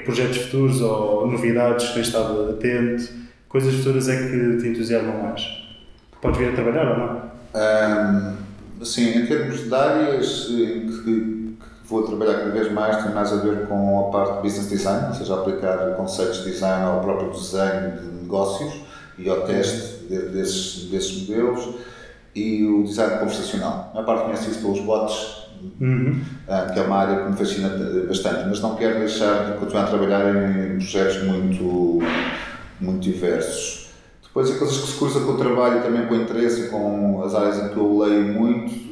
projetos 0.05 0.39
futuros 0.39 0.81
ou 0.81 1.27
novidades 1.27 1.89
que 1.89 1.95
tens 1.95 2.07
estado 2.09 2.51
atento, 2.51 3.09
coisas 3.49 3.75
futuras 3.75 4.09
é 4.09 4.17
que 4.17 4.59
te 4.59 4.69
entusiasmam 4.69 5.23
mais? 5.23 5.43
Podes 6.21 6.39
vir 6.39 6.51
a 6.51 6.53
trabalhar 6.53 6.93
ou 6.93 6.99
não? 6.99 7.33
Um, 7.55 8.85
sim, 8.85 9.19
em 9.19 9.27
termos 9.27 9.65
de 9.65 9.75
áreas 9.75 10.49
em 10.51 10.87
que, 10.87 11.03
que, 11.03 11.57
vou 11.85 12.03
trabalhar 12.05 12.39
cada 12.39 12.51
vez 12.51 12.73
mais, 12.73 13.03
tem 13.03 13.13
mais 13.13 13.33
a 13.33 13.37
ver 13.37 13.67
com 13.67 14.09
a 14.09 14.11
parte 14.11 14.37
de 14.37 14.43
business 14.43 14.69
design, 14.69 15.09
ou 15.09 15.15
seja, 15.15 15.35
aplicar 15.35 15.95
conceitos 15.97 16.39
de 16.45 16.53
design 16.53 16.85
ao 16.85 17.01
próprio 17.01 17.31
desenho 17.31 17.99
de 18.01 18.23
negócios 18.23 18.73
e 19.19 19.29
ao 19.29 19.43
teste 19.43 20.07
de, 20.07 20.19
desses, 20.31 20.85
desses 20.85 21.29
modelos 21.29 21.75
e 22.35 22.65
o 22.65 22.85
design 22.85 23.19
conversacional. 23.19 23.93
A 23.95 24.03
parte 24.03 24.25
conhece 24.25 24.51
isso 24.51 24.61
pelos 24.61 24.81
bots 24.81 25.42
uhum. 25.81 26.21
uh, 26.49 26.73
que 26.73 26.79
é 26.79 26.83
uma 26.83 26.97
área 26.97 27.25
que 27.25 27.31
me 27.31 27.37
fascina 27.37 27.71
bastante, 28.07 28.49
mas 28.49 28.61
não 28.61 28.77
quero 28.77 28.99
deixar 28.99 29.53
de 29.53 29.59
continuar 29.59 29.85
a 29.85 29.87
trabalhar 29.87 30.35
em 30.35 30.77
projetos 30.77 31.23
muito, 31.25 32.01
muito 32.81 33.01
diversos. 33.01 33.91
Depois, 34.23 34.51
há 34.51 34.59
coisas 34.59 34.79
que 34.79 34.87
se 34.87 34.99
cruzam 34.99 35.25
com 35.25 35.33
o 35.33 35.37
trabalho 35.37 35.83
também 35.83 36.07
com 36.07 36.15
o 36.15 36.23
interesse, 36.23 36.69
com 36.69 37.23
as 37.23 37.35
áreas 37.35 37.59
em 37.59 37.69
que 37.69 37.77
eu 37.77 37.99
leio 37.99 38.33
muito, 38.33 38.92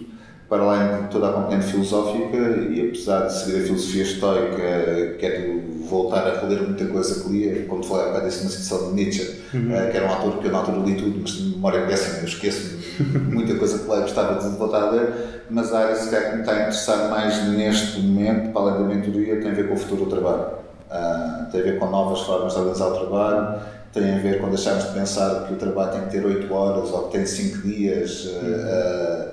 para 0.50 0.64
além 0.64 1.02
de 1.02 1.08
toda 1.10 1.28
a 1.28 1.32
componente 1.32 1.66
filosófica, 1.66 2.36
e 2.36 2.88
apesar 2.88 3.28
de 3.28 3.38
seguir 3.38 3.60
a 3.60 3.62
filosofia 3.62 4.02
estoica, 4.02 5.16
quero 5.20 5.62
voltar 5.88 6.26
a 6.26 6.40
reler 6.40 6.64
muita 6.64 6.86
coisa 6.86 7.22
que 7.22 7.30
lia, 7.30 7.66
como 7.66 7.84
falei 7.84 8.06
há 8.06 8.08
bocado 8.08 8.26
disse 8.26 8.40
uma 8.42 8.50
citação 8.50 8.88
de 8.88 8.94
Nietzsche, 8.94 9.42
uhum. 9.54 9.68
uh, 9.68 9.90
que 9.90 9.96
era 9.96 10.06
um 10.06 10.10
autor 10.10 10.38
que 10.38 10.46
eu 10.48 10.52
na 10.52 10.58
altura 10.58 10.78
li 10.78 10.96
tudo, 10.96 11.20
mas 11.22 11.32
tenho 11.36 11.50
memória 11.50 11.86
péssima, 11.86 12.18
eu 12.18 12.24
esqueço 12.24 12.78
muita 13.30 13.54
coisa 13.54 13.78
que 13.78 13.88
leio, 13.88 14.02
gostava 14.02 14.42
de 14.42 14.56
voltar 14.56 14.82
a 14.82 14.90
ler, 14.90 15.44
mas 15.48 15.72
a 15.72 15.78
área 15.78 15.94
sequer 15.94 16.30
que 16.30 16.34
me 16.34 16.40
está 16.40 16.52
a 16.52 16.56
interessar 16.56 17.10
mais 17.10 17.48
neste 17.48 18.00
momento, 18.00 18.52
para 18.52 18.62
além 18.62 18.74
da 18.74 18.94
mentoria, 18.94 19.40
tem 19.40 19.52
a 19.52 19.54
ver 19.54 19.68
com 19.68 19.74
o 19.74 19.78
futuro 19.78 20.04
do 20.04 20.10
trabalho. 20.10 20.46
Uh, 20.90 21.50
tem 21.52 21.60
a 21.60 21.64
ver 21.64 21.78
com 21.78 21.88
novas 21.88 22.20
formas 22.22 22.52
de 22.52 22.58
organizar 22.58 22.88
o 22.88 22.98
trabalho, 22.98 23.60
tem 23.92 24.14
a 24.14 24.18
ver 24.18 24.40
com 24.40 24.48
deixarmos 24.48 24.84
de 24.84 24.94
pensar 24.94 25.46
que 25.46 25.54
o 25.54 25.56
trabalho 25.56 25.92
tem 25.92 26.00
que 26.02 26.10
ter 26.10 26.26
8 26.26 26.52
horas 26.52 26.90
ou 26.90 27.04
que 27.04 27.18
tem 27.18 27.24
5 27.24 27.58
dias, 27.68 28.24
uh, 28.24 29.29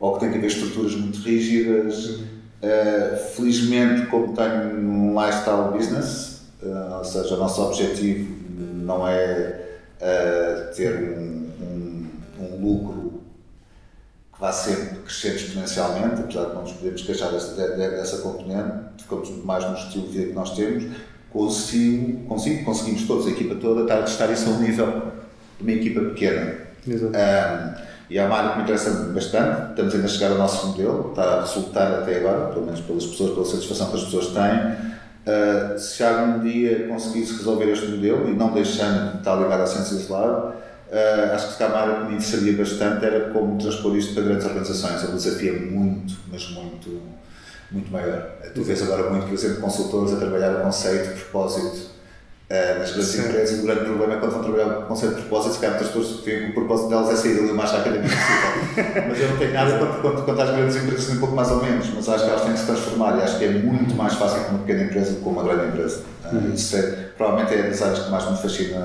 ou 0.00 0.14
que 0.14 0.20
tem 0.20 0.30
que 0.30 0.38
haver 0.38 0.48
estruturas 0.48 0.94
muito 0.94 1.18
rígidas. 1.20 2.20
Uh, 2.60 3.16
felizmente, 3.36 4.06
como 4.06 4.34
tenho 4.34 4.80
um 4.80 5.20
lifestyle 5.20 5.70
business, 5.72 6.42
ou 6.98 7.04
seja, 7.04 7.34
o 7.34 7.38
nosso 7.38 7.62
objetivo 7.62 8.34
não 8.58 9.06
é 9.06 9.64
ter 10.74 11.16
um, 11.16 11.48
um, 11.60 12.06
um 12.40 12.60
lucro 12.60 13.08
vai 14.38 14.52
sempre 14.52 14.98
crescendo 15.00 15.36
exponencialmente, 15.36 16.20
apesar 16.20 16.44
de 16.44 16.54
não 16.54 16.62
nos 16.62 16.72
podermos 16.72 17.02
queixar 17.02 17.32
dessa, 17.32 17.54
dessa 17.54 18.18
componente, 18.18 19.02
ficamos 19.02 19.30
muito 19.30 19.46
mais 19.46 19.64
no 19.64 19.74
estilo 19.74 20.06
de 20.06 20.12
vida 20.12 20.26
que 20.28 20.32
nós 20.32 20.54
temos, 20.54 20.84
consigo, 21.30 22.24
consigo, 22.26 22.64
conseguimos 22.64 23.02
todos, 23.06 23.26
a 23.26 23.30
equipa 23.30 23.56
toda, 23.56 23.82
estar 23.82 23.98
a 23.98 24.02
testar 24.02 24.32
isso 24.32 24.48
a 24.48 24.52
um 24.52 24.60
nível 24.60 25.12
de 25.58 25.62
uma 25.62 25.72
equipa 25.72 26.00
pequena. 26.00 26.56
Um, 26.86 27.88
e 28.10 28.18
é 28.18 28.24
uma 28.24 28.36
área 28.36 28.50
que 28.50 28.56
me 28.56 28.62
interessa 28.62 28.90
bastante, 29.12 29.70
estamos 29.70 29.94
ainda 29.94 30.06
a 30.06 30.08
chegar 30.08 30.30
ao 30.32 30.38
nosso 30.38 30.68
modelo, 30.68 31.10
está 31.10 31.22
a 31.22 31.40
resultar 31.42 31.86
até 31.98 32.16
agora, 32.18 32.52
pelo 32.52 32.64
menos 32.64 32.80
pelas 32.80 33.06
pessoas, 33.06 33.32
pela 33.32 33.44
satisfação 33.44 33.90
que 33.90 33.96
as 33.96 34.04
pessoas 34.04 34.26
têm. 34.28 34.88
Uh, 35.28 35.78
se 35.78 36.02
algum 36.02 36.40
dia 36.40 36.88
conseguisse 36.88 37.36
resolver 37.36 37.70
este 37.70 37.86
modelo 37.86 38.28
e 38.30 38.34
não 38.34 38.52
deixando 38.52 39.12
de 39.12 39.18
estar 39.18 39.36
ligado 39.36 39.62
à 39.62 39.66
ciência 39.66 39.94
isolada, 39.94 40.56
Uh, 40.88 41.34
acho 41.34 41.48
que 41.48 41.54
se 41.58 41.64
uma 41.64 41.76
área 41.76 41.94
que 41.96 42.00
me 42.04 42.14
interessaria 42.14 42.56
bastante 42.56 43.04
era 43.04 43.28
como 43.28 43.58
transpor 43.58 43.94
isto 43.94 44.14
para 44.14 44.22
grandes 44.22 44.46
organizações. 44.46 45.04
É 45.04 45.06
um 45.08 45.16
desafio 45.16 45.70
muito, 45.70 46.14
mas 46.32 46.48
muito, 46.48 47.02
muito 47.70 47.92
maior. 47.92 48.22
Tu 48.54 48.62
vês 48.62 48.82
agora 48.82 49.10
muito, 49.10 49.26
por 49.26 49.34
exemplo, 49.34 49.60
consultores 49.60 50.14
a 50.14 50.16
trabalhar 50.16 50.60
o 50.60 50.62
conceito 50.62 51.14
de 51.14 51.20
propósito 51.24 51.87
uh, 52.50 52.78
grandes 52.78 53.06
Sim. 53.06 53.20
empresas. 53.22 53.60
O 53.60 53.62
grande 53.62 53.84
problema 53.84 54.14
é 54.14 54.16
quando 54.16 54.32
vão 54.32 54.42
trabalhar 54.42 54.78
o 54.78 54.82
conceito 54.86 55.14
de 55.16 55.20
propósito, 55.22 55.54
se 55.54 55.60
calhar 55.60 55.76
muitas 55.76 55.94
pessoas 55.94 56.24
veem 56.24 56.44
que 56.44 56.50
o 56.50 56.54
propósito 56.54 56.88
delas 56.88 57.10
é 57.10 57.16
sair 57.16 57.38
ali 57.38 57.50
o 57.50 57.54
mais 57.54 57.70
rapidamente 57.70 58.14
possível. 58.14 59.04
mas 59.08 59.20
eu 59.20 59.28
não 59.28 59.36
tenho 59.36 59.52
nada 59.52 59.78
quanto, 59.78 60.00
quanto, 60.00 60.22
quanto 60.22 60.42
às 60.42 60.50
grandes 60.50 60.76
empresas, 60.76 61.10
um 61.10 61.20
pouco 61.20 61.34
mais 61.34 61.50
ou 61.50 61.62
menos, 61.62 61.90
mas 61.94 62.08
acho 62.08 62.24
que 62.24 62.30
elas 62.30 62.42
têm 62.42 62.52
que 62.52 62.58
se 62.58 62.66
transformar 62.66 63.18
e 63.18 63.22
acho 63.22 63.38
que 63.38 63.44
é 63.44 63.50
muito 63.50 63.94
mais 63.94 64.14
fácil 64.14 64.44
com 64.44 64.50
uma 64.50 64.58
pequena 64.60 64.84
empresa 64.84 65.10
do 65.10 65.16
que 65.16 65.22
com 65.22 65.30
uma 65.30 65.42
grande 65.42 65.66
empresa. 65.66 66.02
Uh, 66.24 66.36
uhum. 66.36 66.52
Isso 66.54 66.76
é, 66.76 66.82
provavelmente 67.16 67.54
é 67.54 67.62
das 67.68 67.82
áreas 67.82 67.98
que 68.00 68.10
mais 68.10 68.30
me 68.30 68.36
fascina 68.36 68.76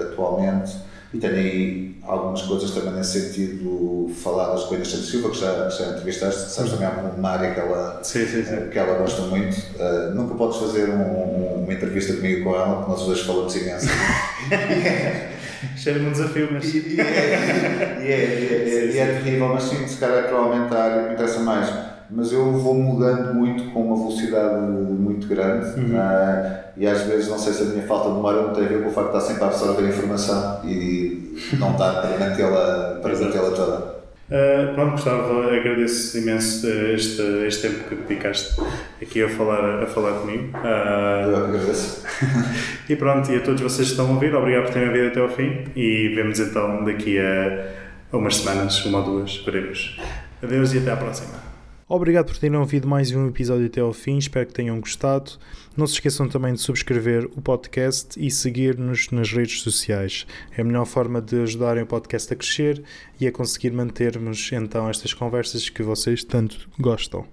atualmente 0.00 0.91
e 1.12 1.18
tenho 1.18 1.34
aí 1.34 1.96
algumas 2.02 2.42
coisas 2.42 2.70
também 2.70 2.94
nesse 2.94 3.20
sentido 3.20 4.10
faladas 4.22 4.64
com 4.64 4.74
a 4.74 4.76
Inês 4.76 4.90
Santos 4.90 5.10
Silva, 5.10 5.30
que 5.30 5.38
já, 5.38 5.68
já 5.68 5.90
entrevistaste, 5.90 6.50
sabes 6.50 6.72
também 6.72 6.86
há 6.86 6.90
uma 6.90 7.30
área 7.30 7.52
que 7.52 7.60
ela, 7.60 8.00
sim, 8.02 8.26
sim, 8.26 8.44
sim. 8.44 8.68
Que 8.70 8.78
ela 8.78 8.98
gosta 8.98 9.22
muito. 9.22 9.56
Uh, 9.76 10.14
nunca 10.14 10.34
podes 10.34 10.58
fazer 10.58 10.88
um, 10.88 11.62
uma 11.64 11.72
entrevista 11.72 12.14
comigo 12.14 12.44
com 12.44 12.54
ela, 12.56 12.76
porque 12.76 12.90
nós 12.90 13.02
dois 13.06 13.20
falamos 13.20 13.54
imenso. 13.54 13.88
Cheira-me 15.76 16.06
um 16.08 16.12
desafio, 16.12 16.48
mas. 16.50 16.74
E, 16.74 17.00
é, 17.00 17.04
é, 17.04 18.90
é, 18.94 18.98
é, 18.98 19.06
terrível, 19.20 19.48
mas 19.48 19.64
sim, 19.64 19.86
se 19.86 19.96
calhar 19.96 20.24
é 20.24 20.28
provavelmente 20.28 20.74
a 20.74 20.82
área 20.82 21.02
que 21.02 21.08
me 21.08 21.14
interessa 21.14 21.40
mais 21.40 21.91
mas 22.14 22.32
eu 22.32 22.52
vou 22.52 22.74
mudando 22.74 23.34
muito 23.34 23.70
com 23.72 23.86
uma 23.86 23.96
velocidade 23.96 24.60
muito 24.60 25.26
grande 25.26 25.80
uhum. 25.80 25.96
uh, 25.96 26.62
e 26.76 26.86
às 26.86 27.02
vezes 27.02 27.28
não 27.28 27.38
sei 27.38 27.52
se 27.52 27.62
a 27.62 27.66
minha 27.66 27.86
falta 27.86 28.10
de 28.10 28.16
memória 28.16 28.42
não 28.42 28.52
tem 28.52 28.64
a 28.64 28.68
ver 28.68 28.82
com 28.82 28.88
o 28.88 28.92
facto 28.92 29.12
de 29.12 29.16
estar 29.16 29.28
sempre 29.28 29.44
a 29.44 29.46
absorver 29.46 29.88
informação 29.88 30.60
e 30.64 31.36
não 31.58 31.72
estar 31.72 32.02
para 32.02 32.18
mantê-la 32.18 32.98
para 33.02 33.18
mantê-la 33.18 33.50
toda. 33.50 34.02
Uh, 34.32 34.72
pronto, 34.74 34.92
Gustavo, 34.92 35.42
agradeço 35.42 36.16
imenso 36.16 36.66
este, 36.66 37.20
este 37.46 37.68
tempo 37.68 37.84
que 37.86 37.94
dedicaste 37.96 38.54
aqui 39.02 39.22
a 39.22 39.28
falar, 39.28 39.82
a 39.82 39.86
falar 39.86 40.20
comigo. 40.20 40.56
Uh, 40.56 41.28
Eu 41.28 41.36
agradeço. 41.44 42.02
e 42.88 42.96
pronto, 42.96 43.30
e 43.30 43.36
a 43.36 43.40
todos 43.40 43.60
vocês 43.60 43.88
que 43.88 43.92
estão 43.92 44.06
a 44.06 44.10
ouvir, 44.14 44.34
obrigado 44.34 44.64
por 44.64 44.72
terem 44.72 44.88
ouvido 44.88 45.08
até 45.08 45.20
ao 45.20 45.28
fim 45.28 45.64
e 45.76 46.08
vemos 46.14 46.40
então 46.40 46.82
daqui 46.82 47.18
a, 47.18 47.66
a 48.10 48.16
umas 48.16 48.36
semanas, 48.36 48.82
uma 48.86 49.00
ou 49.00 49.04
duas, 49.04 49.36
veremos. 49.36 50.00
Adeus 50.42 50.72
e 50.72 50.78
até 50.78 50.92
à 50.92 50.96
próxima. 50.96 51.51
Obrigado 51.88 52.26
por 52.26 52.38
terem 52.38 52.56
ouvido 52.56 52.88
mais 52.88 53.10
um 53.10 53.28
episódio 53.28 53.66
até 53.66 53.80
ao 53.80 53.92
fim, 53.92 54.16
espero 54.16 54.46
que 54.46 54.54
tenham 54.54 54.80
gostado. 54.80 55.32
Não 55.76 55.86
se 55.86 55.94
esqueçam 55.94 56.28
também 56.28 56.54
de 56.54 56.60
subscrever 56.60 57.28
o 57.36 57.42
podcast 57.42 58.18
e 58.18 58.30
seguir-nos 58.30 59.10
nas 59.10 59.32
redes 59.32 59.60
sociais. 59.60 60.26
É 60.56 60.62
a 60.62 60.64
melhor 60.64 60.86
forma 60.86 61.20
de 61.20 61.42
ajudarem 61.42 61.82
o 61.82 61.86
podcast 61.86 62.32
a 62.32 62.36
crescer 62.36 62.82
e 63.20 63.26
a 63.26 63.32
conseguir 63.32 63.72
mantermos 63.72 64.50
então 64.52 64.88
estas 64.88 65.12
conversas 65.12 65.68
que 65.68 65.82
vocês 65.82 66.24
tanto 66.24 66.68
gostam. 66.78 67.26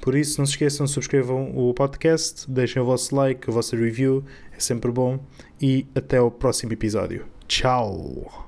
Por 0.00 0.14
isso, 0.14 0.38
não 0.38 0.46
se 0.46 0.52
esqueçam, 0.52 0.86
subscrevam 0.86 1.52
o 1.56 1.74
podcast, 1.74 2.50
deixem 2.50 2.80
o 2.80 2.86
vosso 2.86 3.14
like, 3.14 3.50
a 3.50 3.52
vossa 3.52 3.76
review, 3.76 4.24
é 4.56 4.60
sempre 4.60 4.90
bom 4.90 5.18
e 5.60 5.86
até 5.94 6.20
o 6.20 6.30
próximo 6.30 6.72
episódio. 6.72 7.26
Tchau! 7.48 8.46